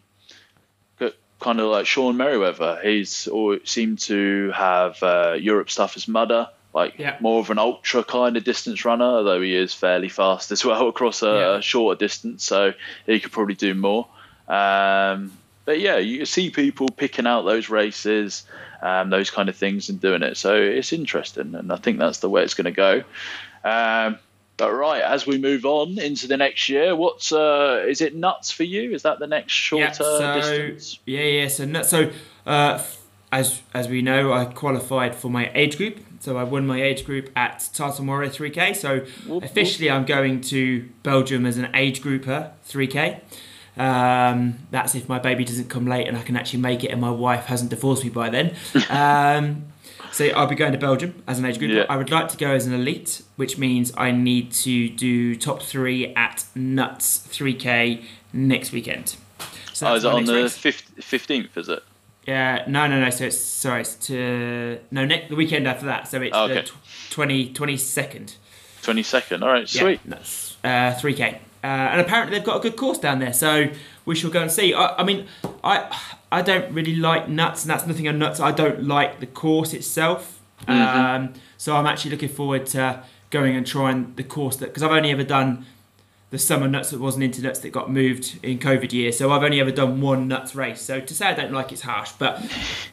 kind 1.41 1.59
of 1.59 1.69
like 1.71 1.87
Sean 1.87 2.19
Merriweather. 2.19 2.81
He's 2.83 3.27
always 3.27 3.63
seemed 3.65 3.99
to 4.01 4.51
have 4.55 5.03
uh, 5.03 5.37
Europe 5.41 5.71
stuff 5.71 5.97
as 5.97 6.07
mudder, 6.07 6.49
like 6.75 6.99
Yeah. 6.99 7.17
more 7.21 7.41
of 7.41 7.49
an 7.49 7.59
ultra 7.59 8.05
kind 8.05 8.37
of 8.37 8.45
distance 8.45 8.85
runner, 8.85 9.07
although 9.07 9.41
he 9.41 9.57
is 9.57 9.73
fairly 9.73 10.11
fast 10.11 10.53
as 10.53 10.67
well 10.67 10.87
across 10.95 11.23
a, 11.23 11.27
Yeah. 11.27 11.57
a 11.57 11.63
shorter 11.63 11.99
distance, 11.99 12.45
so 12.45 12.75
he 13.07 13.21
could 13.21 13.33
probably 13.33 13.55
do 13.55 13.73
more. 13.73 14.07
Um, 14.51 15.33
but 15.65 15.79
yeah, 15.79 15.99
you 15.99 16.27
see 16.27 16.51
people 16.51 16.89
picking 16.89 17.27
out 17.27 17.43
those 17.43 17.69
races, 17.69 18.45
um, 18.83 19.11
those 19.11 19.31
kind 19.31 19.49
of 19.49 19.55
things, 19.55 19.89
and 19.89 20.01
doing 20.01 20.23
it. 20.23 20.37
So 20.37 20.55
it's 20.55 20.93
interesting, 20.93 21.55
and 21.55 21.73
I 21.73 21.77
think 21.77 21.99
that's 21.99 22.19
the 22.19 22.29
way 22.29 22.43
it's 22.43 22.55
going 22.55 22.65
to 22.65 22.71
go. 22.73 23.05
Um, 23.63 24.19
but 24.57 24.73
right, 24.73 25.01
as 25.01 25.27
we 25.27 25.39
move 25.39 25.65
on 25.65 25.99
into 25.99 26.27
the 26.27 26.37
next 26.37 26.69
year, 26.69 26.97
what's 26.97 27.33
uh, 27.33 27.85
is 27.89 28.01
it 28.01 28.17
nuts 28.17 28.51
for 28.51 28.65
you? 28.65 28.93
Is 28.93 29.03
that 29.03 29.21
the 29.21 29.27
next 29.27 29.53
shorter 29.53 29.85
yeah. 29.85 30.41
So 30.41 30.41
distance? 30.41 30.99
yeah, 31.07 31.21
yeah. 31.21 31.49
So 31.49 31.65
no- 31.67 31.83
so 31.83 32.11
uh, 32.45 32.83
as 33.31 33.63
as 33.73 33.89
we 33.89 34.03
know, 34.03 34.33
I 34.33 34.47
qualified 34.47 35.15
for 35.15 35.31
my 35.31 35.51
age 35.55 35.77
group. 35.77 36.01
So 36.19 36.37
I 36.37 36.43
won 36.43 36.67
my 36.67 36.83
age 36.83 37.07
group 37.07 37.31
at 37.35 37.67
Warrior 37.79 38.29
3K. 38.29 38.77
So 38.77 39.07
officially, 39.43 39.91
I'm 39.91 40.05
going 40.05 40.43
to 40.43 40.87
Belgium 41.03 41.47
as 41.47 41.57
an 41.57 41.71
age 41.75 42.03
grouper 42.03 42.53
3K. 42.69 43.21
Um, 43.77 44.59
that's 44.71 44.95
if 44.95 45.09
my 45.09 45.19
baby 45.19 45.45
doesn't 45.45 45.69
come 45.71 45.87
late 45.87 46.07
and 46.09 46.17
I 46.17 46.23
can 46.23 46.37
actually 46.37 46.61
make 46.61 46.85
it, 46.85 46.89
and 46.89 47.01
my 47.01 47.11
wife 47.11 47.47
hasn't 47.47 47.71
divorced 47.71 48.05
me 48.05 48.11
by 48.11 48.29
then. 48.29 48.55
um, 48.91 49.65
so 50.13 50.27
I'll 50.27 50.47
be 50.49 50.57
going 50.57 50.73
to 50.73 50.79
Belgium 50.79 51.23
as 51.27 51.39
an 51.39 51.45
age 51.45 51.59
group. 51.59 51.71
Yeah. 51.71 51.87
I 51.89 51.97
would 51.97 52.11
like 52.11 52.29
to 52.31 52.37
go 52.37 52.51
as 52.51 52.67
an 52.67 52.75
elite, 52.75 53.23
which 53.37 53.59
means 53.59 53.93
I 53.97 54.11
need 54.11 54.53
to 54.53 54.89
do 54.89 55.37
top 55.37 55.63
three 55.63 56.13
at 56.15 56.45
Nuts 56.55 57.27
3K 57.29 58.03
next 58.33 58.73
weekend. 58.73 59.17
So 59.73 59.87
Oh, 59.89 59.95
is 59.95 60.05
it 60.05 60.13
on 60.13 60.25
the 60.25 60.51
fifteenth? 60.51 61.57
Is 61.57 61.69
it? 61.69 61.83
Yeah, 62.27 62.65
no, 62.69 62.87
no, 62.87 63.01
no. 63.01 63.09
So 63.11 63.25
it's 63.25 63.39
sorry, 63.39 63.81
it's 63.81 63.95
to 64.09 64.79
no 64.91 65.07
next 65.07 65.31
the 65.31 65.37
weekend 65.37 65.67
after 65.67 65.87
that. 65.87 66.07
So 66.07 66.21
it's 66.21 66.37
Oh, 66.37 66.49
the 66.49 66.59
okay. 66.59 66.67
tw- 66.67 67.11
20, 67.11 67.53
22nd. 67.55 68.35
Twenty 68.83 69.03
second. 69.03 69.43
All 69.43 69.49
right, 69.51 69.67
sweet. 69.69 70.01
Yeah, 70.05 70.11
that's 70.17 70.57
uh, 70.63 70.93
3k. 71.01 71.39
Uh, 71.63 71.67
and 71.67 72.01
apparently 72.01 72.37
they've 72.37 72.47
got 72.47 72.57
a 72.57 72.61
good 72.61 72.77
course 72.77 72.99
down 72.99 73.19
there, 73.19 73.33
so 73.33 73.69
we 74.07 74.15
shall 74.15 74.31
go 74.31 74.41
and 74.41 74.51
see. 74.51 74.73
I, 74.73 75.01
I 75.01 75.05
mean, 75.05 75.27
I 75.63 75.95
I 76.33 76.43
don't 76.43 76.73
really 76.73 76.97
like 76.97 77.29
nuts, 77.29 77.65
and 77.65 77.71
that's 77.71 77.87
nothing 77.87 78.09
on 78.09 78.19
nuts. 78.19 78.41
I 78.41 78.53
don't 78.53 78.85
like 78.85 79.21
the 79.21 79.27
course 79.27 79.75
itself. 79.75 80.41
Um, 80.69 81.33
so 81.57 81.77
I'm 81.77 81.87
actually 81.87 82.11
looking 82.13 82.29
forward 82.29 82.67
to 82.67 83.03
going 83.31 83.57
and 83.57 83.67
trying 83.67 84.15
the 84.17 84.23
course 84.23 84.57
that 84.57 84.67
because 84.67 84.83
I've 84.83 84.91
only 84.91 85.11
ever 85.11 85.25
done 85.25 85.65
the 86.31 86.39
summer 86.39 86.69
nuts 86.69 86.91
that 86.91 87.01
wasn't 87.01 87.25
into 87.25 87.43
nuts 87.43 87.59
that 87.61 87.71
got 87.71 87.91
moved 87.91 88.39
in 88.43 88.59
COVID 88.59 88.93
year. 88.93 89.11
So 89.11 89.33
I've 89.33 89.43
only 89.43 89.61
ever 89.61 89.73
done 89.73 90.01
one 90.01 90.29
nuts 90.29 90.55
race. 90.55 90.81
So 90.81 91.01
to 91.01 91.15
say 91.15 91.27
I 91.27 91.35
don't 91.35 91.53
like 91.53 91.73
it's 91.73 91.83
harsh, 91.83 92.13
but 92.19 92.41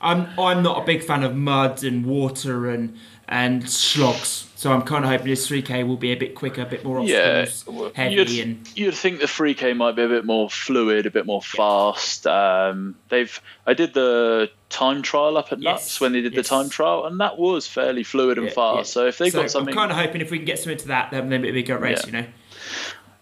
I'm 0.01 0.27
I'm 0.39 0.63
not 0.63 0.81
a 0.81 0.85
big 0.85 1.03
fan 1.03 1.23
of 1.23 1.35
mud 1.35 1.83
and 1.83 2.05
water 2.05 2.69
and 2.69 2.97
and 3.29 3.69
slogs. 3.69 4.45
So 4.55 4.71
I'm 4.71 4.81
kind 4.81 5.03
of 5.05 5.11
hoping 5.11 5.27
this 5.27 5.47
3k 5.49 5.85
will 5.87 5.97
be 5.97 6.11
a 6.11 6.15
bit 6.15 6.33
quicker, 6.33 6.61
a 6.61 6.65
bit 6.65 6.83
more 6.83 7.01
Yeah, 7.03 7.41
obstacles, 7.43 7.75
well, 7.79 7.91
heavy, 7.93 8.15
you'd, 8.15 8.29
and 8.47 8.77
you'd 8.77 8.95
think 8.95 9.19
the 9.19 9.27
3K 9.27 9.75
might 9.75 9.95
be 9.95 10.01
a 10.01 10.07
bit 10.07 10.25
more 10.25 10.49
fluid, 10.49 11.05
a 11.05 11.11
bit 11.11 11.25
more 11.27 11.41
fast. 11.43 12.25
Um, 12.25 12.95
they've 13.09 13.39
I 13.67 13.73
did 13.75 13.93
the 13.93 14.49
time 14.69 15.01
trial 15.03 15.37
up 15.37 15.51
at 15.51 15.59
Yes, 15.61 15.73
Nuts 15.73 16.01
when 16.01 16.13
they 16.13 16.21
did 16.21 16.33
yes. 16.33 16.47
the 16.47 16.55
time 16.55 16.69
trial, 16.69 17.05
and 17.05 17.19
that 17.19 17.37
was 17.37 17.67
fairly 17.67 18.03
fluid 18.03 18.37
and 18.39 18.47
Yeah, 18.47 18.53
fast. 18.53 18.77
yeah. 18.77 18.83
So 18.93 19.05
if 19.07 19.17
they've 19.19 19.31
so 19.31 19.41
got 19.41 19.51
something 19.51 19.73
I'm 19.73 19.77
kind 19.77 19.91
of 19.91 19.97
hoping 19.97 20.21
if 20.21 20.31
we 20.31 20.37
can 20.37 20.45
get 20.45 20.57
something 20.59 20.77
to 20.79 20.87
that, 20.87 21.11
then, 21.11 21.29
then 21.29 21.43
it'll 21.43 21.53
be 21.53 21.59
a 21.59 21.63
good 21.63 21.79
race, 21.81 21.99
Yeah. 22.01 22.05
you 22.07 22.11
know. 22.13 22.25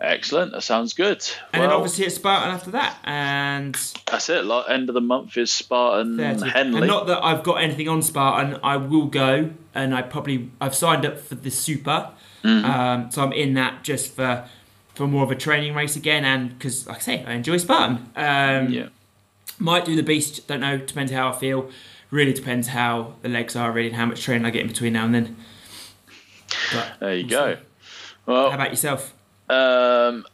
Excellent, 0.02 0.52
that 0.52 0.62
sounds 0.62 0.94
good. 0.94 1.26
And 1.54 1.64
then 1.64 1.72
obviously 1.72 2.06
it's 2.06 2.16
Spartan 2.16 2.52
after 2.54 2.72
that, 2.72 2.98
and 3.04 3.76
that's 4.10 4.30
it. 4.30 4.46
Like, 4.46 4.70
end 4.70 4.90
of 4.90 4.96
the 4.96 5.02
month 5.02 5.38
is 5.38 5.52
Spartan 5.52 6.18
30th. 6.18 6.52
Henley. 6.52 6.78
And 6.80 6.88
not 6.88 7.08
that 7.08 7.24
I've 7.24 7.44
got 7.44 7.56
anything 7.56 7.88
on 7.90 8.02
Spartan, 8.02 8.60
I 8.64 8.78
will 8.78 9.06
go, 9.08 9.52
and 9.74 9.96
I 9.96 10.02
probably 10.02 10.50
I've 10.62 10.76
signed 10.76 11.06
up 11.06 11.20
for 11.20 11.36
the 11.36 11.52
Super, 11.52 12.10
Mm-hmm. 12.44 12.66
um, 12.70 13.10
so 13.12 13.24
I'm 13.24 13.34
in 13.34 13.56
that 13.56 13.84
just 13.84 14.14
for 14.16 14.48
for 14.94 15.08
more 15.08 15.24
of 15.24 15.32
a 15.32 15.36
training 15.36 15.74
race 15.74 15.96
again, 15.96 16.24
and 16.24 16.50
because 16.58 16.86
like 16.86 16.98
I 16.98 17.00
say, 17.00 17.26
I 17.26 17.34
enjoy 17.34 17.58
Spartan. 17.58 18.08
Um, 18.16 18.72
yeah. 18.72 18.88
Might 19.58 19.84
do 19.86 19.96
the 19.96 20.04
beast, 20.04 20.48
don't 20.48 20.60
know. 20.60 20.78
Depends 20.78 21.12
how 21.12 21.30
I 21.30 21.32
feel. 21.32 21.72
Really 22.12 22.34
depends 22.34 22.68
how 22.68 23.16
the 23.24 23.30
legs 23.30 23.56
are, 23.56 23.72
really, 23.72 23.88
and 23.88 23.96
how 23.96 24.06
much 24.06 24.22
training 24.22 24.46
I 24.46 24.52
get 24.52 24.62
in 24.62 24.68
between 24.68 24.94
now 24.94 25.06
and 25.06 25.16
then. 25.16 25.36
But 26.72 26.94
There 27.00 27.16
you 27.16 27.26
we'll 27.28 27.30
go. 27.30 27.56
see. 27.56 27.62
Well, 28.28 28.50
How 28.50 28.56
about 28.56 28.70
yourself? 28.70 29.15
Um, 29.50 30.26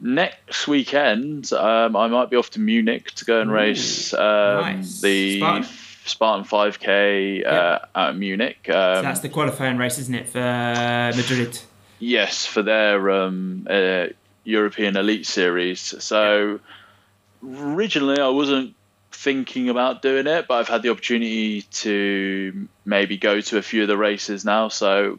next 0.00 0.66
weekend, 0.68 1.52
um, 1.52 1.96
I 1.96 2.08
might 2.08 2.30
be 2.30 2.36
off 2.36 2.50
to 2.50 2.60
Munich 2.60 3.12
to 3.12 3.24
go 3.24 3.40
and 3.40 3.50
race 3.50 4.12
um, 4.14 4.60
nice. 4.60 5.00
the 5.00 5.38
Spartan? 5.38 5.68
Spartan 6.04 6.44
5K 6.44 7.46
uh, 7.46 7.78
out 7.94 8.10
of 8.10 8.16
Munich. 8.16 8.68
Um, 8.68 8.96
So 8.96 9.02
that's 9.02 9.20
the 9.20 9.28
qualifying 9.28 9.78
race, 9.78 9.98
isn't 9.98 10.14
it, 10.14 10.28
for 10.28 10.38
Madrid? 10.38 11.58
yes, 11.98 12.46
for 12.46 12.62
their 12.62 13.10
um, 13.10 13.66
uh, 13.68 14.06
European 14.44 14.96
Elite 14.96 15.26
Series. 15.26 15.80
So 15.80 16.60
originally, 17.42 18.20
I 18.20 18.28
wasn't 18.28 18.74
thinking 19.12 19.68
about 19.68 20.02
doing 20.02 20.26
it, 20.26 20.46
but 20.46 20.54
I've 20.54 20.68
had 20.68 20.82
the 20.82 20.90
opportunity 20.90 21.62
to 21.62 22.68
maybe 22.84 23.16
go 23.16 23.40
to 23.40 23.58
a 23.58 23.62
few 23.62 23.82
of 23.82 23.88
the 23.88 23.96
races 23.96 24.44
now. 24.44 24.68
So 24.68 25.18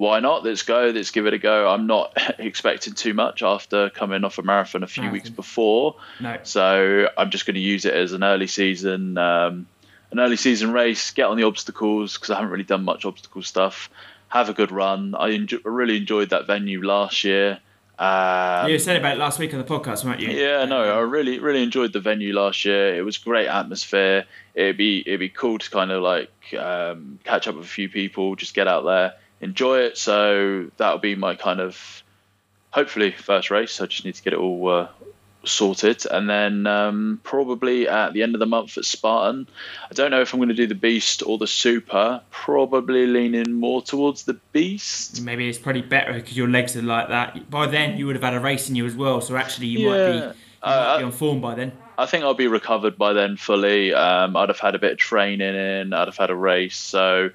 why 0.00 0.18
not? 0.20 0.42
Let's 0.42 0.62
go. 0.62 0.90
Let's 0.94 1.10
give 1.10 1.26
it 1.26 1.34
a 1.34 1.38
go. 1.38 1.68
I'm 1.68 1.86
not 1.86 2.16
expecting 2.38 2.94
too 2.94 3.12
much 3.12 3.42
after 3.42 3.90
coming 3.90 4.24
off 4.24 4.38
a 4.38 4.42
marathon 4.42 4.82
a 4.82 4.86
few 4.86 5.02
Marathon. 5.02 5.12
weeks 5.12 5.28
before. 5.28 5.96
No. 6.20 6.38
So 6.42 7.06
I'm 7.18 7.28
just 7.28 7.44
going 7.44 7.56
to 7.56 7.60
use 7.60 7.84
it 7.84 7.92
as 7.92 8.14
an 8.14 8.24
early 8.24 8.46
season, 8.46 9.18
um, 9.18 9.66
an 10.10 10.18
early 10.18 10.36
season 10.36 10.72
race. 10.72 11.10
Get 11.10 11.26
on 11.26 11.36
the 11.36 11.42
obstacles 11.42 12.14
because 12.14 12.30
I 12.30 12.36
haven't 12.36 12.50
really 12.50 12.64
done 12.64 12.82
much 12.82 13.04
obstacle 13.04 13.42
stuff. 13.42 13.90
Have 14.28 14.48
a 14.48 14.54
good 14.54 14.72
run. 14.72 15.14
I 15.14 15.32
enjo- 15.32 15.60
really 15.64 15.98
enjoyed 15.98 16.30
that 16.30 16.46
venue 16.46 16.82
last 16.82 17.22
year. 17.22 17.58
Um, 17.98 18.70
you 18.70 18.78
said 18.78 18.96
about 18.96 19.16
it 19.16 19.18
last 19.18 19.38
week 19.38 19.52
on 19.52 19.58
the 19.58 19.66
podcast, 19.66 20.06
weren't 20.06 20.20
you? 20.20 20.30
Yeah, 20.30 20.64
no, 20.64 20.80
I 20.80 21.00
really 21.00 21.38
really 21.40 21.62
enjoyed 21.62 21.92
the 21.92 22.00
venue 22.00 22.32
last 22.32 22.64
year. 22.64 22.94
It 22.94 23.02
was 23.02 23.18
great 23.18 23.48
atmosphere. 23.48 24.24
It'd 24.54 24.78
be 24.78 25.00
it'd 25.06 25.20
be 25.20 25.28
cool 25.28 25.58
to 25.58 25.70
kind 25.70 25.90
of 25.90 26.02
like 26.02 26.30
um, 26.58 27.18
catch 27.24 27.46
up 27.46 27.56
with 27.56 27.66
a 27.66 27.68
few 27.68 27.90
people, 27.90 28.34
just 28.36 28.54
get 28.54 28.66
out 28.66 28.86
there, 28.86 29.12
enjoy 29.40 29.80
it. 29.80 29.98
So 29.98 30.70
that'll 30.76 30.98
be 30.98 31.14
my 31.14 31.34
kind 31.34 31.60
of 31.60 32.02
hopefully 32.70 33.12
first 33.12 33.50
race. 33.50 33.80
I 33.80 33.86
just 33.86 34.04
need 34.04 34.14
to 34.14 34.22
get 34.22 34.32
it 34.32 34.38
all 34.38 34.68
uh, 34.68 34.88
sorted, 35.44 36.04
and 36.10 36.28
then 36.28 36.66
um, 36.66 37.20
probably 37.24 37.88
at 37.88 38.12
the 38.12 38.22
end 38.22 38.34
of 38.34 38.38
the 38.38 38.46
month 38.46 38.76
at 38.78 38.84
Spartan. 38.84 39.46
I 39.90 39.94
don't 39.94 40.10
know 40.10 40.20
if 40.20 40.32
I'm 40.32 40.38
going 40.38 40.50
to 40.50 40.54
do 40.54 40.66
the 40.66 40.74
Beast 40.74 41.22
or 41.24 41.38
the 41.38 41.46
Super. 41.46 42.20
Probably 42.30 43.06
leaning 43.06 43.52
more 43.52 43.82
towards 43.82 44.24
the 44.24 44.34
Beast. 44.52 45.22
Maybe 45.22 45.48
it's 45.48 45.58
probably 45.58 45.82
better 45.82 46.12
because 46.12 46.36
your 46.36 46.48
legs 46.48 46.76
are 46.76 46.82
like 46.82 47.08
that. 47.08 47.50
By 47.50 47.66
then, 47.66 47.96
you 47.98 48.06
would 48.06 48.16
have 48.16 48.22
had 48.24 48.34
a 48.34 48.40
race 48.40 48.68
in 48.68 48.74
you 48.76 48.86
as 48.86 48.94
well, 48.94 49.20
so 49.20 49.36
actually, 49.36 49.68
you 49.68 49.88
might 49.88 50.12
be. 50.12 50.18
You 50.18 50.32
Uh, 50.62 50.92
might 50.92 50.98
be 50.98 51.04
on 51.04 51.12
form 51.12 51.40
by 51.40 51.54
then. 51.54 51.72
I 51.96 52.04
think 52.04 52.22
I'll 52.22 52.34
be 52.34 52.46
recovered 52.46 52.98
by 52.98 53.14
then 53.14 53.38
fully. 53.38 53.94
Um, 53.94 54.36
I'd 54.36 54.50
have 54.50 54.58
had 54.58 54.74
a 54.74 54.78
bit 54.78 54.92
of 54.92 54.98
training 54.98 55.54
in. 55.54 55.94
I'd 55.94 56.06
have 56.08 56.18
had 56.18 56.28
a 56.30 56.34
race. 56.34 56.76
So, 56.76 57.30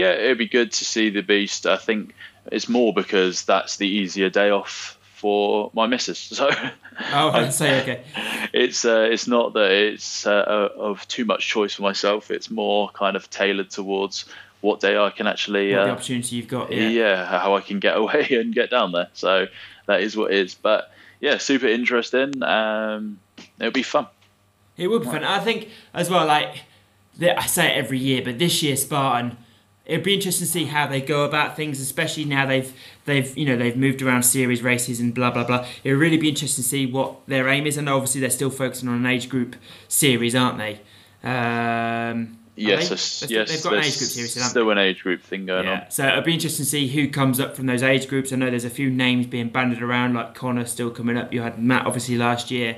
yeah, 0.00 0.12
it'd 0.12 0.38
be 0.38 0.48
good 0.48 0.72
to 0.72 0.84
see 0.84 1.10
the 1.10 1.22
beast. 1.22 1.66
I 1.66 1.76
think 1.76 2.14
it's 2.52 2.68
more 2.68 2.92
because 2.92 3.44
that's 3.44 3.76
the 3.76 3.86
easier 3.88 4.28
day 4.30 4.50
off 4.50 4.98
for 5.14 5.70
my 5.74 5.86
missus. 5.86 6.18
So, 6.38 6.50
Oh, 7.12 7.30
I'd 7.30 7.52
say 7.52 7.80
okay. 7.82 8.04
it's 8.52 8.84
uh, 8.84 9.08
it's 9.10 9.26
not 9.26 9.54
that 9.54 9.70
it's 9.72 10.26
uh, 10.26 10.68
of 10.76 11.06
too 11.08 11.24
much 11.24 11.42
choice 11.48 11.74
for 11.74 11.82
myself. 11.82 12.30
It's 12.30 12.50
more 12.50 12.88
kind 12.90 13.16
of 13.16 13.28
tailored 13.30 13.70
towards 13.70 14.26
what 14.60 14.78
day 14.80 14.96
I 14.96 15.10
can 15.10 15.26
actually. 15.26 15.74
What 15.74 15.84
the 15.84 15.90
Uh, 15.90 15.94
opportunity 15.94 16.36
you've 16.36 16.48
got. 16.48 16.70
yeah. 16.72 16.88
Yeah. 16.88 17.26
how 17.40 17.56
I 17.56 17.60
can 17.62 17.80
get 17.80 17.96
away 18.02 18.26
and 18.30 18.54
get 18.54 18.70
down 18.70 18.92
there. 18.92 19.08
So 19.14 19.46
that 19.86 20.00
is 20.02 20.16
what 20.16 20.32
it 20.32 20.38
is. 20.38 20.54
But 20.54 20.90
yeah, 21.20 21.38
super 21.38 21.66
interesting. 21.66 22.42
Um, 22.42 23.18
it'll 23.58 23.72
be 23.72 23.82
fun. 23.82 24.06
It 24.76 24.86
would 24.88 25.02
be 25.02 25.08
fun. 25.08 25.24
I 25.24 25.40
think 25.40 25.68
as 25.94 26.08
well, 26.10 26.26
like 26.26 26.62
I 27.20 27.46
say 27.46 27.66
it 27.72 27.76
every 27.76 27.98
year, 27.98 28.22
but 28.24 28.38
this 28.38 28.62
year 28.62 28.76
Spartan, 28.76 29.36
it'd 29.86 30.04
be 30.04 30.14
interesting 30.14 30.46
to 30.46 30.50
see 30.52 30.64
how 30.64 30.86
they 30.86 31.00
go 31.00 31.24
about 31.24 31.56
things, 31.56 31.80
especially 31.80 32.24
now 32.24 32.46
they've 32.46 32.72
they've 33.04 33.36
you 33.36 33.44
know 33.46 33.56
they've 33.56 33.76
moved 33.76 34.00
around 34.02 34.22
series 34.22 34.62
races 34.62 35.00
and 35.00 35.14
blah 35.14 35.30
blah 35.30 35.44
blah. 35.44 35.66
It 35.82 35.92
would 35.92 36.00
really 36.00 36.16
be 36.18 36.28
interesting 36.28 36.62
to 36.62 36.68
see 36.68 36.86
what 36.86 37.26
their 37.26 37.48
aim 37.48 37.66
is, 37.66 37.76
and 37.76 37.88
obviously 37.88 38.20
they're 38.20 38.30
still 38.30 38.50
focusing 38.50 38.88
on 38.88 38.96
an 38.96 39.06
age 39.06 39.28
group 39.28 39.56
series, 39.88 40.34
aren't 40.34 40.58
they? 40.58 40.80
Um, 41.28 42.38
Yes, 42.56 43.20
they? 43.20 43.34
yes, 43.34 43.50
They've- 43.50 43.62
got 43.64 43.72
an 43.72 43.78
age 43.80 43.98
group 43.98 44.10
series, 44.10 44.30
still, 44.30 44.44
still 44.44 44.70
an 44.70 44.78
age 44.78 45.02
group 45.02 45.22
thing 45.24 45.44
going 45.44 45.64
yeah, 45.66 45.88
so 45.88 46.06
it'll 46.06 46.20
be 46.22 46.34
interesting 46.34 46.64
to 46.64 46.70
see 46.70 46.86
who 46.86 47.08
comes 47.08 47.40
up 47.40 47.56
from 47.56 47.66
those 47.66 47.82
age 47.82 48.06
groups. 48.06 48.32
I 48.32 48.36
know 48.36 48.48
there's 48.48 48.64
a 48.64 48.70
few 48.70 48.90
names 48.90 49.26
being 49.26 49.48
banded 49.48 49.82
around, 49.82 50.14
like 50.14 50.36
Connor 50.36 50.64
still 50.64 50.90
coming 50.90 51.16
up. 51.16 51.32
You 51.32 51.42
had 51.42 51.58
Matt 51.58 51.84
obviously 51.84 52.16
last 52.16 52.52
year. 52.52 52.76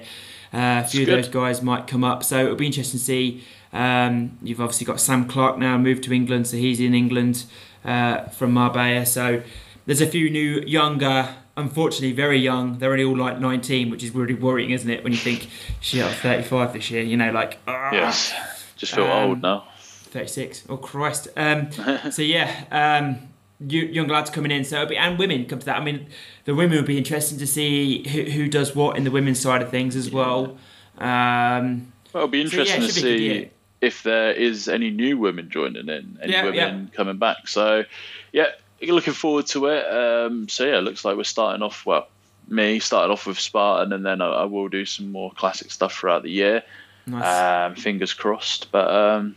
Uh, 0.55 0.81
a 0.83 0.89
few 0.89 1.03
of 1.03 1.07
good. 1.09 1.19
those 1.25 1.29
guys 1.29 1.61
might 1.61 1.87
come 1.87 2.05
up, 2.05 2.25
so 2.25 2.43
it'll 2.45 2.57
be 2.57 2.65
interesting 2.67 2.99
to 2.99 3.05
see. 3.05 3.45
Um, 3.77 4.39
you've 4.43 4.61
obviously 4.61 4.87
got 4.87 5.01
Sam 5.01 5.29
Clark 5.29 5.59
now 5.59 5.77
moved 5.77 6.05
to 6.05 6.13
England, 6.13 6.47
so 6.47 6.57
he's 6.57 6.81
in 6.81 6.95
England 6.95 7.45
uh, 7.85 8.25
from 8.29 8.53
Marbella. 8.53 9.05
So 9.05 9.43
there's 9.85 10.01
a 10.01 10.07
few 10.07 10.31
new, 10.31 10.63
younger, 10.67 11.35
unfortunately 11.57 12.13
very 12.13 12.39
young. 12.39 12.79
They're 12.79 12.93
only 12.93 13.05
all 13.05 13.17
like 13.17 13.39
19, 13.39 13.91
which 13.91 14.03
is 14.03 14.13
really 14.15 14.35
worrying, 14.35 14.71
isn't 14.71 14.89
it? 14.89 15.05
When 15.05 15.13
you 15.13 15.19
think, 15.19 15.49
shit, 15.81 16.03
I'm 16.05 16.13
35 16.13 16.73
this 16.73 16.91
year. 16.91 17.03
You 17.03 17.17
know, 17.19 17.31
like 17.33 17.59
ah. 17.69 17.91
Yes, 17.93 18.33
just 18.77 18.95
feel 18.95 19.05
Um, 19.05 19.29
old 19.31 19.43
now. 19.43 19.65
36. 19.79 20.65
Oh 20.71 20.79
Christ. 20.79 21.29
Um, 21.37 21.71
so 22.11 22.23
yeah, 22.23 22.65
um, 22.71 23.29
you, 23.61 23.83
young 23.83 24.09
lads 24.09 24.31
coming 24.31 24.51
in. 24.53 24.65
So 24.65 24.77
it'll 24.77 24.89
be, 24.89 24.97
and 24.97 25.19
women 25.19 25.45
come 25.45 25.59
to 25.59 25.67
that. 25.67 25.77
I 25.77 25.85
mean, 25.85 26.09
the 26.47 26.55
women 26.55 26.77
would 26.79 26.87
be 26.87 26.97
interesting 26.97 27.39
to 27.39 27.47
see 27.47 28.09
who, 28.09 28.23
who 28.23 28.49
does 28.49 28.75
what 28.75 28.97
in 28.97 29.05
the 29.05 29.11
women's 29.11 29.41
side 29.41 29.61
of 29.61 29.69
things 29.71 29.95
as 29.97 30.11
well. 30.11 30.57
Um, 30.99 31.93
Well, 32.13 32.25
it'll 32.25 32.29
be 32.29 32.47
so, 32.47 32.57
yeah, 32.57 32.63
interesting 32.77 32.83
it 32.83 32.87
to 32.87 32.93
should 32.93 33.03
be 33.05 33.11
a 33.11 33.41
good 33.41 33.51
see. 33.51 33.51
If 33.81 34.03
there 34.03 34.33
is 34.33 34.69
any 34.69 34.91
new 34.91 35.19
women 35.19 35.51
joining 35.51 35.89
in, 35.89 36.19
any 36.23 36.33
Yeah, 36.33 36.45
women 36.45 36.91
coming 36.95 37.19
back. 37.19 37.49
So 37.49 37.85
yeah, 38.33 38.49
looking 38.83 39.13
forward 39.15 39.47
to 39.49 39.67
it. 39.67 39.87
Um, 39.87 40.49
so 40.49 40.65
yeah, 40.65 40.79
looks 40.81 41.05
like 41.05 41.17
we're 41.17 41.25
starting 41.25 41.63
off 41.63 41.85
well. 41.87 42.09
Me 42.49 42.79
started 42.79 43.13
off 43.13 43.27
with 43.27 43.41
Spartan, 43.41 43.93
and 43.93 44.07
then 44.07 44.21
I, 44.21 44.29
I 44.29 44.45
will 44.45 44.69
do 44.69 44.85
some 44.85 45.11
more 45.11 45.33
classic 45.33 45.71
stuff 45.73 45.93
throughout 45.93 46.23
the 46.23 46.31
year. 46.31 46.63
nice, 47.07 47.71
Um, 47.71 47.75
fingers 47.75 48.15
crossed, 48.15 48.71
but 48.71 48.89
um, 48.89 49.35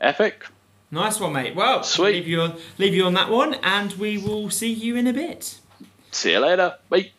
epic. 0.00 0.44
nice 0.90 1.20
one, 1.20 1.32
mate. 1.34 1.54
Well, 1.54 1.84
Sweet. 1.84 2.14
Leave 2.14 2.26
you 2.28 2.40
on, 2.40 2.54
leave 2.78 2.94
you 2.94 3.04
on 3.04 3.14
that 3.14 3.30
one, 3.30 3.54
and 3.62 3.92
we 3.92 4.18
will 4.18 4.50
see 4.50 4.72
you 4.72 4.96
in 4.96 5.06
a 5.06 5.12
bit. 5.12 5.60
See 6.10 6.32
you 6.32 6.40
later. 6.40 6.74
Bye. 6.88 7.12